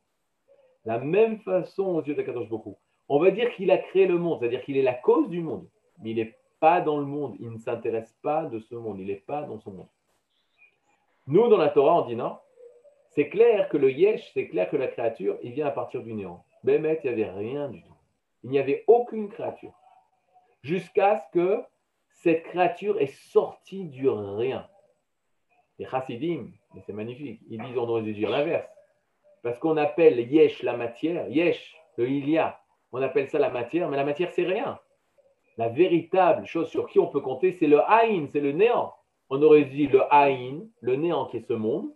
La 0.85 0.99
même 0.99 1.39
façon 1.39 1.83
aux 1.83 2.03
yeux 2.03 2.15
d'Akadosh 2.15 2.49
beaucoup. 2.49 2.77
On 3.09 3.19
va 3.19 3.31
dire 3.31 3.53
qu'il 3.53 3.71
a 3.71 3.77
créé 3.77 4.07
le 4.07 4.17
monde, 4.17 4.39
c'est-à-dire 4.39 4.63
qu'il 4.63 4.77
est 4.77 4.81
la 4.81 4.93
cause 4.93 5.29
du 5.29 5.41
monde, 5.41 5.67
mais 5.99 6.11
il 6.11 6.15
n'est 6.17 6.35
pas 6.59 6.81
dans 6.81 6.97
le 6.97 7.05
monde, 7.05 7.35
il 7.39 7.51
ne 7.51 7.57
s'intéresse 7.57 8.15
pas 8.21 8.45
de 8.45 8.59
ce 8.59 8.75
monde, 8.75 8.99
il 8.99 9.07
n'est 9.07 9.15
pas 9.15 9.43
dans 9.43 9.59
son 9.59 9.71
monde. 9.71 9.89
Nous, 11.27 11.47
dans 11.47 11.57
la 11.57 11.69
Torah, 11.69 12.01
on 12.01 12.07
dit 12.07 12.15
non, 12.15 12.37
c'est 13.09 13.29
clair 13.29 13.69
que 13.69 13.77
le 13.77 13.91
yesh, 13.91 14.31
c'est 14.33 14.47
clair 14.47 14.69
que 14.69 14.77
la 14.77 14.87
créature, 14.87 15.37
il 15.43 15.51
vient 15.51 15.67
à 15.67 15.71
partir 15.71 16.01
du 16.03 16.13
néant. 16.13 16.43
Bémet, 16.63 16.99
il 17.03 17.07
n'y 17.07 17.13
avait 17.13 17.31
rien 17.31 17.69
du 17.69 17.81
tout. 17.81 17.93
Il 18.43 18.49
n'y 18.49 18.59
avait 18.59 18.83
aucune 18.87 19.29
créature. 19.29 19.73
Jusqu'à 20.63 21.19
ce 21.19 21.31
que 21.37 21.63
cette 22.09 22.43
créature 22.43 22.99
est 22.99 23.13
sortie 23.31 23.85
du 23.85 24.09
rien. 24.09 24.67
Les 25.79 25.85
chassidim, 25.85 26.51
c'est 26.85 26.93
magnifique, 26.93 27.41
ils 27.49 27.61
disent 27.61 27.77
on 27.77 27.89
aurait 27.89 28.01
dû 28.01 28.13
dire 28.13 28.29
l'inverse. 28.29 28.72
Parce 29.43 29.59
qu'on 29.59 29.77
appelle 29.77 30.19
yesh 30.19 30.63
la 30.63 30.75
matière, 30.75 31.27
yesh, 31.29 31.75
le 31.97 32.09
ilia, 32.09 32.59
on 32.93 33.01
appelle 33.01 33.29
ça 33.29 33.39
la 33.39 33.49
matière, 33.49 33.89
mais 33.89 33.97
la 33.97 34.05
matière, 34.05 34.31
c'est 34.31 34.45
rien. 34.45 34.79
La 35.57 35.67
véritable 35.69 36.45
chose 36.47 36.69
sur 36.69 36.87
qui 36.87 36.97
on 36.97 37.07
peut 37.07 37.19
compter, 37.19 37.51
c'est 37.51 37.67
le 37.67 37.81
haïn, 37.81 38.27
c'est 38.31 38.39
le 38.39 38.53
néant. 38.53 38.93
On 39.29 39.41
aurait 39.41 39.65
dit 39.65 39.87
le 39.87 40.01
haïn, 40.13 40.67
le 40.79 40.95
néant 40.95 41.25
qui 41.25 41.37
est 41.37 41.47
ce 41.47 41.53
monde, 41.53 41.91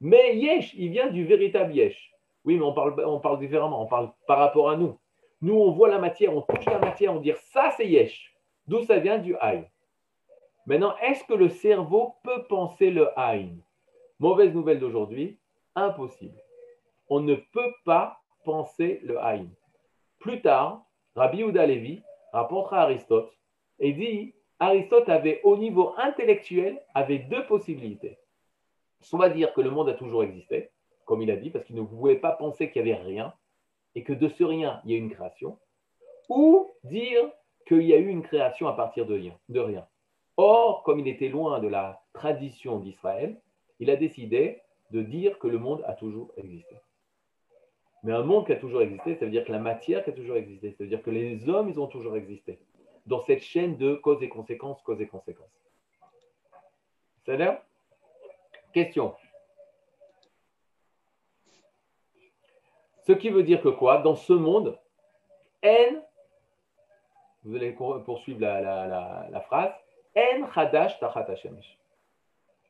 mais 0.00 0.36
yesh, 0.36 0.74
il 0.74 0.90
vient 0.90 1.08
du 1.08 1.24
véritable 1.24 1.74
yesh. 1.74 2.12
Oui, 2.44 2.56
mais 2.56 2.64
on 2.64 2.72
parle, 2.72 2.94
on 3.04 3.20
parle 3.20 3.38
différemment, 3.40 3.82
on 3.82 3.86
parle 3.86 4.10
par 4.26 4.38
rapport 4.38 4.70
à 4.70 4.76
nous. 4.76 4.98
Nous, 5.42 5.54
on 5.54 5.72
voit 5.72 5.88
la 5.88 5.98
matière, 5.98 6.34
on 6.34 6.40
touche 6.42 6.64
la 6.64 6.78
matière, 6.78 7.12
on 7.12 7.20
dit 7.20 7.32
ça, 7.52 7.70
c'est 7.76 7.86
yesh. 7.86 8.34
D'où 8.66 8.82
ça 8.82 8.98
vient 8.98 9.18
du 9.18 9.36
haïn. 9.36 9.64
Maintenant, 10.66 10.94
est-ce 11.02 11.24
que 11.24 11.34
le 11.34 11.48
cerveau 11.48 12.14
peut 12.24 12.44
penser 12.48 12.90
le 12.90 13.16
haïn 13.18 13.58
Mauvaise 14.18 14.54
nouvelle 14.54 14.80
d'aujourd'hui, 14.80 15.38
impossible. 15.74 16.40
On 17.08 17.20
ne 17.20 17.34
peut 17.34 17.72
pas 17.84 18.20
penser 18.44 19.00
le 19.02 19.18
haïn. 19.20 19.48
Plus 20.18 20.40
tard, 20.40 20.84
Rabbi 21.14 21.44
Ouda 21.44 21.66
Levi 21.66 22.02
rapportera 22.32 22.82
Aristote 22.82 23.32
et 23.78 23.92
dit 23.92 24.34
Aristote 24.58 25.08
avait 25.08 25.40
au 25.44 25.56
niveau 25.56 25.94
intellectuel 25.98 26.82
avait 26.94 27.18
deux 27.18 27.46
possibilités. 27.46 28.18
Soit 29.00 29.28
dire 29.28 29.52
que 29.52 29.60
le 29.60 29.70
monde 29.70 29.90
a 29.90 29.94
toujours 29.94 30.24
existé, 30.24 30.70
comme 31.04 31.22
il 31.22 31.30
a 31.30 31.36
dit, 31.36 31.50
parce 31.50 31.64
qu'il 31.64 31.76
ne 31.76 31.82
pouvait 31.82 32.16
pas 32.16 32.32
penser 32.32 32.70
qu'il 32.70 32.84
n'y 32.84 32.92
avait 32.92 33.02
rien, 33.02 33.34
et 33.94 34.02
que 34.02 34.12
de 34.12 34.28
ce 34.28 34.44
rien, 34.44 34.80
il 34.84 34.92
y 34.92 34.94
a 34.94 34.98
une 34.98 35.10
création, 35.10 35.58
ou 36.28 36.70
dire 36.84 37.30
qu'il 37.66 37.82
y 37.82 37.92
a 37.92 37.98
eu 37.98 38.08
une 38.08 38.22
création 38.22 38.66
à 38.68 38.72
partir. 38.72 39.06
De 39.06 39.60
rien. 39.60 39.86
Or, 40.36 40.82
comme 40.82 41.00
il 41.00 41.08
était 41.08 41.28
loin 41.28 41.60
de 41.60 41.68
la 41.68 42.02
tradition 42.12 42.78
d'Israël, 42.78 43.40
il 43.78 43.90
a 43.90 43.96
décidé 43.96 44.60
de 44.90 45.02
dire 45.02 45.38
que 45.38 45.48
le 45.48 45.58
monde 45.58 45.82
a 45.86 45.94
toujours 45.94 46.32
existé. 46.36 46.76
Mais 48.06 48.12
un 48.12 48.22
monde 48.22 48.46
qui 48.46 48.52
a 48.52 48.56
toujours 48.56 48.82
existé, 48.82 49.16
ça 49.16 49.24
veut 49.24 49.32
dire 49.32 49.44
que 49.44 49.50
la 49.50 49.58
matière 49.58 50.04
qui 50.04 50.10
a 50.10 50.12
toujours 50.12 50.36
existé, 50.36 50.70
ça 50.70 50.84
veut 50.84 50.88
dire 50.88 51.02
que 51.02 51.10
les 51.10 51.48
hommes, 51.48 51.68
ils 51.68 51.80
ont 51.80 51.88
toujours 51.88 52.16
existé. 52.16 52.60
Dans 53.04 53.20
cette 53.22 53.42
chaîne 53.42 53.76
de 53.78 53.96
cause 53.96 54.22
et 54.22 54.28
conséquences, 54.28 54.80
cause 54.82 55.00
et 55.00 55.08
conséquences. 55.08 55.50
C'est 57.24 57.36
là 57.36 57.64
Question. 58.72 59.16
Ce 63.08 63.10
qui 63.10 63.28
veut 63.28 63.42
dire 63.42 63.60
que 63.60 63.70
quoi? 63.70 63.98
Dans 63.98 64.14
ce 64.14 64.32
monde, 64.32 64.78
N, 65.62 66.00
vous 67.42 67.56
allez 67.56 67.72
poursuivre 67.72 68.38
la, 68.38 69.40
phrase, 69.48 69.72
N 70.14 70.46
Hadash 70.54 71.00
Tachat 71.00 71.26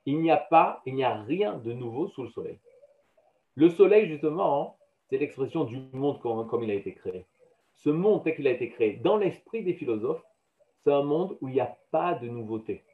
Il 0.07 0.19
n'y 0.23 0.31
a 0.31 0.39
pas, 0.39 0.81
il 0.87 0.95
n'y 0.95 1.05
a 1.05 1.13
rien 1.25 1.59
de 1.59 1.75
nouveau 1.75 2.09
sous 2.09 2.23
le 2.23 2.31
soleil. 2.31 2.59
Le 3.55 3.69
soleil, 3.69 4.09
justement, 4.09 4.76
c'est 5.09 5.19
l'expression 5.19 5.65
du 5.65 5.79
monde 5.93 6.21
comme, 6.21 6.63
il 6.63 6.71
a 6.71 6.75
été 6.75 6.95
créé. 6.95 7.27
Ce 7.75 7.91
monde 7.91 8.25
tel 8.25 8.35
qu'il 8.35 8.47
a 8.49 8.53
été 8.53 8.71
créé 8.71 8.95
dans 8.95 9.17
l'esprit 9.17 9.63
des 9.63 9.75
philosophes, 9.75 10.23
c'est 10.83 10.93
un 10.93 11.03
monde 11.03 11.37
où 11.41 11.49
il 11.49 11.55
n'y 11.55 11.61
a 11.61 11.77
pas 11.91 12.15
de 12.15 12.29
nouveauté. 12.29 12.85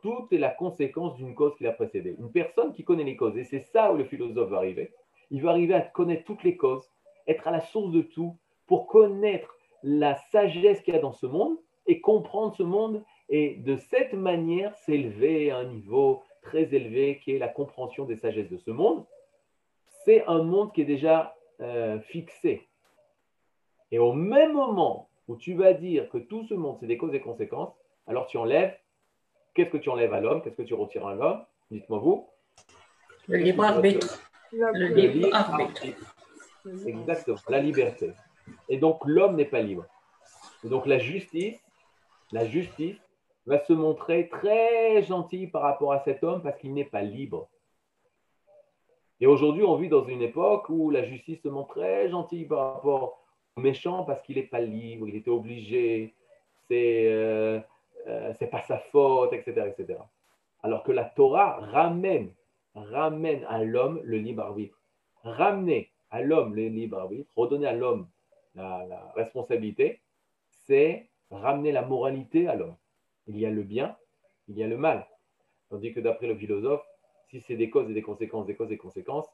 Tout 0.00 0.28
est 0.30 0.38
la 0.38 0.50
conséquence 0.50 1.16
d'une 1.16 1.34
cause 1.34 1.56
qui 1.56 1.64
l'a 1.64 1.72
précédée. 1.72 2.14
Une 2.18 2.30
personne 2.30 2.72
qui 2.72 2.84
connaît 2.84 3.04
les 3.04 3.16
causes, 3.16 3.36
et 3.36 3.44
c'est 3.44 3.60
ça 3.60 3.92
où 3.92 3.96
le 3.96 4.04
philosophe 4.04 4.50
va 4.50 4.58
arriver, 4.58 4.92
il 5.30 5.42
va 5.42 5.50
arriver 5.50 5.74
à 5.74 5.80
connaître 5.80 6.24
toutes 6.24 6.44
les 6.44 6.56
causes, 6.56 6.88
être 7.26 7.48
à 7.48 7.50
la 7.50 7.60
source 7.60 7.90
de 7.92 8.02
tout, 8.02 8.36
pour 8.66 8.86
connaître 8.86 9.56
la 9.82 10.16
sagesse 10.30 10.80
qu'il 10.82 10.94
y 10.94 10.96
a 10.96 11.00
dans 11.00 11.12
ce 11.12 11.26
monde 11.26 11.56
et 11.86 12.00
comprendre 12.00 12.54
ce 12.54 12.62
monde 12.62 13.02
et 13.28 13.56
de 13.56 13.76
cette 13.76 14.12
manière 14.12 14.74
s'élever 14.76 15.50
à 15.50 15.58
un 15.58 15.64
niveau 15.64 16.22
très 16.42 16.74
élevé 16.74 17.20
qui 17.22 17.32
est 17.32 17.38
la 17.38 17.48
compréhension 17.48 18.04
des 18.04 18.16
sagesses 18.16 18.50
de 18.50 18.56
ce 18.56 18.70
monde. 18.70 19.04
C'est 20.04 20.24
un 20.26 20.42
monde 20.42 20.72
qui 20.72 20.82
est 20.82 20.86
déjà 20.86 21.34
euh, 21.60 22.00
fixé. 22.00 22.68
Et 23.90 23.98
au 23.98 24.12
même 24.12 24.52
moment 24.52 25.08
où 25.28 25.36
tu 25.36 25.54
vas 25.54 25.72
dire 25.72 26.08
que 26.08 26.18
tout 26.18 26.44
ce 26.44 26.54
monde, 26.54 26.76
c'est 26.80 26.86
des 26.86 26.96
causes 26.96 27.14
et 27.14 27.20
conséquences, 27.20 27.74
alors 28.06 28.26
tu 28.26 28.36
enlèves, 28.38 28.76
qu'est-ce 29.54 29.70
que 29.70 29.76
tu 29.76 29.88
enlèves 29.88 30.14
à 30.14 30.20
l'homme? 30.20 30.42
Qu'est-ce 30.42 30.56
que 30.56 30.62
tu 30.62 30.74
retires 30.74 31.06
à 31.06 31.14
l'homme? 31.14 31.44
Dites-moi 31.70 31.98
vous. 31.98 32.28
Le 33.26 33.38
libre 33.38 33.64
arbitre. 33.64 34.22
Le, 34.52 34.88
libre 34.94 35.34
arbitre. 35.34 35.82
Exactement, 36.86 37.38
la 37.48 37.60
liberté. 37.60 38.12
Et 38.68 38.78
donc 38.78 39.00
l'homme 39.04 39.36
n'est 39.36 39.44
pas 39.44 39.60
libre. 39.60 39.84
Et 40.64 40.68
donc 40.68 40.86
la 40.86 40.98
justice, 40.98 41.58
la 42.32 42.46
justice 42.46 42.96
va 43.46 43.64
se 43.64 43.72
montrer 43.72 44.28
très 44.28 45.02
gentille 45.02 45.46
par 45.46 45.62
rapport 45.62 45.92
à 45.92 46.00
cet 46.00 46.24
homme 46.24 46.42
parce 46.42 46.58
qu'il 46.58 46.72
n'est 46.74 46.84
pas 46.84 47.02
libre. 47.02 47.48
Et 49.20 49.26
aujourd'hui, 49.26 49.64
on 49.64 49.76
vit 49.76 49.88
dans 49.88 50.04
une 50.04 50.22
époque 50.22 50.68
où 50.68 50.90
la 50.90 51.04
justice 51.04 51.42
se 51.42 51.48
montre 51.48 51.74
très 51.74 52.08
gentille 52.08 52.44
par 52.44 52.74
rapport 52.74 53.24
au 53.56 53.60
méchant 53.60 54.04
parce 54.04 54.22
qu'il 54.22 54.36
n'est 54.36 54.42
pas 54.42 54.60
libre, 54.60 55.08
il 55.08 55.16
était 55.16 55.30
obligé, 55.30 56.14
c'est 56.68 57.06
euh, 57.06 57.58
euh, 58.06 58.32
pas 58.50 58.62
sa 58.62 58.78
faute, 58.78 59.32
etc., 59.32 59.72
etc. 59.76 59.98
Alors 60.62 60.84
que 60.84 60.92
la 60.92 61.04
Torah 61.04 61.58
ramène, 61.60 62.32
ramène 62.74 63.44
à 63.48 63.64
l'homme 63.64 64.00
le 64.04 64.18
libre 64.18 64.42
arbitre. 64.42 64.80
Ramener 65.24 65.90
à 66.10 66.22
l'homme 66.22 66.54
le 66.54 66.68
libre 66.68 66.98
arbitre, 66.98 67.30
redonner 67.36 67.66
à 67.66 67.72
l'homme 67.72 68.08
la, 68.54 68.86
la 68.88 69.12
responsabilité, 69.16 70.00
c'est 70.66 71.08
ramener 71.30 71.72
la 71.72 71.82
moralité 71.82 72.46
à 72.46 72.54
l'homme. 72.54 72.76
Il 73.26 73.38
y 73.38 73.46
a 73.46 73.50
le 73.50 73.62
bien, 73.62 73.96
il 74.46 74.56
y 74.56 74.62
a 74.62 74.68
le 74.68 74.76
mal. 74.76 75.06
Tandis 75.70 75.92
que 75.92 76.00
d'après 76.00 76.28
le 76.28 76.36
philosophe, 76.36 76.87
si 77.30 77.42
c'est 77.46 77.56
des 77.56 77.70
causes 77.70 77.90
et 77.90 77.94
des 77.94 78.02
conséquences, 78.02 78.46
des 78.46 78.54
causes 78.54 78.72
et 78.72 78.76
conséquences, 78.76 79.26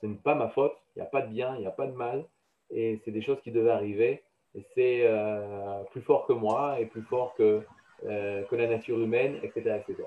ce 0.00 0.06
n'est 0.06 0.16
pas 0.16 0.34
ma 0.34 0.48
faute, 0.48 0.76
il 0.94 1.00
n'y 1.00 1.06
a 1.06 1.10
pas 1.10 1.22
de 1.22 1.28
bien, 1.28 1.54
il 1.56 1.60
n'y 1.60 1.66
a 1.66 1.70
pas 1.70 1.86
de 1.86 1.92
mal, 1.92 2.24
et 2.70 3.00
c'est 3.04 3.10
des 3.10 3.22
choses 3.22 3.40
qui 3.42 3.50
devaient 3.50 3.70
arriver, 3.70 4.22
et 4.54 4.64
c'est 4.74 5.00
euh, 5.04 5.82
plus 5.90 6.02
fort 6.02 6.26
que 6.26 6.32
moi, 6.32 6.80
et 6.80 6.86
plus 6.86 7.02
fort 7.02 7.34
que, 7.36 7.62
euh, 8.04 8.42
que 8.44 8.56
la 8.56 8.66
nature 8.66 9.00
humaine, 9.00 9.38
etc., 9.42 9.80
etc. 9.80 10.04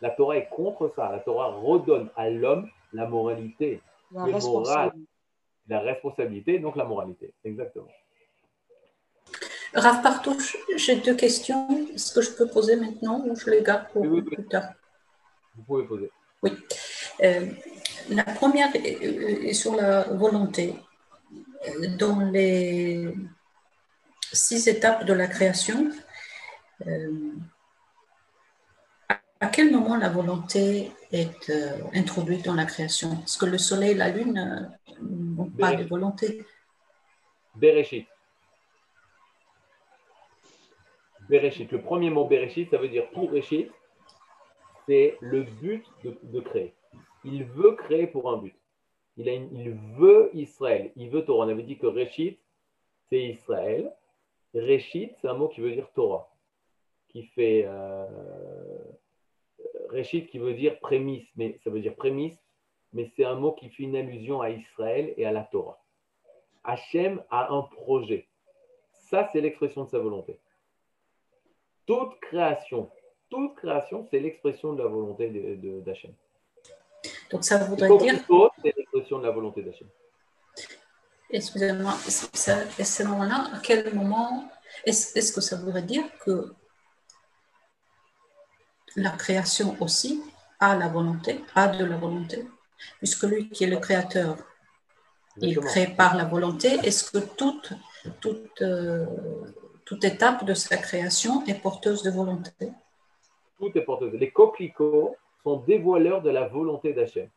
La 0.00 0.10
Torah 0.10 0.36
est 0.36 0.48
contre 0.48 0.92
ça, 0.96 1.10
la 1.10 1.20
Torah 1.20 1.48
redonne 1.48 2.10
à 2.16 2.30
l'homme 2.30 2.68
la 2.92 3.06
moralité, 3.06 3.80
la, 4.12 4.24
responsabilité. 4.24 5.08
la 5.68 5.80
responsabilité, 5.80 6.58
donc 6.58 6.76
la 6.76 6.84
moralité, 6.84 7.32
exactement. 7.44 7.90
Raph 9.72 10.02
Partouche, 10.02 10.56
j'ai 10.76 10.96
deux 10.96 11.14
questions. 11.14 11.68
Est-ce 11.94 12.12
que 12.12 12.22
je 12.22 12.32
peux 12.32 12.48
poser 12.48 12.74
maintenant 12.74 13.24
ou 13.24 13.36
je 13.36 13.48
les 13.48 13.62
garde 13.62 13.86
pour 13.92 14.02
plus 14.02 14.44
tard? 14.48 14.72
Vous 15.54 15.62
pouvez 15.62 15.84
poser. 15.84 16.10
Oui. 16.42 16.52
Euh, 17.22 17.46
la 18.08 18.24
première 18.24 18.70
est 18.74 19.52
sur 19.52 19.74
la 19.76 20.04
volonté. 20.04 20.74
Dans 21.98 22.20
les 22.20 23.14
six 24.32 24.66
étapes 24.68 25.04
de 25.04 25.12
la 25.12 25.26
création, 25.26 25.90
euh, 26.86 27.32
à 29.40 29.48
quel 29.48 29.70
moment 29.70 29.96
la 29.96 30.08
volonté 30.08 30.90
est 31.12 31.50
euh, 31.50 31.76
introduite 31.94 32.44
dans 32.46 32.54
la 32.54 32.64
création? 32.64 33.12
Est-ce 33.24 33.36
que 33.36 33.46
le 33.46 33.58
soleil 33.58 33.90
et 33.90 33.94
la 33.94 34.08
lune 34.08 34.70
n'ont 35.02 35.50
pas 35.50 35.74
de 35.74 35.84
volonté 35.84 36.44
Bereshit. 37.54 38.06
Bereshit. 41.28 41.70
Le 41.70 41.82
premier 41.82 42.10
mot 42.10 42.26
Bereshit, 42.26 42.70
ça 42.70 42.78
veut 42.78 42.88
dire 42.88 43.10
pour 43.10 43.30
Bereshit 43.30 43.70
c'est 44.86 45.16
le 45.20 45.42
but 45.42 45.84
de, 46.04 46.40
créer. 46.40 46.74
Il 47.24 47.44
veut 47.44 47.72
créer 47.72 48.06
pour 48.06 48.30
un 48.30 48.38
but. 48.38 48.54
Il, 49.16 49.28
a 49.28 49.32
il 49.34 49.70
veut 49.96 50.30
Israël, 50.34 50.92
il 50.96 51.10
veut 51.10 51.24
Torah. 51.24 51.46
On 51.46 51.48
avait 51.48 51.62
dit 51.62 51.78
que 51.78 51.86
Réchit, 51.86 52.38
c'est 53.08 53.22
Israël. 53.22 53.92
Réchit, 54.54 55.12
c'est 55.20 55.28
un 55.28 55.34
mot 55.34 55.48
qui 55.48 55.60
veut 55.60 55.72
dire 55.72 55.90
Torah, 55.94 56.32
qui 57.08 57.24
fait 57.24 57.64
euh, 57.66 58.06
Réchit 59.90 60.26
qui 60.26 60.38
veut 60.38 60.54
dire 60.54 60.78
prémisse, 60.80 61.28
mais 61.36 61.58
ça 61.62 61.70
veut 61.70 61.80
dire 61.80 61.94
prémisse, 61.94 62.38
mais 62.92 63.10
c'est 63.16 63.24
un 63.24 63.34
mot 63.34 63.52
qui 63.52 63.68
fait 63.68 63.84
une 63.84 63.96
allusion 63.96 64.40
à 64.40 64.50
Israël 64.50 65.14
et 65.16 65.24
à 65.26 65.32
la 65.32 65.44
Torah. 65.44 65.82
Hachem 66.64 67.22
a 67.30 67.52
un 67.52 67.62
projet. 67.62 68.28
Ça, 68.92 69.28
c'est 69.32 69.40
l'expression 69.40 69.84
de 69.84 69.88
sa 69.88 69.98
volonté. 69.98 70.38
Toute 71.86 72.18
création, 72.20 72.90
toute 73.30 73.54
création, 73.56 74.06
c'est 74.10 74.20
l'expression 74.20 74.74
de 74.74 74.82
la 74.82 74.88
volonté 74.88 75.28
d'Hachem. 75.84 76.12
Donc 77.30 77.44
ça 77.44 77.58
voudrait 77.64 77.96
dire. 77.98 78.14
C'est 78.62 78.76
l'expression 78.76 79.18
de 79.18 79.26
la 79.26 79.30
volonté 79.30 79.62
d'Hachem. 79.62 79.88
Excusez-moi, 81.30 81.92
à 81.92 82.84
ce 82.84 83.02
moment-là, 83.04 83.50
à 83.54 83.60
quel 83.62 83.94
moment 83.94 84.50
est-ce 84.84 85.32
que 85.32 85.40
ça 85.40 85.56
voudrait 85.56 85.82
dire 85.82 86.04
que 86.18 86.52
la 88.96 89.10
création 89.10 89.76
aussi 89.80 90.22
a 90.58 90.76
la 90.76 90.88
volonté, 90.88 91.44
a 91.54 91.68
de 91.68 91.84
la 91.84 91.96
volonté, 91.96 92.46
puisque 92.98 93.22
lui 93.22 93.48
qui 93.48 93.64
est 93.64 93.68
le 93.68 93.78
créateur, 93.78 94.36
il 95.36 95.58
crée 95.60 95.86
par 95.86 96.16
la 96.16 96.24
volonté. 96.24 96.68
Est-ce 96.82 97.10
que 97.10 97.18
toute, 97.18 97.72
toute, 98.20 98.60
euh, 98.62 99.06
toute 99.84 100.04
étape 100.04 100.44
de 100.44 100.54
sa 100.54 100.76
création 100.76 101.46
est 101.46 101.54
porteuse 101.54 102.02
de 102.02 102.10
volonté? 102.10 102.72
Tout 103.60 103.76
est 103.76 103.82
porteuse. 103.82 104.14
Les 104.14 104.30
coquelicots 104.30 105.16
sont 105.42 105.58
dévoileurs 105.58 106.22
de 106.22 106.30
la 106.30 106.48
volonté 106.48 106.94
d'Hachem. 106.94 107.28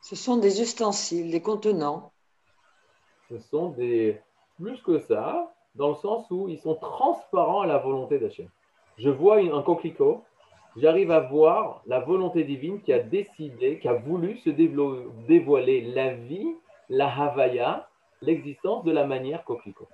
Ce 0.00 0.14
sont 0.14 0.36
des 0.36 0.62
ustensiles, 0.62 1.30
des 1.32 1.42
contenants. 1.42 2.12
Ce 3.28 3.38
sont 3.38 3.70
des. 3.70 4.20
Plus 4.56 4.80
que 4.82 5.00
ça, 5.00 5.52
dans 5.74 5.90
le 5.90 5.94
sens 5.96 6.30
où 6.30 6.48
ils 6.48 6.58
sont 6.58 6.76
transparents 6.76 7.62
à 7.62 7.66
la 7.66 7.78
volonté 7.78 8.18
d'Hachem. 8.18 8.48
Je 8.98 9.10
vois 9.10 9.38
un 9.38 9.62
coquelicot, 9.62 10.24
j'arrive 10.76 11.10
à 11.10 11.20
voir 11.20 11.82
la 11.86 12.00
volonté 12.00 12.42
divine 12.44 12.80
qui 12.80 12.92
a 12.92 12.98
décidé, 12.98 13.78
qui 13.78 13.88
a 13.88 13.94
voulu 13.94 14.38
se 14.38 14.50
dévoiler 14.50 15.82
la 15.82 16.14
vie, 16.14 16.54
la 16.88 17.08
havaya, 17.08 17.88
l'existence 18.22 18.84
de 18.84 18.90
la 18.90 19.06
manière 19.06 19.44
coquelicot. 19.44 19.88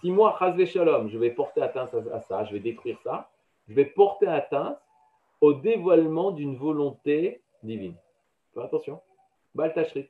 si 0.00 0.10
moi, 0.10 0.34
Chazve 0.38 0.64
Shalom, 0.64 1.08
je 1.08 1.18
vais 1.18 1.30
porter 1.30 1.62
atteinte 1.62 1.94
à 2.12 2.20
ça, 2.20 2.44
je 2.44 2.52
vais 2.52 2.60
détruire 2.60 2.98
ça, 3.04 3.28
je 3.68 3.74
vais 3.74 3.84
porter 3.84 4.26
atteinte 4.26 4.78
au 5.40 5.52
dévoilement 5.52 6.30
d'une 6.30 6.56
volonté 6.56 7.42
divine. 7.62 7.96
attention, 8.56 9.00
Baltashrit. 9.54 10.08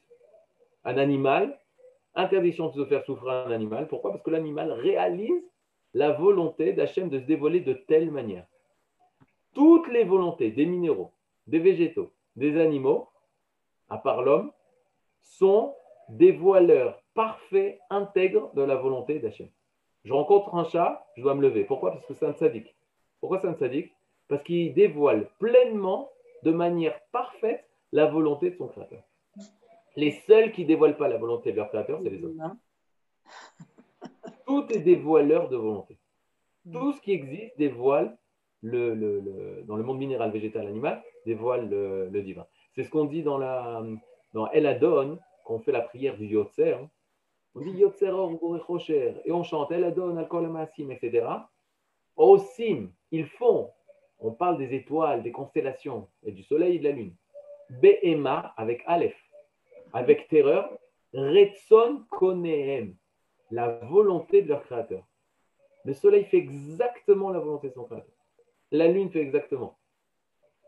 Un 0.85 0.99
animal, 0.99 1.59
interdiction 2.15 2.69
de 2.69 2.75
se 2.75 2.85
faire 2.87 3.05
souffrir 3.05 3.33
un 3.33 3.51
animal. 3.51 3.89
Pourquoi? 3.89 4.11
Parce 4.11 4.23
que 4.23 4.31
l'animal 4.31 4.71
réalise 4.73 5.43
la 5.95 6.13
volonté 6.13 6.73
d'Hachem 6.73 7.09
de 7.09 7.21
se 7.21 7.25
dévoiler 7.25 7.61
de 7.61 7.73
telle 7.73 8.11
manière 8.11 8.47
toutes 9.55 9.89
les 9.89 10.05
volontés 10.05 10.51
des 10.51 10.67
minéraux, 10.67 11.13
des 11.47 11.61
végétaux, 11.61 12.13
des 12.37 12.61
animaux, 12.61 13.09
à 13.89 13.99
part 13.99 14.23
l'homme, 14.23 14.53
sont 15.23 15.75
des 16.09 16.39
parfaits, 17.15 17.79
intègres 17.89 18.53
de 18.55 18.63
la 18.63 18.75
volonté 18.77 19.21
d'Hachem. 19.21 19.49
Je 20.05 20.13
rencontre 20.13 20.55
un 20.55 20.65
chat, 20.65 21.07
je 21.17 21.23
dois 21.23 21.35
me 21.35 21.43
lever. 21.43 21.65
Pourquoi? 21.65 21.93
Parce 21.93 22.05
que 22.07 22.15
c'est 22.15 22.27
un 22.27 22.35
sadique. 22.35 22.74
Pourquoi 23.25 23.41
c'est 23.41 23.49
un 23.49 23.55
sadique 23.55 23.91
Parce 24.29 24.43
qu'il 24.43 24.75
dévoile 24.75 25.31
pleinement, 25.39 26.11
de 26.43 26.51
manière 26.51 27.01
parfaite, 27.11 27.65
la 27.91 28.05
volonté 28.05 28.51
de 28.51 28.57
son 28.57 28.69
créateur. 28.69 29.03
Les 29.97 30.11
seuls 30.27 30.53
qui 30.53 30.65
ne 30.65 30.67
dévoilent 30.67 30.99
pas 30.99 31.09
la 31.09 31.17
volonté 31.17 31.51
de 31.51 31.57
leur 31.57 31.71
créateur, 31.71 32.01
c'est 32.03 32.11
les 32.11 32.23
hommes. 32.23 32.59
Tout 34.47 34.71
est 34.71 34.81
dévoileur 34.81 35.49
de 35.49 35.57
volonté. 35.57 35.97
Tout 36.71 36.93
ce 36.93 37.01
qui 37.01 37.13
existe 37.13 37.57
dévoile 37.57 38.15
le, 38.61 39.63
dans 39.67 39.77
le 39.77 39.83
monde 39.83 39.97
minéral, 39.97 40.31
végétal, 40.31 40.67
animal, 40.67 41.03
dévoile 41.25 41.71
le, 41.71 42.21
divin. 42.21 42.47
C'est 42.75 42.85
ce 42.85 42.91
qu'on 42.91 43.07
dit 43.07 43.23
dans, 43.23 43.39
la, 43.39 43.83
dans 44.35 44.51
El 44.51 44.67
Adon, 44.67 45.19
quand 45.47 45.55
on 45.55 45.61
fait 45.61 45.73
la 45.73 45.81
prière 45.81 46.19
du 46.19 46.27
Yotzer. 46.27 46.77
On 47.55 47.63
dit 47.63 47.71
Yotzer 47.71 48.13
et 49.25 49.33
on 49.33 49.43
chante 49.45 49.73
El 49.73 49.85
Adon, 49.85 50.15
Al 50.19 50.49
Maasim, 50.51 50.91
etc. 50.91 51.27
Osim, 52.17 52.93
ils 53.15 53.27
font, 53.27 53.71
on 54.19 54.33
parle 54.33 54.59
des 54.59 54.75
étoiles, 54.75 55.23
des 55.23 55.31
constellations, 55.31 56.09
et 56.25 56.33
du 56.33 56.43
soleil 56.43 56.77
et 56.77 56.79
de 56.79 56.85
la 56.85 56.91
lune. 56.91 57.15
Be'ema, 57.71 58.53
avec 58.57 58.83
Aleph, 58.87 59.17
avec 59.93 60.29
terreur, 60.29 60.71
Retson 61.13 62.05
Konehem, 62.11 62.97
la 63.51 63.69
volonté 63.85 64.43
de 64.43 64.49
leur 64.49 64.65
créateur. 64.65 65.05
Le 65.85 65.93
soleil 65.93 66.25
fait 66.25 66.39
exactement 66.39 67.31
la 67.31 67.39
volonté 67.39 67.69
de 67.69 67.75
son 67.75 67.85
créateur. 67.85 68.15
La 68.73 68.89
lune 68.89 69.11
fait 69.11 69.21
exactement. 69.21 69.79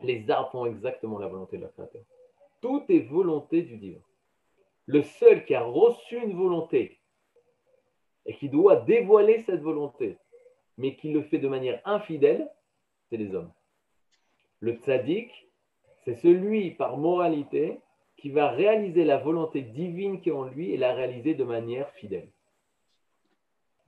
Les 0.01 0.29
arbres 0.29 0.51
font 0.51 0.65
exactement 0.65 1.19
la 1.19 1.27
volonté 1.27 1.57
de 1.57 1.63
leur 1.63 1.73
créateur. 1.73 2.03
Tout 2.61 2.85
est 2.87 2.99
volonté 2.99 3.63
du 3.63 3.77
divin. 3.77 4.01
Le 4.85 5.03
seul 5.03 5.43
qui 5.43 5.53
a 5.53 5.63
reçu 5.63 6.17
une 6.17 6.37
volonté 6.37 7.01
et 8.25 8.35
qui 8.35 8.47
doit 8.47 8.77
dévoiler 8.77 9.43
cette 9.43 9.61
volonté, 9.61 10.17
mais 10.77 10.95
qui 10.95 11.11
le 11.11 11.23
fait 11.23 11.39
de 11.39 11.47
manière 11.47 11.81
infidèle, 11.85 12.49
c'est 13.09 13.17
les 13.17 13.33
hommes. 13.33 13.51
Le 14.59 14.73
tzaddik, 14.73 15.47
c'est 16.03 16.15
celui 16.15 16.71
par 16.71 16.97
moralité 16.97 17.79
qui 18.17 18.29
va 18.29 18.49
réaliser 18.49 19.03
la 19.03 19.17
volonté 19.17 19.61
divine 19.61 20.21
qui 20.21 20.29
est 20.29 20.33
en 20.33 20.45
lui 20.45 20.71
et 20.71 20.77
la 20.77 20.93
réaliser 20.93 21.35
de 21.35 21.43
manière 21.43 21.89
fidèle. 21.91 22.29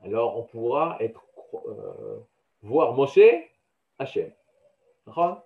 Alors 0.03 0.37
on 0.37 0.43
pourra 0.43 0.97
être, 0.99 1.25
euh, 1.53 2.19
voir 2.61 2.93
Moshe 2.93 3.19
Hachem. 3.97 4.31
On 5.07 5.37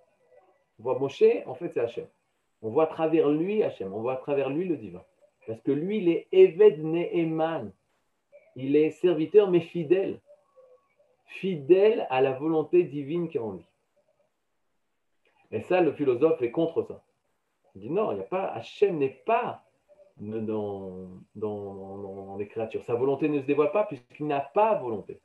voit 0.79 0.99
Moshe, 0.99 1.23
en 1.45 1.55
fait, 1.55 1.69
c'est 1.69 1.79
Hachem. 1.79 2.07
On 2.61 2.69
voit 2.69 2.83
à 2.83 2.87
travers 2.87 3.29
lui 3.29 3.63
Hachem, 3.63 3.93
on 3.93 4.01
voit 4.01 4.13
à 4.13 4.17
travers 4.17 4.49
lui 4.49 4.67
le 4.67 4.75
divin. 4.75 5.03
Parce 5.47 5.61
que 5.61 5.71
lui, 5.71 5.97
il 5.97 6.09
est 6.09 6.27
Eved 6.31 6.83
Ne'eman. 6.83 7.71
Il 8.55 8.75
est 8.75 8.91
serviteur, 8.91 9.49
mais 9.49 9.59
fidèle. 9.59 10.19
Fidèle 11.25 12.07
à 12.09 12.21
la 12.21 12.33
volonté 12.33 12.83
divine 12.83 13.29
qui 13.29 13.37
est 13.37 13.41
en 13.41 13.53
lui. 13.53 13.65
Et 15.51 15.61
ça, 15.61 15.81
le 15.81 15.93
philosophe 15.93 16.41
est 16.41 16.51
contre 16.51 16.83
ça. 16.83 17.03
Il 17.75 17.81
dit 17.81 17.89
non, 17.89 18.11
il 18.11 18.15
n'y 18.15 18.21
a 18.21 18.25
pas, 18.25 18.47
Hachem 18.47 18.97
n'est 18.97 19.21
pas 19.25 19.63
dans, 20.17 21.07
dans, 21.35 22.37
les 22.37 22.47
créatures. 22.47 22.83
Sa 22.83 22.95
volonté 22.95 23.29
ne 23.29 23.39
se 23.39 23.45
dévoile 23.45 23.71
pas 23.71 23.85
puisqu'il 23.85 24.27
n'a 24.27 24.41
pas 24.41 24.75
volonté. 24.75 25.19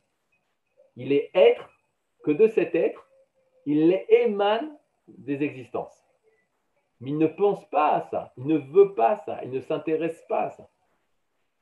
Il 0.96 1.12
est 1.12 1.30
être 1.34 1.70
que 2.24 2.30
de 2.30 2.48
cet 2.48 2.74
être, 2.74 3.08
il 3.66 4.02
émane 4.08 4.76
des 5.06 5.42
existences. 5.42 6.04
Mais 7.00 7.10
il 7.10 7.18
ne 7.18 7.26
pense 7.26 7.68
pas 7.70 7.92
à 7.92 8.00
ça, 8.02 8.32
il 8.36 8.46
ne 8.46 8.58
veut 8.58 8.94
pas 8.94 9.18
ça, 9.18 9.40
il 9.44 9.50
ne 9.50 9.60
s'intéresse 9.60 10.20
pas 10.28 10.44
à 10.44 10.50
ça. 10.50 10.68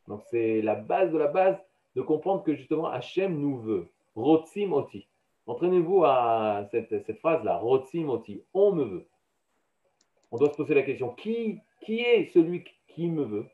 Donc 0.08 0.22
c'est 0.30 0.62
la 0.62 0.74
base 0.74 1.12
de 1.12 1.18
la 1.18 1.26
base 1.26 1.58
de 1.94 2.02
comprendre 2.02 2.42
que 2.42 2.54
justement 2.54 2.86
Hachem 2.86 3.38
nous 3.38 3.58
veut. 3.58 3.88
Rotzim 4.16 4.72
oti. 4.72 5.06
Entraînez-vous 5.46 6.04
à 6.04 6.66
cette, 6.70 7.18
phrase-là, 7.18 7.58
Rotzim 7.58 8.08
oti, 8.08 8.42
on 8.52 8.72
me 8.72 8.84
veut. 8.84 9.06
On 10.32 10.38
doit 10.38 10.50
se 10.50 10.56
poser 10.56 10.74
la 10.74 10.82
question, 10.82 11.10
qui, 11.10 11.60
est 11.86 12.32
celui 12.32 12.64
qui 12.88 13.08
me 13.08 13.22
veut? 13.22 13.46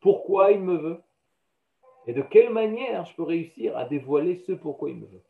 Pourquoi 0.00 0.50
il 0.50 0.60
me 0.60 0.76
veut? 0.76 1.00
Et 2.06 2.12
de 2.12 2.22
quelle 2.22 2.50
manière 2.50 3.04
je 3.04 3.14
peux 3.14 3.22
réussir 3.22 3.76
à 3.76 3.84
dévoiler 3.84 4.36
ce 4.36 4.52
pourquoi 4.52 4.90
il 4.90 4.96
me 4.96 5.06
veut? 5.06 5.22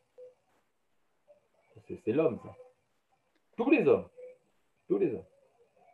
C'est 2.05 2.11
l'homme, 2.11 2.39
ça. 2.43 2.55
Tous 3.57 3.69
les 3.69 3.87
hommes. 3.87 4.07
Tous 4.87 4.97
les 4.97 5.13
hommes. 5.13 5.25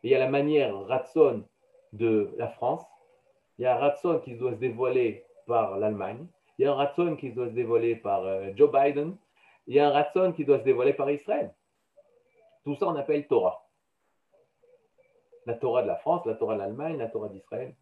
il 0.02 0.10
y 0.10 0.14
a 0.14 0.18
la 0.18 0.28
manière 0.28 0.78
Ratson 0.86 1.44
de 1.92 2.34
la 2.36 2.48
France. 2.48 2.84
Il 3.58 3.62
y 3.62 3.66
a 3.66 3.76
Ratson 3.76 4.20
qui 4.24 4.34
doit 4.34 4.52
se 4.52 4.58
dévoiler 4.58 5.24
par 5.46 5.78
l'Allemagne. 5.78 6.26
Il 6.58 6.64
y 6.64 6.68
a 6.68 6.72
un 6.72 6.74
Ratson 6.74 7.16
qui 7.16 7.32
doit 7.32 7.48
se 7.48 7.52
dévoiler 7.52 7.96
par 7.96 8.24
euh, 8.24 8.50
Joe 8.54 8.70
Biden. 8.70 9.16
Il 9.66 9.74
y 9.74 9.80
a 9.80 9.88
un 9.88 9.92
Ratson 9.92 10.32
qui 10.34 10.44
doit 10.44 10.58
se 10.58 10.64
dévoiler 10.64 10.94
par 10.94 11.10
Israël. 11.10 11.54
Tout 12.64 12.76
ça, 12.76 12.86
on 12.86 12.96
appelle 12.96 13.26
Torah. 13.26 13.68
La 15.44 15.54
Torah 15.54 15.82
de 15.82 15.86
la 15.86 15.96
France, 15.96 16.24
la 16.26 16.34
Torah 16.34 16.54
de 16.54 16.60
l'Allemagne, 16.60 16.98
la 16.98 17.08
Torah 17.08 17.28
d'Israël. 17.28 17.74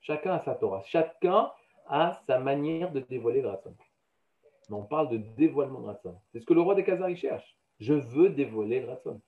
Chacun 0.00 0.34
a 0.34 0.44
sa 0.44 0.54
Torah. 0.54 0.82
Chacun 0.86 1.52
a 1.86 2.20
sa 2.26 2.38
manière 2.38 2.92
de 2.92 3.00
dévoiler 3.00 3.42
le 3.42 3.48
Ratson. 3.48 3.74
On 4.70 4.82
parle 4.82 5.10
de 5.10 5.18
dévoilement 5.18 5.80
de 5.80 5.86
Ratson. 5.86 6.18
C'est 6.32 6.40
ce 6.40 6.46
que 6.46 6.54
le 6.54 6.62
roi 6.62 6.74
des 6.74 6.84
Khazars 6.84 7.16
cherche. 7.16 7.56
Je 7.78 7.94
veux 7.94 8.30
dévoiler 8.30 8.80
le 8.80 8.88
Ratson. 8.88 9.20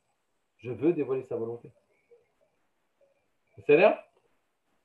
Je 0.59 0.70
veux 0.70 0.92
dévoiler 0.92 1.24
sa 1.24 1.36
volonté. 1.36 1.70
C'est 3.66 3.76
là 3.76 4.05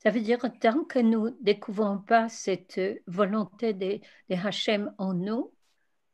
Ça 0.02 0.10
veut 0.10 0.22
dire 0.22 0.40
tant 0.60 0.84
que 0.84 0.98
nous 0.98 1.26
ne 1.26 1.36
découvrons 1.42 2.00
pas 2.00 2.28
cette 2.28 2.82
volonté 3.06 3.74
de, 3.76 4.00
de 4.30 4.36
Hachem 4.36 4.96
en 4.98 5.14
nous, 5.14 5.52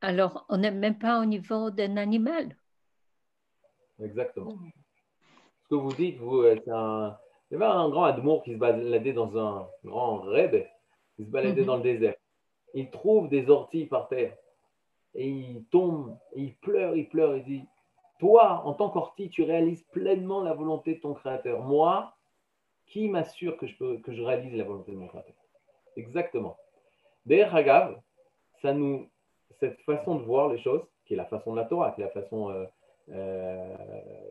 alors 0.01 0.45
on 0.49 0.57
n'est 0.57 0.71
même 0.71 0.97
pas 0.97 1.21
au 1.21 1.25
niveau 1.25 1.71
d'un 1.71 1.95
animal. 1.95 2.57
Exactement. 4.03 4.57
Ce 5.63 5.69
que 5.69 5.75
vous 5.75 5.93
dites, 5.93 6.17
vous, 6.17 6.43
c'est 6.43 6.69
un. 6.69 7.17
Il 7.49 7.53
y 7.53 7.55
avait 7.55 7.65
un 7.65 7.87
grand 7.87 8.03
amour 8.03 8.43
qui 8.43 8.51
se 8.51 8.57
baladait 8.57 9.13
dans 9.13 9.37
un 9.37 9.69
grand 9.85 10.17
rêve, 10.17 10.67
qui 11.15 11.23
se 11.23 11.29
baladait 11.29 11.61
mhm. 11.61 11.67
dans 11.67 11.77
le 11.77 11.83
désert. 11.83 12.15
il 12.73 12.89
trouve 12.89 13.29
des 13.29 13.49
orties 13.49 13.85
par 13.85 14.09
terre. 14.09 14.35
Et 15.15 15.29
il 15.29 15.63
tombe, 15.71 16.17
il 16.35 16.57
pleure, 16.57 16.93
il 16.97 17.07
pleure, 17.07 17.37
il 17.37 17.43
dit, 17.45 17.63
toi, 18.19 18.63
en 18.65 18.73
tant 18.73 18.89
qu'ortie, 18.89 19.29
tu 19.29 19.43
réalises 19.43 19.83
pleinement 19.93 20.41
la 20.41 20.53
volonté 20.53 20.95
de 20.95 20.99
ton 20.99 21.13
Créateur. 21.13 21.63
Moi, 21.63 22.13
qui 22.87 23.09
m'assure 23.09 23.57
que 23.57 23.67
je, 23.67 23.75
peux, 23.77 23.97
que 23.97 24.13
je 24.13 24.21
réalise 24.21 24.55
la 24.55 24.63
volonté 24.63 24.91
de 24.91 24.97
mon 24.97 25.07
Créateur 25.07 25.35
Exactement. 25.95 26.57
D'ailleurs, 27.25 27.53
Hagav, 27.55 27.99
ça 28.61 28.73
nous, 28.73 29.09
cette 29.59 29.79
façon 29.81 30.15
de 30.15 30.23
voir 30.23 30.49
les 30.49 30.59
choses, 30.59 30.81
qui 31.05 31.13
est 31.13 31.17
la 31.17 31.25
façon 31.25 31.51
de 31.51 31.57
la 31.57 31.65
Torah, 31.65 31.91
qui 31.91 32.01
est 32.01 32.05
la 32.05 32.11
façon 32.11 32.49
euh, 32.49 32.65
euh, 33.11 33.75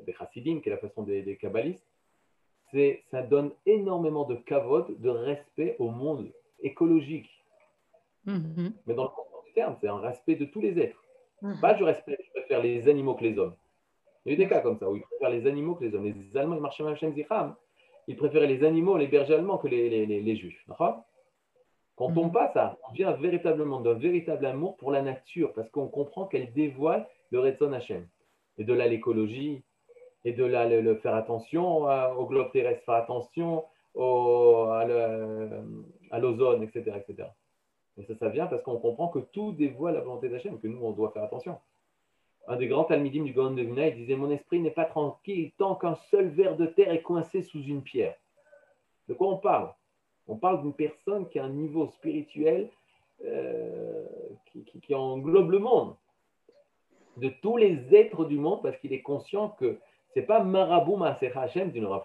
des 0.05 0.13
Chassidim, 0.13 0.61
qui 0.61 0.69
est 0.69 0.73
la 0.73 0.79
façon 0.79 1.03
des, 1.03 1.23
des 1.23 1.37
Kabbalistes, 1.37 1.87
ça 3.11 3.23
donne 3.23 3.53
énormément 3.65 4.25
de 4.25 4.35
kavod, 4.35 5.01
de 5.01 5.09
respect 5.09 5.77
au 5.79 5.91
monde 5.91 6.31
écologique. 6.61 7.31
Mm-hmm. 8.27 8.73
Mais 8.87 8.95
dans 8.95 9.05
le 9.05 9.11
sens 9.11 9.45
du 9.47 9.53
terme, 9.53 9.77
c'est 9.81 9.89
un 9.89 10.01
respect 10.01 10.35
de 10.35 10.45
tous 10.47 10.61
les 10.61 10.79
êtres. 10.79 11.03
Mm-hmm. 11.43 11.61
Pas 11.61 11.75
du 11.75 11.85
respect, 11.85 12.19
je 12.21 12.31
préfère 12.33 12.63
les 12.63 12.89
animaux 12.89 13.15
que 13.15 13.25
les 13.25 13.39
hommes. 13.39 13.55
Il 14.25 14.31
y 14.31 14.33
a 14.33 14.35
eu 14.35 14.39
des 14.39 14.49
cas 14.49 14.61
comme 14.61 14.79
ça 14.79 14.91
où 14.91 14.97
ils 14.97 15.03
préfèrent 15.03 15.31
les 15.31 15.47
animaux 15.47 15.77
que 15.77 15.85
les 15.85 15.95
hommes. 15.95 16.05
Les 16.05 16.37
Allemands, 16.37 16.57
ils 16.57 16.61
marchaient 16.61 16.83
même 16.83 16.97
Zicham. 16.97 17.55
Ils 18.09 18.17
préféraient 18.17 18.47
les 18.47 18.65
animaux, 18.65 18.97
les 18.97 19.09
bergers 19.09 19.35
allemands 19.35 19.59
que 19.59 19.69
les, 19.69 20.07
les, 20.07 20.21
les, 20.21 20.37
juifs. 20.37 20.65
Quand 20.79 21.05
on 21.99 22.27
mhm. 22.27 22.33
passe 22.33 22.57
à, 22.57 22.79
on 22.89 22.93
vient 22.93 23.13
véritablement 23.13 23.81
d'un 23.81 23.95
véritable 23.95 24.47
amour 24.47 24.77
pour 24.77 24.93
la 24.93 25.03
nature, 25.03 25.53
parce 25.55 25.69
qu'on 25.71 25.89
comprend 25.89 26.27
qu'elle 26.27 26.53
dévoile 26.53 27.07
le 27.31 27.41
Retson 27.41 27.73
Hashem. 27.73 28.07
Et 28.59 28.65
de 28.65 28.73
là, 28.73 28.87
l'écologie, 28.87 29.63
et 30.25 30.33
de 30.33 30.45
là, 30.45 30.69
le, 30.69 30.95
faire 30.97 31.15
attention 31.15 31.85
au 32.19 32.27
globe 32.27 32.51
terrestre, 32.53 32.85
faire 32.85 32.95
attention 32.95 33.65
au, 33.95 34.69
à 34.69 36.19
l'ozone, 36.19 36.63
etc., 36.63 36.97
etc. 36.97 37.29
Et 37.99 38.05
ça, 38.05 38.15
ça 38.17 38.29
vient 38.29 38.47
parce 38.47 38.63
qu'on 38.63 38.79
comprend 38.79 39.09
que 39.09 39.21
tout 39.21 39.53
dévoile 39.53 39.95
la 39.95 40.01
volonté 40.01 40.29
d'Hachem, 40.29 40.61
que 40.61 40.67
nous, 40.67 40.85
on 40.85 40.93
doit 40.93 41.11
faire 41.13 41.25
attention 41.25 41.59
un 42.49 42.57
des 42.57 42.69
grands 42.69 42.85
talmidim 42.85 43.25
du 43.25 43.33
Gaon 43.33 43.53
de 43.53 43.63
Vina, 43.63 43.89
il 43.89 43.97
disait 43.97 44.17
Mon 44.17 44.31
esprit 44.31 44.61
n'est 44.61 44.71
pas 44.71 44.85
tranquille 44.85 45.53
tant 45.59 45.75
qu'un 45.75 45.97
seul 46.11 46.29
ver 46.29 46.57
de 46.57 46.67
terre 46.67 46.93
est 46.93 47.03
coincé 47.03 47.43
sous 47.43 47.63
une 47.63 47.83
pierre. 47.83 48.15
De 49.09 49.15
quoi 49.15 49.29
on 49.29 49.39
parle? 49.39 49.73
On 50.29 50.37
parle 50.37 50.63
d'une 50.63 50.75
personne 50.75 51.29
qui 51.29 51.39
a 51.39 51.45
un 51.45 51.51
niveau 51.51 51.87
spirituel 51.89 52.69
euh, 53.25 54.05
qui, 54.83 54.95
englobe 54.95 55.51
le 55.51 55.59
monde, 55.59 55.95
de 57.17 57.29
tous 57.29 57.57
les 57.57 57.95
êtres 57.95 58.25
du 58.25 58.39
monde, 58.39 58.63
parce 58.63 58.77
qu'il 58.79 58.93
est 58.93 59.03
conscient 59.03 59.51
que 59.51 59.79
ce 60.13 60.21
n'est 60.21 60.27
pas 60.27 60.43
Maraboum 60.43 61.01
Maaser 61.01 61.33
Hachem 61.35 61.71
d'une 61.71 61.87
Rav 61.87 62.05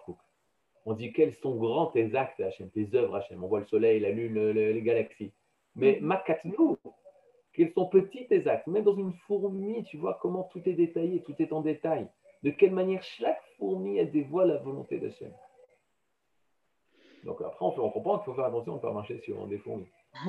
On 0.86 0.94
dit 0.94 1.12
quels 1.12 1.34
sont 1.34 1.56
grands 1.56 1.86
tes 1.86 2.14
actes 2.14 2.40
Hachem, 2.40 2.70
tes 2.70 2.88
œuvres 2.94 3.16
Hachem. 3.16 3.42
On 3.42 3.48
voit 3.48 3.60
le 3.60 3.66
soleil, 3.66 4.00
la 4.00 4.10
lune, 4.10 4.50
les 4.50 4.82
galaxies. 4.82 5.32
Mais 5.76 5.98
mm. 6.00 6.04
Makatnou, 6.04 6.78
quels 7.54 7.72
sont 7.72 7.86
petits 7.86 8.26
tes 8.28 8.46
actes. 8.48 8.66
Même 8.66 8.84
dans 8.84 8.96
une 8.96 9.12
fourmi, 9.26 9.84
tu 9.84 9.96
vois 9.96 10.18
comment 10.20 10.44
tout 10.44 10.66
est 10.66 10.74
détaillé, 10.74 11.22
tout 11.22 11.34
est 11.38 11.52
en 11.52 11.60
détail. 11.60 12.08
De 12.42 12.50
quelle 12.50 12.72
manière 12.72 13.02
chaque 13.02 13.42
fourmi 13.58 13.98
elle 13.98 14.10
dévoile 14.10 14.48
la 14.48 14.56
volonté 14.58 14.98
d'Hachem. 14.98 15.32
Donc 17.24 17.40
après, 17.40 17.64
on, 17.64 17.90
comprend 17.90 18.18
qu'il 18.18 18.24
faut 18.26 18.34
faire 18.34 18.46
attention, 18.46 18.74
on 18.74 18.78
peut 18.78 18.90
marcher 18.90 19.20
sur 19.20 19.46
des 19.46 19.58
fourmis. 19.58 19.88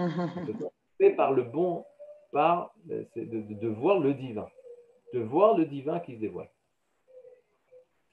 C'est 0.99 1.11
par 1.11 1.31
le 1.31 1.43
bon, 1.43 1.85
par 2.31 2.73
euh, 2.91 3.03
de, 3.15 3.41
de, 3.41 3.67
voir 3.67 3.99
le 3.99 4.13
divin, 4.13 4.47
de 5.13 5.19
voir 5.19 5.57
le 5.57 5.65
divin 5.65 5.99
qui 5.99 6.15
se 6.15 6.19
dévoile. 6.19 6.49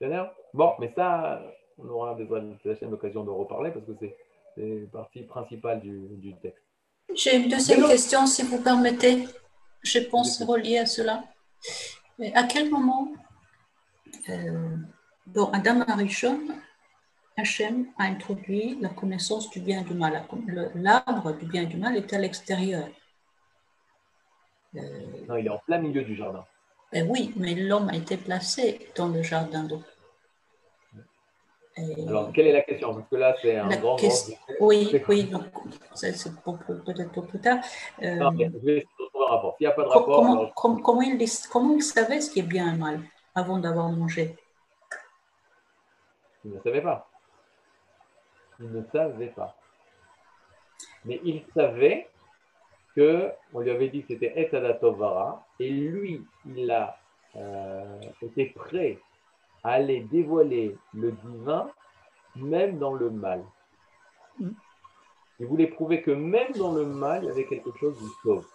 C'est 0.01 0.11
Bon, 0.55 0.73
mais 0.79 0.91
ça, 0.97 1.43
on 1.77 1.87
aura 1.89 2.15
besoin 2.15 2.41
de 2.41 2.87
l'occasion 2.87 3.23
de 3.23 3.31
reparler 3.31 3.71
parce 3.71 3.85
que 3.85 3.93
c'est 4.57 4.91
partie 4.91 5.23
principale 5.25 5.81
du, 5.81 6.09
du 6.17 6.35
texte. 6.37 6.65
J'ai 7.15 7.37
une 7.37 7.49
deuxième 7.49 7.87
question, 7.87 8.27
si 8.27 8.43
vous 8.43 8.63
permettez. 8.63 9.27
Je 9.83 9.99
pense 9.99 10.43
relier 10.43 10.79
à 10.79 10.87
cela. 10.87 11.25
à 12.35 12.45
quel 12.45 12.71
moment, 12.71 13.09
euh, 14.29 14.77
dans 15.27 15.51
Adam 15.53 15.81
Arishon, 15.83 16.41
Hachem 17.37 17.87
a 17.99 18.05
introduit 18.05 18.79
la 18.81 18.91
connaissance 18.91 19.51
du 19.51 19.61
bien 19.61 19.81
et 19.81 19.85
du 19.85 19.95
mal? 19.95 20.25
L'arbre 20.75 21.33
du 21.33 21.47
bien 21.47 21.63
et 21.63 21.67
du 21.67 21.77
mal 21.77 21.97
est 21.97 22.13
à 22.13 22.19
l'extérieur. 22.19 22.89
Euh, 24.77 24.81
non, 25.29 25.37
il 25.37 25.47
est 25.47 25.51
en 25.51 25.59
plein 25.59 25.79
milieu 25.79 26.03
du 26.03 26.15
jardin. 26.15 26.45
Ben 26.93 27.09
oui, 27.09 27.33
mais 27.37 27.55
l'homme 27.55 27.89
a 27.89 27.97
été 27.97 28.17
placé 28.17 28.89
dans 28.97 29.09
le 29.09 29.23
jardin 29.23 29.65
Alors, 31.77 32.33
quelle 32.33 32.49
est 32.49 32.53
la 32.53 32.63
question? 32.63 32.95
Parce 32.95 33.09
que 33.09 33.17
là, 33.17 33.35
c'est 33.41 33.57
un 33.57 33.69
grand, 33.77 33.97
question... 33.97 34.37
Oui, 34.59 34.91
oui, 35.09 35.25
donc 35.25 35.45
c'est 35.95 36.13
peut-être 36.13 37.13
pour 37.13 37.27
plus 37.27 37.41
tard. 37.41 37.59
Euh, 38.03 38.17
non, 38.17 38.33
je 38.33 38.59
vais 38.59 38.87
trouver 38.99 39.27
un 39.27 39.31
rapport. 39.31 39.57
S'il 39.57 39.67
n'y 39.67 39.73
a 39.73 39.77
pas 39.77 39.85
de 39.85 39.89
rapport. 39.89 40.51
Comment, 40.61 40.79
comment, 40.81 41.03
il, 41.03 41.29
comment 41.51 41.75
il 41.75 41.83
savait 41.83 42.21
ce 42.21 42.31
qui 42.31 42.41
est 42.41 42.45
bien 42.45 42.75
et 42.75 42.77
mal 42.77 43.01
avant 43.35 43.59
d'avoir 43.59 43.89
mangé? 43.89 44.37
Il 46.45 46.53
ne 46.53 46.61
savait 46.61 46.83
pas. 46.83 47.09
Il 48.59 48.71
ne 48.73 48.83
savait 48.93 49.29
pas. 49.29 49.57
Mais 51.05 51.21
il 51.25 51.43
savait 51.55 52.11
que 52.97 53.31
on 53.55 53.61
lui 53.61 53.71
avait 53.71 53.89
dit 53.89 54.03
que 54.03 54.09
c'était 54.09 54.33
Etadatovara 54.37 55.47
et 55.61 55.71
lui, 55.71 56.25
il 56.45 56.71
a 56.71 56.99
euh, 57.37 58.01
été 58.23 58.47
prêt 58.47 58.99
aller 59.63 60.01
dévoiler 60.01 60.77
le 60.95 61.13
divin 61.13 61.71
même 62.37 62.79
dans 62.79 62.95
le 62.95 63.11
mal. 63.11 63.45
Il 64.39 65.47
voulait 65.47 65.67
prouver 65.67 66.03
que 66.03 66.11
même 66.11 66.53
dans 66.53 66.73
le 66.73 66.85
mal, 66.85 67.25
il 67.25 67.29
y 67.29 67.31
avait 67.31 67.47
quelque 67.47 67.71
chose 67.79 68.01
de 68.01 68.09
sauve. 68.23 68.47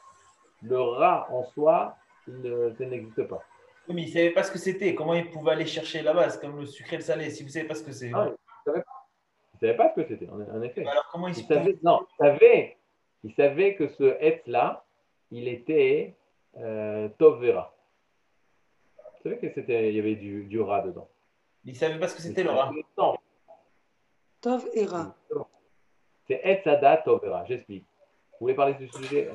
Le 0.61 0.79
rat 0.79 1.27
en 1.31 1.43
soi, 1.43 1.95
ça 2.27 2.85
n'existe 2.85 3.23
pas. 3.27 3.41
mais 3.89 4.03
il 4.03 4.07
ne 4.07 4.11
savait 4.13 4.31
pas 4.31 4.43
ce 4.43 4.51
que 4.51 4.57
c'était. 4.57 4.95
Comment 4.95 5.13
il 5.13 5.29
pouvait 5.29 5.51
aller 5.51 5.65
chercher 5.65 6.01
là-bas 6.01 6.29
C'est 6.29 6.41
comme 6.41 6.59
le 6.59 6.65
sucré 6.65 6.95
et 6.95 6.99
le 6.99 7.03
salé. 7.03 7.29
Si 7.29 7.43
vous 7.43 7.49
ne 7.49 7.53
savez 7.53 7.67
pas 7.67 7.75
ce 7.75 7.83
que 7.83 7.91
c'est. 7.91 8.11
Ah, 8.13 8.29
il 8.67 8.71
ne 8.71 9.59
savait, 9.59 9.77
pas 9.77 9.89
ce 9.89 10.01
que 10.01 10.07
c'était, 10.07 10.29
en, 10.29 10.61
effet. 10.61 10.85
Alors 10.85 11.07
comment 11.11 11.27
il, 11.27 11.35
savait, 11.35 11.77
Non, 11.83 12.01
il 12.01 12.25
savait, 12.25 12.77
il 13.23 13.33
savait 13.35 13.75
que 13.75 13.87
ce 13.87 14.03
être-là, 14.19 14.85
il 15.31 15.47
était 15.47 16.15
euh, 16.57 17.09
Tovera. 17.17 17.74
Vous 19.25 19.31
savez 19.31 19.53
qu'il 19.53 19.95
y 19.95 19.99
avait 19.99 20.15
du, 20.15 20.43
du 20.43 20.61
rat 20.61 20.81
dedans. 20.81 21.07
Il 21.63 21.73
ne 21.73 21.77
savait 21.77 21.97
pas 21.97 22.07
ce 22.07 22.15
que 22.15 22.21
c'était 22.21 22.43
le 22.43 22.51
rat. 22.51 22.71
Tov 24.39 24.69
et 24.75 24.85
rat. 24.85 25.15
C'est 26.27 26.41
Etzada 26.43 26.97
Tovera. 26.97 27.43
J'explique. 27.45 27.83
Vous 28.33 28.37
voulez 28.41 28.53
parler 28.53 28.75
du 28.75 28.87
sujet? 28.87 29.31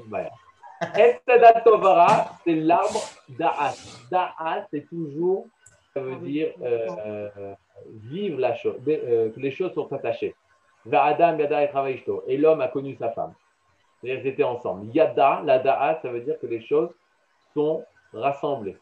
Etzada 0.97 1.61
Tovera, 1.63 2.39
c'est 2.45 2.55
l'arbre 2.55 3.01
d'Aat. 3.31 3.75
Da'at, 4.13 4.69
c'est 4.71 4.89
toujours, 4.89 5.49
ça 5.93 6.01
veut 6.01 6.17
dire 6.17 6.55
euh, 6.63 7.53
vivre 7.87 8.39
la 8.39 8.55
chose, 8.55 8.77
euh, 8.87 9.31
que 9.31 9.41
les 9.41 9.51
choses 9.51 9.75
sont 9.75 9.93
attachées. 9.93 10.37
Adam, 10.93 11.37
Yada 11.37 11.65
et 11.65 11.71
Et 12.29 12.37
l'homme 12.37 12.61
a 12.61 12.69
connu 12.69 12.95
sa 12.95 13.11
femme. 13.11 13.35
C'est-à-dire 14.01 14.23
qu'ils 14.23 14.31
étaient 14.31 14.45
ensemble. 14.45 14.87
Yada, 14.95 15.43
la 15.45 15.59
Da'at, 15.59 15.99
ça 16.01 16.11
veut 16.11 16.21
dire 16.21 16.39
que 16.39 16.47
les 16.47 16.61
choses 16.61 16.91
sont 17.55 17.85
rassemblées. 18.13 18.77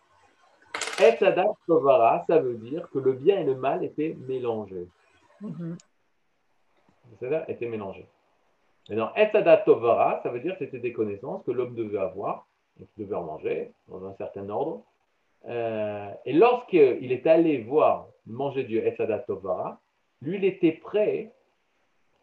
Etzadat 1.01 1.55
Tovara, 1.67 2.25
ça 2.27 2.39
veut 2.39 2.55
dire 2.55 2.89
que 2.91 2.99
le 2.99 3.13
bien 3.13 3.39
et 3.41 3.45
le 3.45 3.55
mal 3.55 3.85
étaient 3.85 4.17
mélangés. 4.27 4.89
Mm 5.41 5.77
-hmm. 7.21 7.45
étaient 7.49 7.69
mélangés. 7.69 8.09
Maintenant, 8.89 9.13
Etzadat 9.15 9.59
Tovara, 9.59 10.21
ça 10.23 10.31
veut 10.31 10.41
dire 10.41 10.55
que 10.59 10.65
c'était 10.65 10.79
des 10.79 10.93
connaissances 10.93 11.45
que 11.45 11.53
l'homme 11.53 11.75
devait 11.75 11.99
avoir, 11.99 12.47
donc 12.79 12.89
il 12.97 13.05
devait 13.05 13.17
en 13.17 13.25
manger 13.25 13.73
dans 13.89 14.05
un 14.07 14.15
certain 14.15 14.49
ordre. 14.49 14.83
Euh, 15.47 16.11
et 16.25 16.33
lorsqu'il 16.33 17.13
est 17.13 17.27
allé 17.27 17.59
voir 17.63 18.09
manger 18.27 18.65
Dieu, 18.65 18.81
Etzadat 18.87 19.21
Tovara, 19.21 19.81
lui, 20.23 20.37
il 20.39 20.45
était 20.45 20.73
prêt 20.73 21.33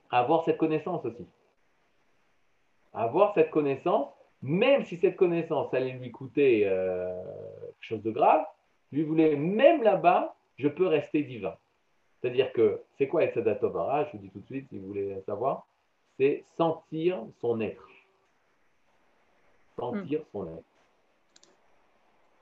à 0.09 0.19
avoir 0.19 0.43
cette 0.43 0.57
connaissance 0.57 1.05
aussi. 1.05 1.27
À 2.93 3.03
avoir 3.03 3.33
cette 3.35 3.51
connaissance, 3.51 4.09
même 4.41 4.85
si 4.85 4.97
cette 4.97 5.15
connaissance 5.15 5.73
allait 5.73 5.93
lui 5.93 6.11
coûter 6.11 6.67
euh, 6.67 7.23
quelque 7.79 7.89
chose 7.89 8.03
de 8.03 8.11
grave, 8.11 8.45
lui 8.91 9.03
voulait, 9.03 9.35
même 9.35 9.83
là-bas, 9.83 10.35
je 10.57 10.67
peux 10.67 10.87
rester 10.87 11.23
divin. 11.23 11.55
C'est-à-dire 12.21 12.51
que, 12.53 12.81
c'est 12.97 13.07
quoi 13.07 13.23
Etzadat 13.23 13.55
Tovara 13.55 14.05
Je 14.05 14.13
vous 14.13 14.17
dis 14.17 14.29
tout 14.29 14.39
de 14.39 14.45
suite, 14.45 14.67
si 14.69 14.79
vous 14.79 14.87
voulez 14.87 15.21
savoir, 15.25 15.67
c'est 16.17 16.43
sentir 16.57 17.23
son 17.41 17.59
être. 17.61 17.87
Sentir 19.77 20.21
hmm. 20.21 20.25
son 20.31 20.47
être. 20.47 20.63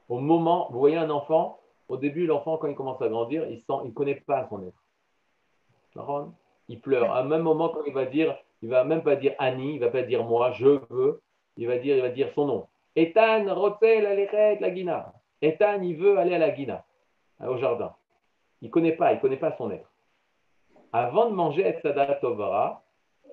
Au 0.10 0.20
moment, 0.20 0.68
vous 0.72 0.80
voyez 0.80 0.98
un 0.98 1.10
enfant, 1.10 1.60
au 1.89 1.98
début, 1.98 2.26
l'enfant, 2.26 2.58
quand 2.58 2.68
il 2.68 2.76
commence 2.76 3.02
à 3.02 3.08
grandir, 3.08 3.48
il 3.50 3.56
ne 3.58 3.86
il 3.86 3.94
connaît 3.94 4.16
pas 4.16 4.48
son 4.50 4.66
être. 4.66 6.32
Il 6.70 6.80
pleure. 6.80 7.12
À 7.12 7.20
un 7.20 7.26
même 7.26 7.41
moment, 7.41 7.70
quand 7.70 7.84
il 7.86 7.94
va 7.94 8.06
dire, 8.06 8.38
il 8.62 8.70
va 8.70 8.84
même 8.84 9.04
pas 9.04 9.16
dire 9.16 9.36
Annie, 9.38 9.76
il 9.76 9.80
va 9.80 9.89
pas 9.89 10.04
dire 10.04 10.24
moi, 10.24 10.52
je 10.52 10.80
veux, 10.89 11.22
il 11.58 11.68
va 11.68 11.78
dire, 11.78 11.96
il 11.98 12.02
va 12.02 12.10
dire 12.10 12.32
son 12.34 12.46
nom. 12.46 12.68
Ethan, 12.96 13.54
Rotel, 13.54 14.06
Alechet, 14.06 14.60
la 14.60 14.70
Ethan, 15.44 15.82
il 15.82 15.98
veut 15.98 16.18
aller 16.18 16.34
à 16.34 16.38
la 16.38 16.52
Guina, 16.52 16.86
au 17.41 17.58
jardin. 17.58 17.94
Il 18.62 18.68
ne 18.68 18.72
connaît 18.72 18.96
pas, 18.96 19.12
il 19.12 19.20
connaît 19.20 19.38
pas 19.38 19.52
son 19.52 19.70
être. 19.72 19.91
Avant 20.94 21.30
de 21.30 21.36
manger 21.36 21.68
Etzadat 21.68 22.16
Tovara, 22.16 22.82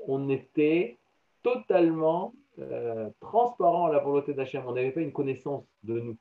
on 0.09 0.29
était 0.29 0.99
totalement 1.43 2.35
euh, 2.59 3.11
transparent 3.21 3.87
à 3.87 3.93
la 3.93 4.01
volonté 4.01 4.35
d'Hachem. 4.35 4.65
On 4.67 4.73
n'avait 4.73 4.91
pas 4.91 5.03
une 5.03 5.13
connaissance 5.13 5.65
de 5.85 6.01
nous. 6.01 6.17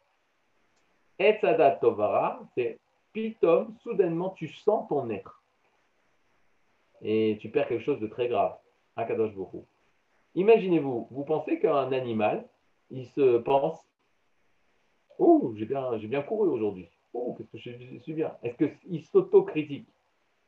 Etzadat 1.18 1.78
Tovara, 1.78 2.40
c'est 2.54 2.78
pitom, 3.12 3.74
soudainement, 3.82 4.30
tu 4.30 4.48
sens 4.48 4.88
ton 4.90 5.10
être. 5.10 5.42
Et 7.02 7.40
tu 7.42 7.50
perds 7.50 7.68
quelque 7.68 7.84
chose 7.84 8.00
de 8.00 8.08
très 8.08 8.28
grave. 8.28 8.56
Akadosh 8.96 9.34
Bokhu. 9.34 9.60
Imaginez-vous, 10.36 11.08
vous 11.10 11.24
pensez 11.24 11.60
qu'un 11.60 11.92
animal, 11.92 12.48
il 12.92 13.08
se 13.08 13.40
pense 13.40 13.89
Oh, 15.20 15.54
j'ai 15.56 15.66
bien, 15.66 15.98
bien 15.98 16.22
couru 16.22 16.48
aujourd'hui. 16.48 16.90
Oh, 17.14 17.36
qu'est-ce 17.38 17.52
que 17.52 17.58
je 17.58 18.00
suis 18.00 18.14
bien. 18.14 18.34
Est-ce 18.42 18.56
qu'il 18.56 19.06
s'autocritique? 19.06 19.88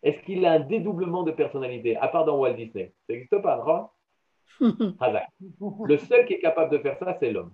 Est-ce 0.02 0.20
qu'il 0.24 0.46
a 0.46 0.54
un 0.54 0.60
dédoublement 0.62 1.24
de 1.24 1.32
personnalité, 1.32 1.98
à 1.98 2.08
part 2.08 2.26
dans 2.26 2.40
Walt 2.40 2.54
Disney? 2.54 2.94
Ça 3.06 3.14
n'existe 3.14 3.42
pas, 3.42 3.58
non? 3.58 3.90
Le 5.86 5.98
seul 5.98 6.26
qui 6.26 6.34
est 6.34 6.40
capable 6.40 6.72
de 6.72 6.78
faire 6.80 6.98
ça, 6.98 7.18
c'est 7.20 7.32
l'homme. 7.32 7.52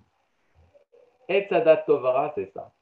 Etzadat 1.28 1.78
Tovara, 1.78 2.32
c'est 2.34 2.50
ça. 2.52 2.72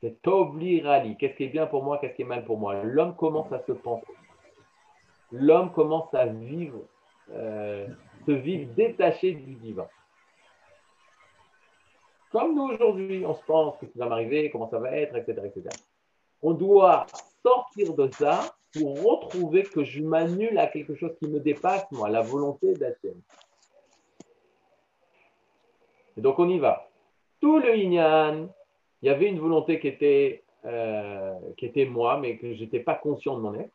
C'est 0.00 0.18
Rali. 0.26 1.16
Qu'est-ce 1.16 1.36
qui 1.36 1.44
est 1.44 1.48
bien 1.48 1.66
pour 1.66 1.82
moi, 1.82 1.98
qu'est-ce 1.98 2.14
qui 2.14 2.22
est 2.22 2.26
mal 2.26 2.44
pour 2.44 2.58
moi? 2.58 2.82
L'homme 2.82 3.16
commence 3.16 3.50
à 3.52 3.60
se 3.60 3.72
penser. 3.72 4.12
L'homme 5.30 5.72
commence 5.72 6.12
à 6.12 6.26
vivre, 6.26 6.80
euh, 7.30 7.86
se 8.26 8.32
vivre 8.32 8.72
détaché 8.74 9.32
du 9.32 9.54
divin. 9.54 9.88
Comme 12.32 12.54
nous 12.54 12.62
aujourd'hui, 12.62 13.24
on 13.26 13.34
se 13.34 13.44
pense 13.44 13.76
que 13.76 13.86
ça 13.86 13.92
va 13.96 14.06
m'arriver, 14.06 14.50
comment 14.50 14.68
ça 14.70 14.78
va 14.78 14.90
être, 14.92 15.14
etc., 15.16 15.42
etc. 15.44 15.68
On 16.40 16.54
doit 16.54 17.06
sortir 17.44 17.94
de 17.94 18.08
ça 18.08 18.40
pour 18.72 19.02
retrouver 19.02 19.64
que 19.64 19.84
je 19.84 20.02
m'annule 20.02 20.58
à 20.58 20.66
quelque 20.66 20.94
chose 20.94 21.14
qui 21.18 21.28
me 21.28 21.40
dépasse, 21.40 21.84
moi, 21.92 22.08
la 22.08 22.22
volonté 22.22 22.72
d'Hachem. 22.72 23.20
Et 26.16 26.20
donc 26.22 26.38
on 26.38 26.48
y 26.48 26.58
va. 26.58 26.88
Tout 27.40 27.58
le 27.58 27.76
Inyan, 27.76 28.48
il 29.02 29.06
y 29.06 29.10
avait 29.10 29.26
une 29.26 29.38
volonté 29.38 29.78
qui 29.78 29.88
était, 29.88 30.42
euh, 30.64 31.34
qui 31.58 31.66
était 31.66 31.84
moi, 31.84 32.16
mais 32.18 32.38
que 32.38 32.54
je 32.54 32.60
n'étais 32.60 32.80
pas 32.80 32.94
conscient 32.94 33.36
de 33.36 33.42
mon 33.42 33.54
être. 33.54 33.74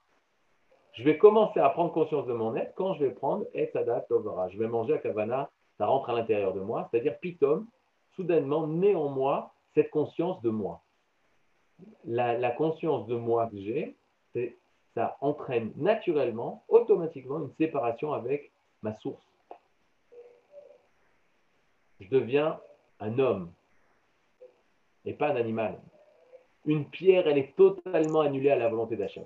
Je 0.94 1.04
vais 1.04 1.20
commencer 1.20 1.60
à 1.60 1.70
prendre 1.70 1.92
conscience 1.92 2.26
de 2.26 2.34
mon 2.34 2.56
être 2.56 2.74
quand 2.74 2.96
je 2.96 3.06
vais 3.06 3.12
prendre 3.12 3.46
Etzadat 3.54 4.02
Tovara. 4.10 4.50
Je 4.50 4.58
vais 4.58 4.68
manger 4.68 4.94
à 4.94 4.98
Kavana, 4.98 5.52
ça 5.78 5.86
rentre 5.86 6.10
à 6.10 6.14
l'intérieur 6.14 6.54
de 6.54 6.60
moi, 6.60 6.90
c'est-à-dire 6.90 7.20
Pitom, 7.20 7.68
soudainement 8.18 8.68
naît 8.68 8.96
en 8.96 9.08
moi 9.08 9.54
cette 9.74 9.90
conscience 9.92 10.42
de 10.42 10.50
moi. 10.50 10.82
La, 12.04 12.52
conscience 12.52 13.08
de 13.08 13.16
moi 13.16 13.48
que 13.48 13.58
j'ai, 13.58 13.96
ça 14.96 15.16
entraîne 15.22 15.72
naturellement, 15.78 16.64
automatiquement, 16.68 17.40
une 17.40 17.54
séparation 17.58 18.14
avec 18.14 18.52
ma 18.82 18.96
source. 18.96 19.24
Je 22.00 22.10
deviens 22.10 22.60
un 23.00 23.20
homme, 23.20 23.52
et 25.06 25.14
pas 25.14 25.30
un 25.30 25.36
animal. 25.36 25.80
Une 26.66 26.86
pierre, 26.90 27.28
elle 27.28 27.38
est 27.38 27.56
totalement 27.56 28.22
annulée 28.22 28.50
à 28.50 28.56
la 28.56 28.68
volonté 28.68 28.98
d'Hachem. 28.98 29.26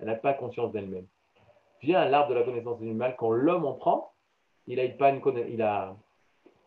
Elle 0.00 0.06
n'a 0.06 0.16
pas 0.16 0.34
conscience 0.34 0.72
d'elle-même. 0.72 1.06
Vient 1.80 2.04
l'arbre 2.04 2.30
de 2.30 2.34
la 2.34 2.42
connaissance 2.42 2.80
du 2.80 2.92
mal, 2.92 3.14
quand 3.16 3.30
l'homme 3.30 3.64
en 3.64 3.74
prend, 3.74 4.12
il 4.66 4.80
a, 4.80 4.84
une, 4.84 5.22
il 5.48 5.62
a 5.62 5.96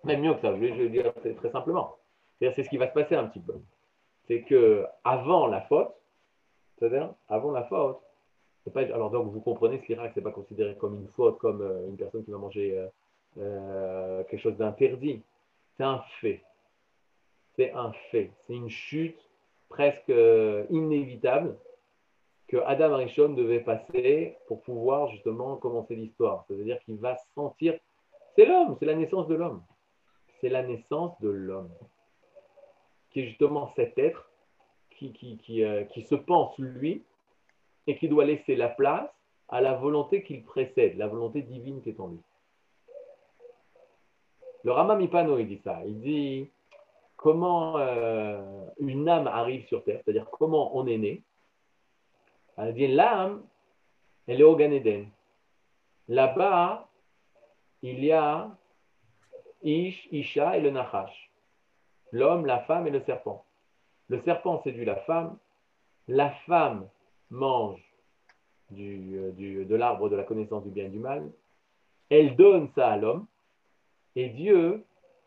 même 0.04 0.22
mieux 0.22 0.34
que 0.34 0.41
ça, 0.41 0.54
je 0.56 0.60
vais, 0.60 0.70
le 0.70 0.89
dire 0.89 1.14
très, 1.14 1.52
simplement. 1.52 1.97
C'est 2.39 2.64
ce 2.64 2.70
qui 2.70 2.78
va 2.78 2.88
se 2.88 2.93
passer 2.93 3.16
un 3.16 3.26
petit 3.26 3.39
peu. 3.39 3.56
C'est 4.28 4.41
que 4.43 4.86
avant 5.04 5.47
la 5.47 5.62
faute, 5.62 5.93
c'est-à-dire 6.78 7.14
avant 7.30 7.52
la 7.52 7.64
faute, 7.64 7.99
alors 8.76 9.12
donc 9.12 9.32
vous 9.32 9.41
comprenez 9.41 9.80
ce 9.80 9.88
l'Irak, 9.88 10.12
ce 10.14 10.20
n'est 10.20 10.24
pas 10.24 10.32
considéré 10.32 10.76
comme 10.76 10.95
une 10.95 11.08
faute, 11.08 11.38
comme 11.39 11.62
euh, 11.62 11.88
une 11.88 11.97
personne 11.97 12.24
qui 12.24 12.32
va 12.32 12.38
manger 12.38 12.78
euh, 12.78 12.88
euh, 13.39 14.24
quelque 14.24 14.39
chose 14.39 14.58
d'interdit. 14.58 15.22
C'est 15.78 15.84
un 15.84 16.02
fait 16.20 16.43
c'est 17.56 17.72
un 17.74 17.91
fait. 18.12 18.32
C'est 18.45 18.54
une 18.54 18.70
chute 18.70 19.20
presque 19.70 20.12
inévitable 20.70 21.58
que 22.47 22.58
Adam 22.58 22.93
Arishon 22.93 23.30
devait 23.30 23.62
passer 23.62 24.38
pour 24.47 24.62
pouvoir 24.62 25.10
justement 25.10 25.56
commencer 25.58 25.95
l'histoire. 25.95 26.45
C'est-à-dire 26.47 26.80
qu'il 26.84 26.97
va 26.97 27.16
sentir. 27.36 27.78
C'est 28.36 28.45
l'homme, 28.45 28.76
c'est 28.80 28.86
la 28.86 28.95
naissance 28.95 29.28
de 29.28 29.36
l'homme. 29.36 29.62
C'est 30.41 30.49
la 30.49 30.63
naissance 30.63 31.19
de 31.21 31.29
l'homme. 31.29 31.71
Qui 33.11 33.21
est 33.21 33.27
justement 33.27 33.71
cet 33.75 33.97
être 33.97 34.29
qui, 34.91 35.13
qui, 35.13 35.37
qui, 35.37 35.63
euh, 35.63 35.83
qui, 35.85 36.03
se 36.03 36.15
pense 36.15 36.57
lui 36.57 37.03
et 37.87 37.97
qui 37.97 38.07
doit 38.07 38.25
laisser 38.25 38.55
la 38.55 38.69
place 38.69 39.09
à 39.49 39.61
la 39.61 39.73
volonté 39.73 40.23
qu'il 40.23 40.43
précède, 40.43 40.97
la 40.97 41.07
volonté 41.07 41.41
divine 41.41 41.81
qui 41.81 41.89
est 41.89 41.99
en 41.99 42.07
lui. 42.07 42.19
Le 44.63 44.71
Ramamipano, 44.71 45.39
il 45.39 45.47
dit 45.47 45.61
ça. 45.63 45.81
Il 45.85 45.99
dit 45.99 46.49
comment 47.17 47.77
euh, 47.77 48.65
une 48.79 49.07
âme 49.09 49.27
arrive 49.27 49.65
sur 49.67 49.83
Terre, 49.83 50.01
c'est-à-dire 50.03 50.29
comment 50.31 50.75
on 50.77 50.87
est 50.87 50.97
né? 50.97 51.21
Elle 52.57 52.73
dit 52.73 52.87
l'âme, 52.87 53.43
elle 54.27 54.41
est 54.41 54.43
au 54.43 54.55
Gan. 54.55 54.71
Là-bas, 56.07 56.87
il 57.81 58.03
y 58.03 58.11
a 58.11 58.49
Ish, 59.64 60.07
Isha 60.12 60.57
et 60.57 60.62
le 60.62 60.72
Nachash. 60.72 61.32
L'homme, 62.12 62.45
la 62.45 62.59
femme 62.59 62.88
et 62.88 62.91
le 62.91 63.01
serpent. 63.01 63.45
Le 64.09 64.20
serpent 64.22 64.62
séduit 64.64 64.86
la 64.86 64.97
femme. 64.97 65.38
La 66.07 66.32
femme 66.45 66.88
mange 67.30 67.82
du, 68.70 69.32
de 69.66 69.76
l'arbre 69.76 70.09
de 70.09 70.16
la 70.16 70.24
connaissance 70.24 70.64
du 70.64 70.70
bien 70.70 70.86
et 70.86 70.89
du 70.89 70.99
mal. 70.99 71.30
Elle 72.09 72.36
donne 72.36 72.70
ça 72.76 72.91
à 72.91 72.97
l'homme. 72.97 73.26
Et 74.16 74.30
Dieu 74.30 74.84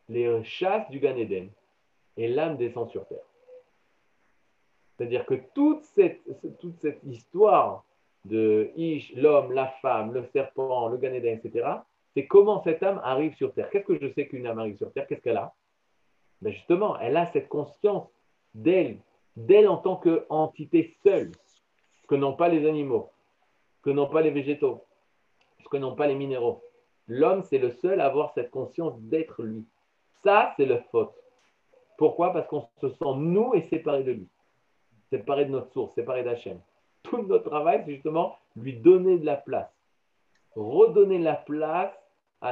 les 0.08 0.44
chasse 0.44 0.90
du 0.90 1.00
Gan 1.00 1.16
et 1.16 2.28
l'âme 2.28 2.56
descend 2.56 2.90
sur 2.90 3.06
terre. 3.06 3.24
C'est-à-dire 4.96 5.26
que 5.26 5.34
toute 5.54 5.82
cette, 5.82 6.20
toute 6.60 6.78
cette 6.80 7.02
histoire 7.04 7.84
de 8.24 8.70
Ish, 8.76 9.12
l'homme, 9.16 9.52
la 9.52 9.68
femme, 9.82 10.12
le 10.12 10.24
serpent, 10.32 10.88
le 10.88 10.96
Ganéden, 10.96 11.40
etc., 11.42 11.66
c'est 12.14 12.26
comment 12.26 12.62
cette 12.62 12.82
âme 12.82 13.00
arrive 13.02 13.34
sur 13.34 13.52
terre. 13.52 13.68
Qu'est-ce 13.70 13.86
que 13.86 13.98
je 13.98 14.12
sais 14.12 14.28
qu'une 14.28 14.46
âme 14.46 14.58
arrive 14.58 14.76
sur 14.76 14.92
terre? 14.92 15.06
Qu'est-ce 15.06 15.20
qu'elle 15.20 15.36
a? 15.36 15.52
Ben 16.40 16.52
Justement, 16.52 16.98
elle 17.00 17.16
a 17.16 17.26
cette 17.26 17.48
conscience 17.48 18.08
d'elle, 18.54 18.98
d'elle 19.36 19.68
en 19.68 19.78
tant 19.78 19.96
qu'entité 19.96 20.94
seule, 21.02 21.32
que 22.06 22.14
n'ont 22.14 22.34
pas 22.34 22.48
les 22.48 22.68
animaux, 22.68 23.10
que 23.82 23.90
n'ont 23.90 24.08
pas 24.08 24.20
les 24.20 24.30
végétaux, 24.30 24.84
que 25.70 25.76
n'ont 25.76 25.96
pas 25.96 26.06
les 26.06 26.14
minéraux. 26.14 26.62
L'homme, 27.08 27.42
c'est 27.42 27.58
le 27.58 27.70
seul 27.70 28.00
à 28.00 28.06
avoir 28.06 28.32
cette 28.34 28.50
conscience 28.50 28.98
d'être 29.00 29.42
lui. 29.42 29.64
Ça, 30.22 30.54
c'est 30.56 30.66
le 30.66 30.78
faute. 30.90 31.12
Pourquoi? 31.98 32.32
Parce 32.32 32.46
qu'on 32.46 32.66
se 32.80 32.88
sent, 32.88 33.14
nous, 33.16 33.54
et 33.54 33.62
séparé 33.62 34.04
de 34.04 34.12
lui. 34.12 34.28
Séparé 35.10 35.46
de 35.46 35.50
notre 35.50 35.72
source, 35.72 35.94
séparé 35.94 36.22
d'Hachem. 36.22 36.60
Tout 37.02 37.22
notre 37.22 37.48
travail, 37.48 37.82
c'est 37.84 37.94
justement 37.94 38.36
lui 38.56 38.74
donner 38.74 39.18
de 39.18 39.26
la 39.26 39.36
place. 39.36 39.70
Redonner 40.56 41.18
la 41.18 41.34
place 41.34 41.92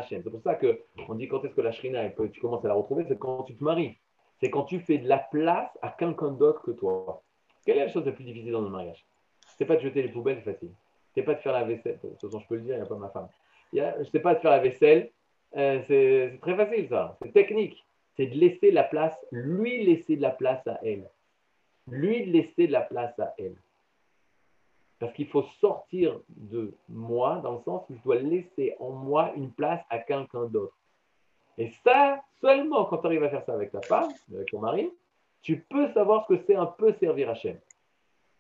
C'est 0.09 0.23
pour 0.31 0.41
ça 0.43 0.55
qu'on 0.55 1.15
dit 1.15 1.29
quand 1.29 1.45
est-ce 1.45 1.55
que 1.55 1.61
la 1.61 1.73
shrina, 1.73 2.09
tu 2.33 2.41
commences 2.41 2.65
à 2.65 2.69
la 2.69 2.75
retrouver, 2.75 3.05
c'est 3.09 3.19
quand 3.19 3.43
tu 3.45 3.55
te 3.55 3.63
maries. 3.65 3.97
C'est 4.41 4.51
quand 4.51 4.65
tu 4.65 4.81
fais 4.81 4.99
de 4.99 5.09
la 5.09 5.19
place 5.19 5.71
à 5.83 5.91
quelqu'un 5.91 6.31
d'autre 6.31 6.63
que 6.63 6.73
toi. 6.73 7.23
Quelle 7.65 7.79
est 7.79 7.85
la 7.85 7.89
chose 7.89 8.05
la 8.05 8.13
plus 8.13 8.25
difficile 8.25 8.53
dans 8.53 8.61
le 8.61 8.71
mariage? 8.71 9.05
C'est 9.57 9.65
pas 9.65 9.77
de 9.77 9.81
jeter 9.81 10.03
les 10.03 10.09
poubelles, 10.09 10.41
c'est 10.45 10.53
facile. 10.53 10.73
C'est 11.15 11.23
pas 11.23 11.35
de 11.35 11.41
faire 11.41 11.53
la 11.53 11.65
vaisselle. 11.65 11.99
De 12.03 12.09
toute 12.09 12.21
façon, 12.21 12.41
je 12.41 12.49
peux 12.49 12.57
le 12.57 12.63
dire, 12.63 12.75
il 12.75 12.79
n'y 12.79 12.83
a 12.83 12.87
pas 12.87 12.97
ma 12.97 13.11
femme. 13.11 13.29
Sais 14.11 14.21
pas 14.21 14.35
de 14.35 14.41
faire 14.41 14.51
la 14.51 14.59
vaisselle. 14.59 15.11
Euh, 15.57 15.81
c'est 15.87 16.39
très 16.41 16.57
facile, 16.57 16.89
ça. 16.89 17.17
C'est 17.23 17.33
technique 17.33 17.85
c'est 18.17 18.27
de 18.27 18.39
laisser 18.39 18.71
la 18.71 18.85
place, 18.85 19.17
lui 19.31 19.85
laisser 19.85 20.17
de 20.17 20.23
la 20.23 20.31
place 20.31 20.67
à 20.67 20.79
elle. 20.85 21.09
Lui 21.89 22.25
laisser 22.27 22.67
de 22.67 22.73
la 22.73 22.83
place 22.83 23.19
à 23.19 23.35
elle. 23.39 23.57
Parce 25.03 25.15
qu'il 25.15 25.27
faut 25.27 25.43
sortir 25.61 26.21
de 26.29 26.73
moi 26.89 27.41
dans 27.43 27.55
le 27.55 27.61
sens 27.65 27.83
où 27.91 27.95
je 27.97 28.03
dois 28.05 28.21
laisser 28.21 28.77
en 28.79 28.91
moi 28.91 29.33
une 29.35 29.51
place 29.51 29.85
à 29.91 29.99
quelqu'un 29.99 30.45
d'autre. 30.45 30.77
Et 31.59 31.73
ça, 31.83 32.23
seulement 32.41 32.85
quand 32.85 32.99
tu 32.99 33.07
arrives 33.07 33.25
à 33.25 33.29
faire 33.29 33.45
ça 33.45 33.53
avec 33.53 33.73
ta 33.73 33.83
femme, 33.83 34.13
avec 34.33 34.49
ton 34.53 34.61
mari, 34.61 34.93
tu 35.43 35.59
peux 35.69 35.93
savoir 35.93 36.25
ce 36.25 36.35
que 36.35 36.45
c'est 36.47 36.55
un 36.55 36.67
peu 36.67 36.95
servir 37.01 37.35
chaîne. 37.35 37.59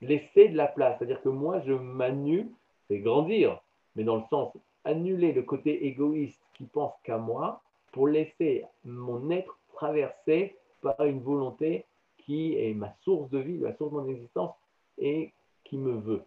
Laisser 0.03 0.51
de 0.51 0.57
la 0.57 0.69
place, 0.69 0.99
c'est-à-dire 0.99 1.21
que 1.21 1.31
moi, 1.31 1.59
je 1.67 1.73
m'annule, 1.73 2.49
c'est 2.87 3.01
grandir, 3.01 3.61
mais 3.97 4.05
dans 4.05 4.19
le 4.19 4.25
sens 4.31 4.57
annuler 4.85 5.33
le 5.33 5.43
côté 5.43 5.87
égoïste 5.87 6.45
qui 6.55 6.67
pense 6.67 6.95
qu'à 7.03 7.19
moi 7.19 7.61
pour 7.91 8.07
laisser 8.07 8.65
mon 8.85 9.31
être 9.31 9.59
traversé 9.75 10.57
par 10.81 11.05
une 11.07 11.23
volonté 11.23 11.87
qui 12.19 12.57
est 12.57 12.73
ma 12.73 12.95
source 13.03 13.29
de 13.31 13.39
vie, 13.39 13.59
la 13.59 13.75
source 13.75 13.91
de 13.91 13.97
mon 13.97 14.09
existence 14.09 14.55
et 14.97 15.33
qui 15.65 15.77
me 15.77 15.95
veut. 15.95 16.23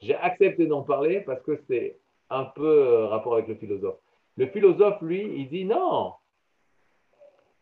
J'ai 0.00 0.14
accepté 0.14 0.66
d'en 0.66 0.82
parler 0.82 1.20
parce 1.20 1.42
que 1.42 1.60
c'est 1.68 1.96
un 2.30 2.44
peu 2.44 2.86
euh, 2.86 3.06
rapport 3.06 3.34
avec 3.34 3.48
le 3.48 3.54
philosophe. 3.56 3.98
Le 4.36 4.46
philosophe, 4.46 5.00
lui, 5.02 5.22
il 5.22 5.48
dit 5.48 5.64
non, 5.64 6.14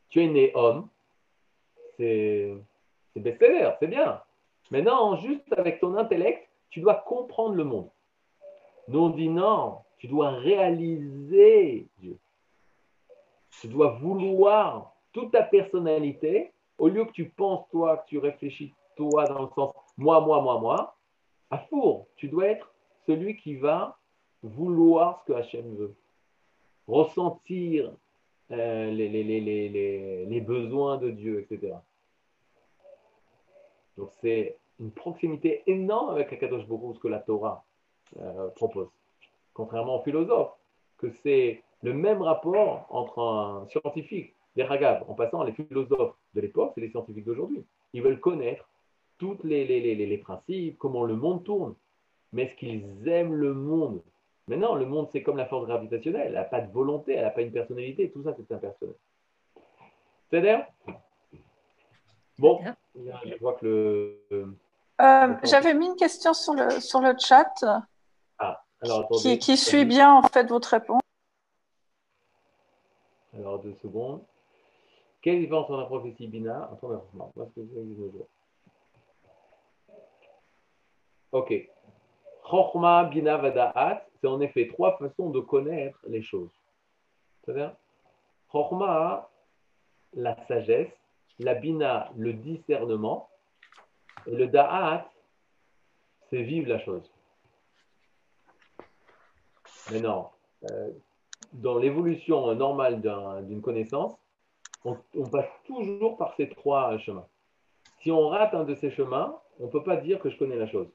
tu 0.08 0.22
es 0.22 0.28
né 0.28 0.52
homme, 0.54 0.88
c'est 1.96 2.54
best-seller, 3.14 3.70
c'est 3.80 3.86
bien. 3.86 4.20
Maintenant, 4.70 5.16
juste 5.16 5.52
avec 5.56 5.80
ton 5.80 5.96
intellect, 5.96 6.48
tu 6.70 6.80
dois 6.80 6.94
comprendre 6.94 7.54
le 7.54 7.64
monde. 7.64 7.88
Nous, 8.88 8.98
on 8.98 9.10
dit 9.10 9.28
non, 9.28 9.78
Tu 9.98 10.08
dois 10.08 10.30
réaliser 10.30 11.86
Dieu. 11.98 12.18
Tu 13.60 13.68
dois 13.68 13.92
vouloir 13.92 14.92
toute 15.12 15.32
ta 15.32 15.42
personnalité, 15.42 16.52
au 16.78 16.88
lieu 16.88 17.06
que 17.06 17.12
tu 17.12 17.30
penses 17.30 17.66
toi, 17.70 17.96
que 17.96 18.06
tu 18.08 18.18
réfléchis 18.18 18.74
toi 18.96 19.24
dans 19.24 19.42
le 19.42 19.48
sens 19.54 19.72
moi, 19.96 20.20
moi, 20.20 20.42
moi, 20.42 20.60
moi, 20.60 20.95
à 21.50 21.58
four, 21.58 22.06
tu 22.16 22.28
dois 22.28 22.46
être 22.46 22.72
celui 23.06 23.36
qui 23.36 23.56
va 23.56 23.98
vouloir 24.42 25.20
ce 25.20 25.24
que 25.24 25.32
Hachem 25.32 25.74
veut, 25.76 25.94
ressentir 26.86 27.92
euh, 28.52 28.90
les, 28.90 30.40
besoins 30.40 30.98
de 30.98 31.10
Dieu, 31.10 31.40
etc. 31.40 31.74
Donc 33.96 34.10
c'est 34.20 34.56
une 34.78 34.90
proximité 34.90 35.62
énorme 35.66 36.10
avec 36.10 36.32
Akadosh 36.32 36.66
Baruch 36.66 36.96
ce 36.96 37.00
que 37.00 37.08
la 37.08 37.18
Torah 37.18 37.64
euh, 38.20 38.48
propose. 38.50 38.88
Contrairement 39.54 40.00
aux 40.00 40.04
philosophes, 40.04 40.52
que 40.98 41.10
c'est 41.22 41.62
le 41.82 41.92
même 41.92 42.22
rapport 42.22 42.86
entre 42.90 43.20
un 43.20 43.66
scientifique, 43.68 44.34
des 44.54 44.64
ragaves, 44.64 45.04
en 45.08 45.14
passant 45.14 45.42
les 45.42 45.52
philosophes 45.52 46.16
de 46.34 46.40
l'époque 46.40 46.72
et 46.76 46.80
les 46.80 46.90
scientifiques 46.90 47.24
d'aujourd'hui. 47.24 47.64
Ils 47.92 48.02
veulent 48.02 48.20
connaître 48.20 48.68
tous 49.18 49.38
les, 49.44 49.64
les, 49.66 49.94
les, 49.94 50.18
principes, 50.18 50.78
comment 50.78 51.04
le 51.04 51.16
monde 51.16 51.44
tourne. 51.44 51.74
Mais 52.32 52.44
est-ce 52.44 52.56
qu'ils 52.56 53.08
aiment 53.08 53.34
le 53.34 53.54
monde? 53.54 54.02
Mais 54.48 54.56
non, 54.56 54.74
le 54.74 54.86
monde, 54.86 55.08
c'est 55.12 55.22
comme 55.22 55.36
la 55.36 55.46
force 55.46 55.66
gravitationnelle. 55.66 56.28
Elle 56.28 56.34
n'a 56.34 56.44
pas 56.44 56.60
de 56.60 56.72
volonté, 56.72 57.14
elle 57.14 57.24
n'a 57.24 57.30
pas 57.30 57.42
une 57.42 57.52
personnalité. 57.52 58.10
Tout 58.10 58.22
ça, 58.22 58.34
c'est 58.36 58.54
impersonnel. 58.54 58.94
C'est-à-dire 60.30 60.66
Bon, 62.38 62.60
je 62.94 63.38
vois 63.40 63.54
que 63.54 63.66
le. 63.66 64.56
Euh, 65.00 65.34
j'avais 65.42 65.74
mis 65.74 65.86
une 65.86 65.96
question 65.96 66.34
sur 66.34 66.54
le, 66.54 66.80
sur 66.80 67.00
le 67.00 67.14
chat 67.18 67.52
ah, 68.38 68.62
alors, 68.82 69.08
qui, 69.20 69.38
qui 69.38 69.56
suit 69.56 69.84
bien 69.84 70.12
en 70.12 70.22
fait 70.22 70.46
votre 70.48 70.70
réponse? 70.70 71.02
Alors, 73.34 73.58
deux 73.60 73.74
secondes. 73.82 74.22
Quelle 75.22 75.40
différence 75.40 75.64
entre 75.64 75.80
la 75.80 75.86
prophétie 75.86 76.28
Bina 76.28 76.70
Ok. 81.36 81.52
Chokhma, 82.48 83.04
Bina, 83.04 83.36
Vada'at, 83.36 84.06
c'est 84.18 84.26
en 84.26 84.40
effet 84.40 84.68
trois 84.68 84.96
façons 84.96 85.28
de 85.28 85.40
connaître 85.40 85.98
les 86.08 86.22
choses. 86.22 86.50
C'est-à-dire, 87.44 87.76
la 90.14 90.46
sagesse, 90.48 90.88
la 91.38 91.52
Bina, 91.54 92.10
le 92.16 92.32
discernement, 92.32 93.28
et 94.26 94.34
le 94.34 94.46
Da'at, 94.46 95.10
c'est 96.30 96.40
vivre 96.40 96.70
la 96.70 96.78
chose. 96.78 97.12
Mais 99.92 100.00
non, 100.00 100.30
euh, 100.70 100.90
dans 101.52 101.76
l'évolution 101.76 102.54
normale 102.54 103.02
d'une 103.46 103.60
connaissance, 103.60 104.16
on, 104.86 104.96
passe 105.30 105.50
toujours 105.66 106.16
par 106.16 106.34
ces 106.36 106.48
trois 106.48 106.96
chemins. 106.96 107.26
Si 108.00 108.10
on 108.10 108.28
rate 108.28 108.54
un 108.54 108.64
de 108.64 108.74
ces 108.74 108.90
chemins, 108.90 109.38
on 109.60 109.66
ne 109.66 109.70
peut 109.70 109.82
pas 109.82 109.96
dire 109.96 110.18
que 110.18 110.30
je 110.30 110.38
connais 110.38 110.56
la 110.56 110.66
chose. 110.66 110.88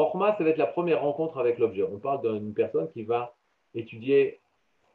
Chorma, 0.00 0.34
ça 0.38 0.44
va 0.44 0.48
être 0.48 0.56
la 0.56 0.66
première 0.66 1.02
rencontre 1.02 1.38
avec 1.38 1.58
l'objet. 1.58 1.82
On 1.82 1.98
parle 1.98 2.22
d'une 2.22 2.54
personne 2.54 2.90
qui 2.92 3.02
va 3.02 3.34
étudier 3.74 4.40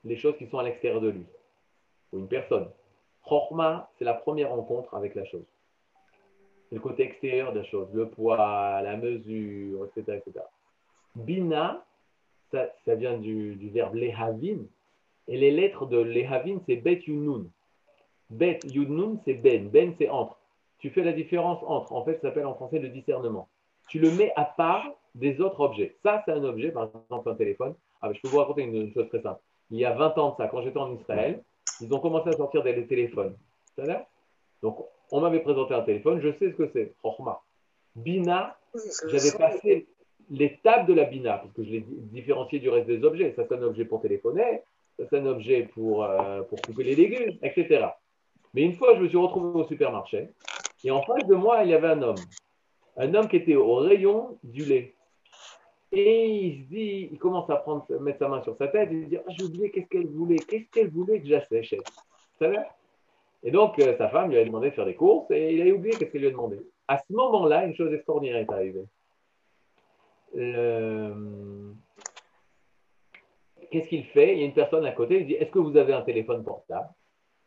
les 0.04 0.18
choses 0.18 0.36
qui 0.38 0.48
sont 0.48 0.58
à 0.58 0.64
l'extérieur 0.64 1.00
de 1.00 1.10
lui. 1.10 1.28
Ou 2.12 2.18
une 2.18 2.28
personne. 2.28 2.68
Chorma, 3.24 3.88
c'est 4.00 4.04
la 4.04 4.16
première 4.16 4.50
rencontre 4.50 4.96
avec 4.96 5.14
la 5.14 5.24
chose. 5.26 5.46
Le 6.72 6.80
côté 6.80 7.04
extérieur 7.04 7.54
de 7.54 7.60
la 7.60 7.66
chose, 7.66 7.88
le 7.94 8.10
poids, 8.10 8.82
la 8.82 8.98
mesure, 8.98 9.86
etc. 9.86 10.24
etc. 10.26 10.44
Bina, 11.16 11.86
ça, 12.52 12.96
vient 12.96 13.20
du, 13.20 13.70
verbe 13.70 13.94
lehavin. 13.94 14.66
Et 15.28 15.38
les 15.38 15.52
lettres 15.52 15.86
de 15.86 16.00
lehavin, 16.00 16.60
c'est 16.66 16.78
bet 16.78 17.04
yunun. 17.06 17.46
Bet 18.32 18.60
yunun, 18.64 19.20
c'est 19.24 19.36
ben. 19.36 19.70
Ben, 19.70 19.94
c'est 20.00 20.10
entre. 20.10 20.40
Tu 20.80 20.90
fais 20.90 21.04
la 21.04 21.14
différence 21.14 21.62
entre. 21.68 21.94
En 21.94 22.04
fait, 22.04 22.16
ça 22.16 22.30
s'appelle 22.30 22.48
en 22.48 22.56
français 22.56 22.80
le 22.80 22.90
discernement. 22.90 23.48
Tu 23.88 24.00
le 24.00 24.12
mets 24.12 24.32
à 24.36 24.46
part 24.46 24.86
des 25.14 25.40
autres 25.42 25.60
objets. 25.62 25.96
Ça, 26.04 26.22
c'est 26.26 26.32
un 26.32 26.44
objet, 26.44 26.72
par 26.72 26.90
exemple 27.06 27.30
un 27.30 27.36
téléphone. 27.36 27.76
Ah, 28.02 28.12
je 28.14 28.20
peux 28.20 28.28
vous 28.28 28.38
raconter 28.38 28.64
une, 28.64 28.94
chose 28.94 29.08
très 29.10 29.22
simple. 29.22 29.40
Il 29.72 29.80
y 29.80 29.86
a 29.86 29.94
20 29.94 30.18
ans 30.18 30.32
de 30.32 30.36
ça, 30.38 30.48
quand 30.48 30.62
j'étais 30.62 30.78
en 30.78 30.94
Israël, 30.94 31.44
ils 31.82 31.94
ont 31.94 32.00
commencé 32.00 32.30
à 32.30 32.34
sortir 32.34 32.64
des 32.64 32.86
téléphones. 32.86 33.36
Donc, 34.62 34.86
on 35.12 35.22
m'avait 35.22 35.40
présenté 35.40 35.74
un 35.74 35.82
téléphone, 35.82 36.20
je 36.22 36.32
sais 36.34 36.52
ce 36.52 36.56
que 36.56 36.70
c'est. 36.74 36.94
Bina, 37.96 38.58
j'avais 39.08 39.32
passé 39.38 39.88
l'étape 40.30 40.88
de 40.88 40.94
la 40.94 41.06
Bina, 41.06 41.38
parce 41.38 41.54
que 41.54 41.64
je 41.64 41.72
l'ai 41.72 41.86
différencié 41.88 42.60
du 42.60 42.70
reste 42.70 42.88
des 42.88 43.04
objets. 43.04 43.34
Ça, 43.36 43.44
c'est 43.48 43.56
un 43.56 43.64
objet 43.64 43.86
pour 43.86 44.02
téléphoner, 44.02 44.62
ça, 44.98 45.06
c'est 45.10 45.18
un 45.18 45.26
objet 45.26 45.70
pour, 45.74 46.04
euh, 46.04 46.42
pour 46.44 46.60
couper 46.62 46.84
les 46.84 46.96
légumes, 46.96 47.38
etc. 47.42 47.88
Mais 48.54 48.64
une 48.64 48.74
fois, 48.74 48.96
je 48.96 49.02
me 49.02 49.08
suis 49.08 49.18
retrouvé 49.18 49.60
au 49.60 49.68
supermarché, 49.68 50.30
et 50.84 50.92
en 50.92 51.02
face 51.04 51.26
de 51.28 51.36
moi, 51.36 51.64
il 51.64 51.70
y 51.70 51.74
avait 51.74 51.90
un 51.90 52.02
homme. 52.02 52.16
Un 52.98 53.14
homme 53.14 53.28
qui 53.28 53.38
était 53.38 53.56
au 53.56 53.76
rayon 53.76 54.38
du 54.44 54.64
lait. 54.66 54.94
Et 55.92 56.28
il 56.28 56.64
se 56.64 56.70
dit, 56.70 57.10
il 57.12 57.18
commence 57.20 57.50
à 57.50 57.58
prendre, 57.58 57.86
mettre 58.00 58.20
sa 58.20 58.28
main 58.28 58.42
sur 58.44 58.56
sa 58.58 58.68
tête, 58.68 58.92
et 58.92 59.04
se 59.04 59.10
dit, 59.10 59.18
ah, 59.18 59.24
j'ai 59.30 59.44
oublié 59.44 59.72
qu'est-ce 59.72 59.88
qu'elle 59.88 60.08
voulait, 60.08 60.38
qu'est-ce 60.38 60.70
qu'elle 60.72 60.90
voulait 60.90 61.22
que 61.22 61.28
j'achète. 61.28 61.84
Et 63.44 63.52
donc, 63.52 63.80
euh, 63.80 63.96
sa 63.98 64.10
femme 64.10 64.30
lui 64.30 64.38
a 64.38 64.44
demandé 64.44 64.70
de 64.70 64.76
faire 64.76 64.86
des 64.86 64.96
courses, 64.96 65.30
et 65.32 65.54
il 65.54 65.62
a 65.62 65.74
oublié 65.74 65.96
qu'est-ce 65.96 66.12
qu'elle 66.12 66.22
lui 66.22 66.28
a 66.28 66.32
demandé. 66.32 66.60
À 66.88 66.98
ce 66.98 67.14
moment-là, 67.14 67.66
une 67.66 67.76
chose 67.76 67.94
extraordinaire 67.94 68.38
est 68.38 68.52
arrivée 68.52 68.86
qu'est-ce 73.76 73.90
qu'il 73.90 74.06
fait? 74.06 74.34
Il 74.34 74.40
y 74.40 74.44
a 74.44 74.46
une 74.46 74.54
personne 74.54 74.86
à 74.86 74.92
côté, 74.92 75.20
il 75.20 75.28
dit 75.28 75.34
Est-ce 75.34 75.52
que 75.52 75.60
vous 75.60 75.78
avez 75.78 75.94
un 75.94 76.02
téléphone 76.02 76.44
portable? 76.44 76.90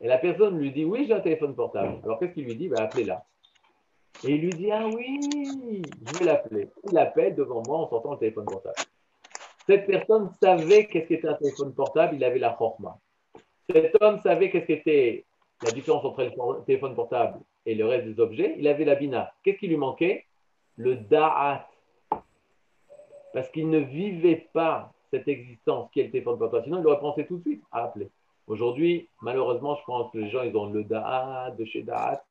Et 0.01 0.07
la 0.07 0.19
personne 0.19 0.59
lui 0.59 0.73
dit 0.73 0.85
Oui, 0.85 1.07
j'ai 1.07 1.15
un 1.15 1.21
téléphone 1.21 1.55
portable. 1.55 2.01
Alors 2.05 2.19
qu'est-ce 2.19 2.33
qu'il 2.33 2.45
lui 2.45 2.57
dit? 2.57 2.69
Ben, 2.69 2.83
Appelez-la. 2.83 3.25
Et 4.25 4.35
il 4.35 4.41
lui 4.41 4.51
dit 4.51 4.71
Ah 4.71 4.87
oui, 4.87 5.21
je 6.07 6.19
vais 6.19 6.25
l'appeler. 6.25 6.69
Il 6.85 6.95
l'appelle 6.95 7.35
devant 7.35 7.63
moi 7.67 7.79
en 7.79 7.89
sortant 7.89 8.13
le 8.13 8.19
téléphone 8.19 8.47
portable. 8.47 8.77
Cette 9.67 9.87
personne 9.87 10.31
savait 10.41 10.87
qu'est-ce 10.87 11.09
qu'était 11.09 11.29
un 11.29 11.35
téléphone 11.35 11.75
portable, 11.75 12.17
il 12.17 12.25
avait 12.25 12.39
la 12.39 12.51
chorma. 12.51 12.99
Cet 13.71 14.01
homme 14.01 14.19
savait 14.21 14.51
qu'est-ce 14.51 14.67
qu'était 14.67 15.27
la 15.63 15.71
différence 15.73 16.05
entre 16.05 16.23
le 16.23 16.65
téléphone 16.65 16.95
portable 16.95 17.39
et 17.67 17.75
le 17.75 17.87
reste 17.87 18.07
des 18.07 18.19
objets, 18.21 18.55
il 18.59 18.67
avait 18.67 18.85
la 18.85 18.95
bina. 18.95 19.33
Qu'est-ce 19.43 19.59
qui 19.59 19.69
lui 19.69 19.77
manquait? 19.77 20.25
Le 20.77 20.97
da'at 20.97 21.69
parce 23.33 23.51
qu'il 23.51 23.69
ne 23.69 23.79
vivait 23.79 24.49
pas 24.53 24.93
cette 25.11 25.29
existence 25.29 25.91
qui 25.93 26.01
est 26.01 26.05
le 26.05 26.11
téléphone 26.11 26.39
portable. 26.39 26.65
Sinon, 26.65 26.81
il 26.81 26.87
aurait 26.87 27.01
pensé 27.01 27.27
tout 27.27 27.37
de 27.37 27.43
suite 27.43 27.63
à 27.71 27.85
appeler. 27.85 28.11
Aujourd'hui, 28.47 29.09
malheureusement, 29.21 29.77
je 29.77 29.85
pense 29.85 30.11
que 30.11 30.19
les 30.19 30.31
gens, 30.31 30.43
ils 30.43 30.57
ont 30.57 30.67
le 30.67 30.85
da'at 30.85 31.55
de 31.59 31.65
chez 31.65 31.83
da'at, 31.83 32.25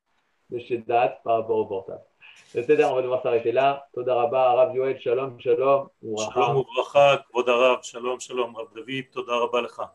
de 0.50 0.58
chez 0.58 0.78
da'at 0.78 1.20
par 1.24 1.38
rapport 1.38 1.58
au 1.58 1.66
portable. 1.66 2.02
C'est-à-dire, 2.46 2.90
on 2.90 2.94
va 2.94 3.02
devoir 3.02 3.22
s'arrêter 3.22 3.52
là. 3.52 3.86
Toda 3.92 4.14
rabba, 4.14 4.54
Rav 4.54 4.74
Yoel, 4.74 4.98
shalom, 5.00 5.38
shalom. 5.40 5.88
Shalom 6.02 6.64
uvracha, 6.64 7.24
kvod 7.30 7.48
Arav, 7.48 7.82
shalom, 7.82 8.18
shalom, 8.20 8.54
Rav 8.56 8.68
David, 8.74 9.10
toda 9.10 9.38
rabba 9.38 9.62
lecha. 9.62 9.92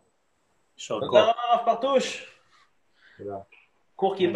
Toda 0.88 1.26
rabba, 1.26 1.36
Rav 1.51 1.66
Partouche. 1.66 2.28
Cours 3.95 4.16
qui 4.16 4.28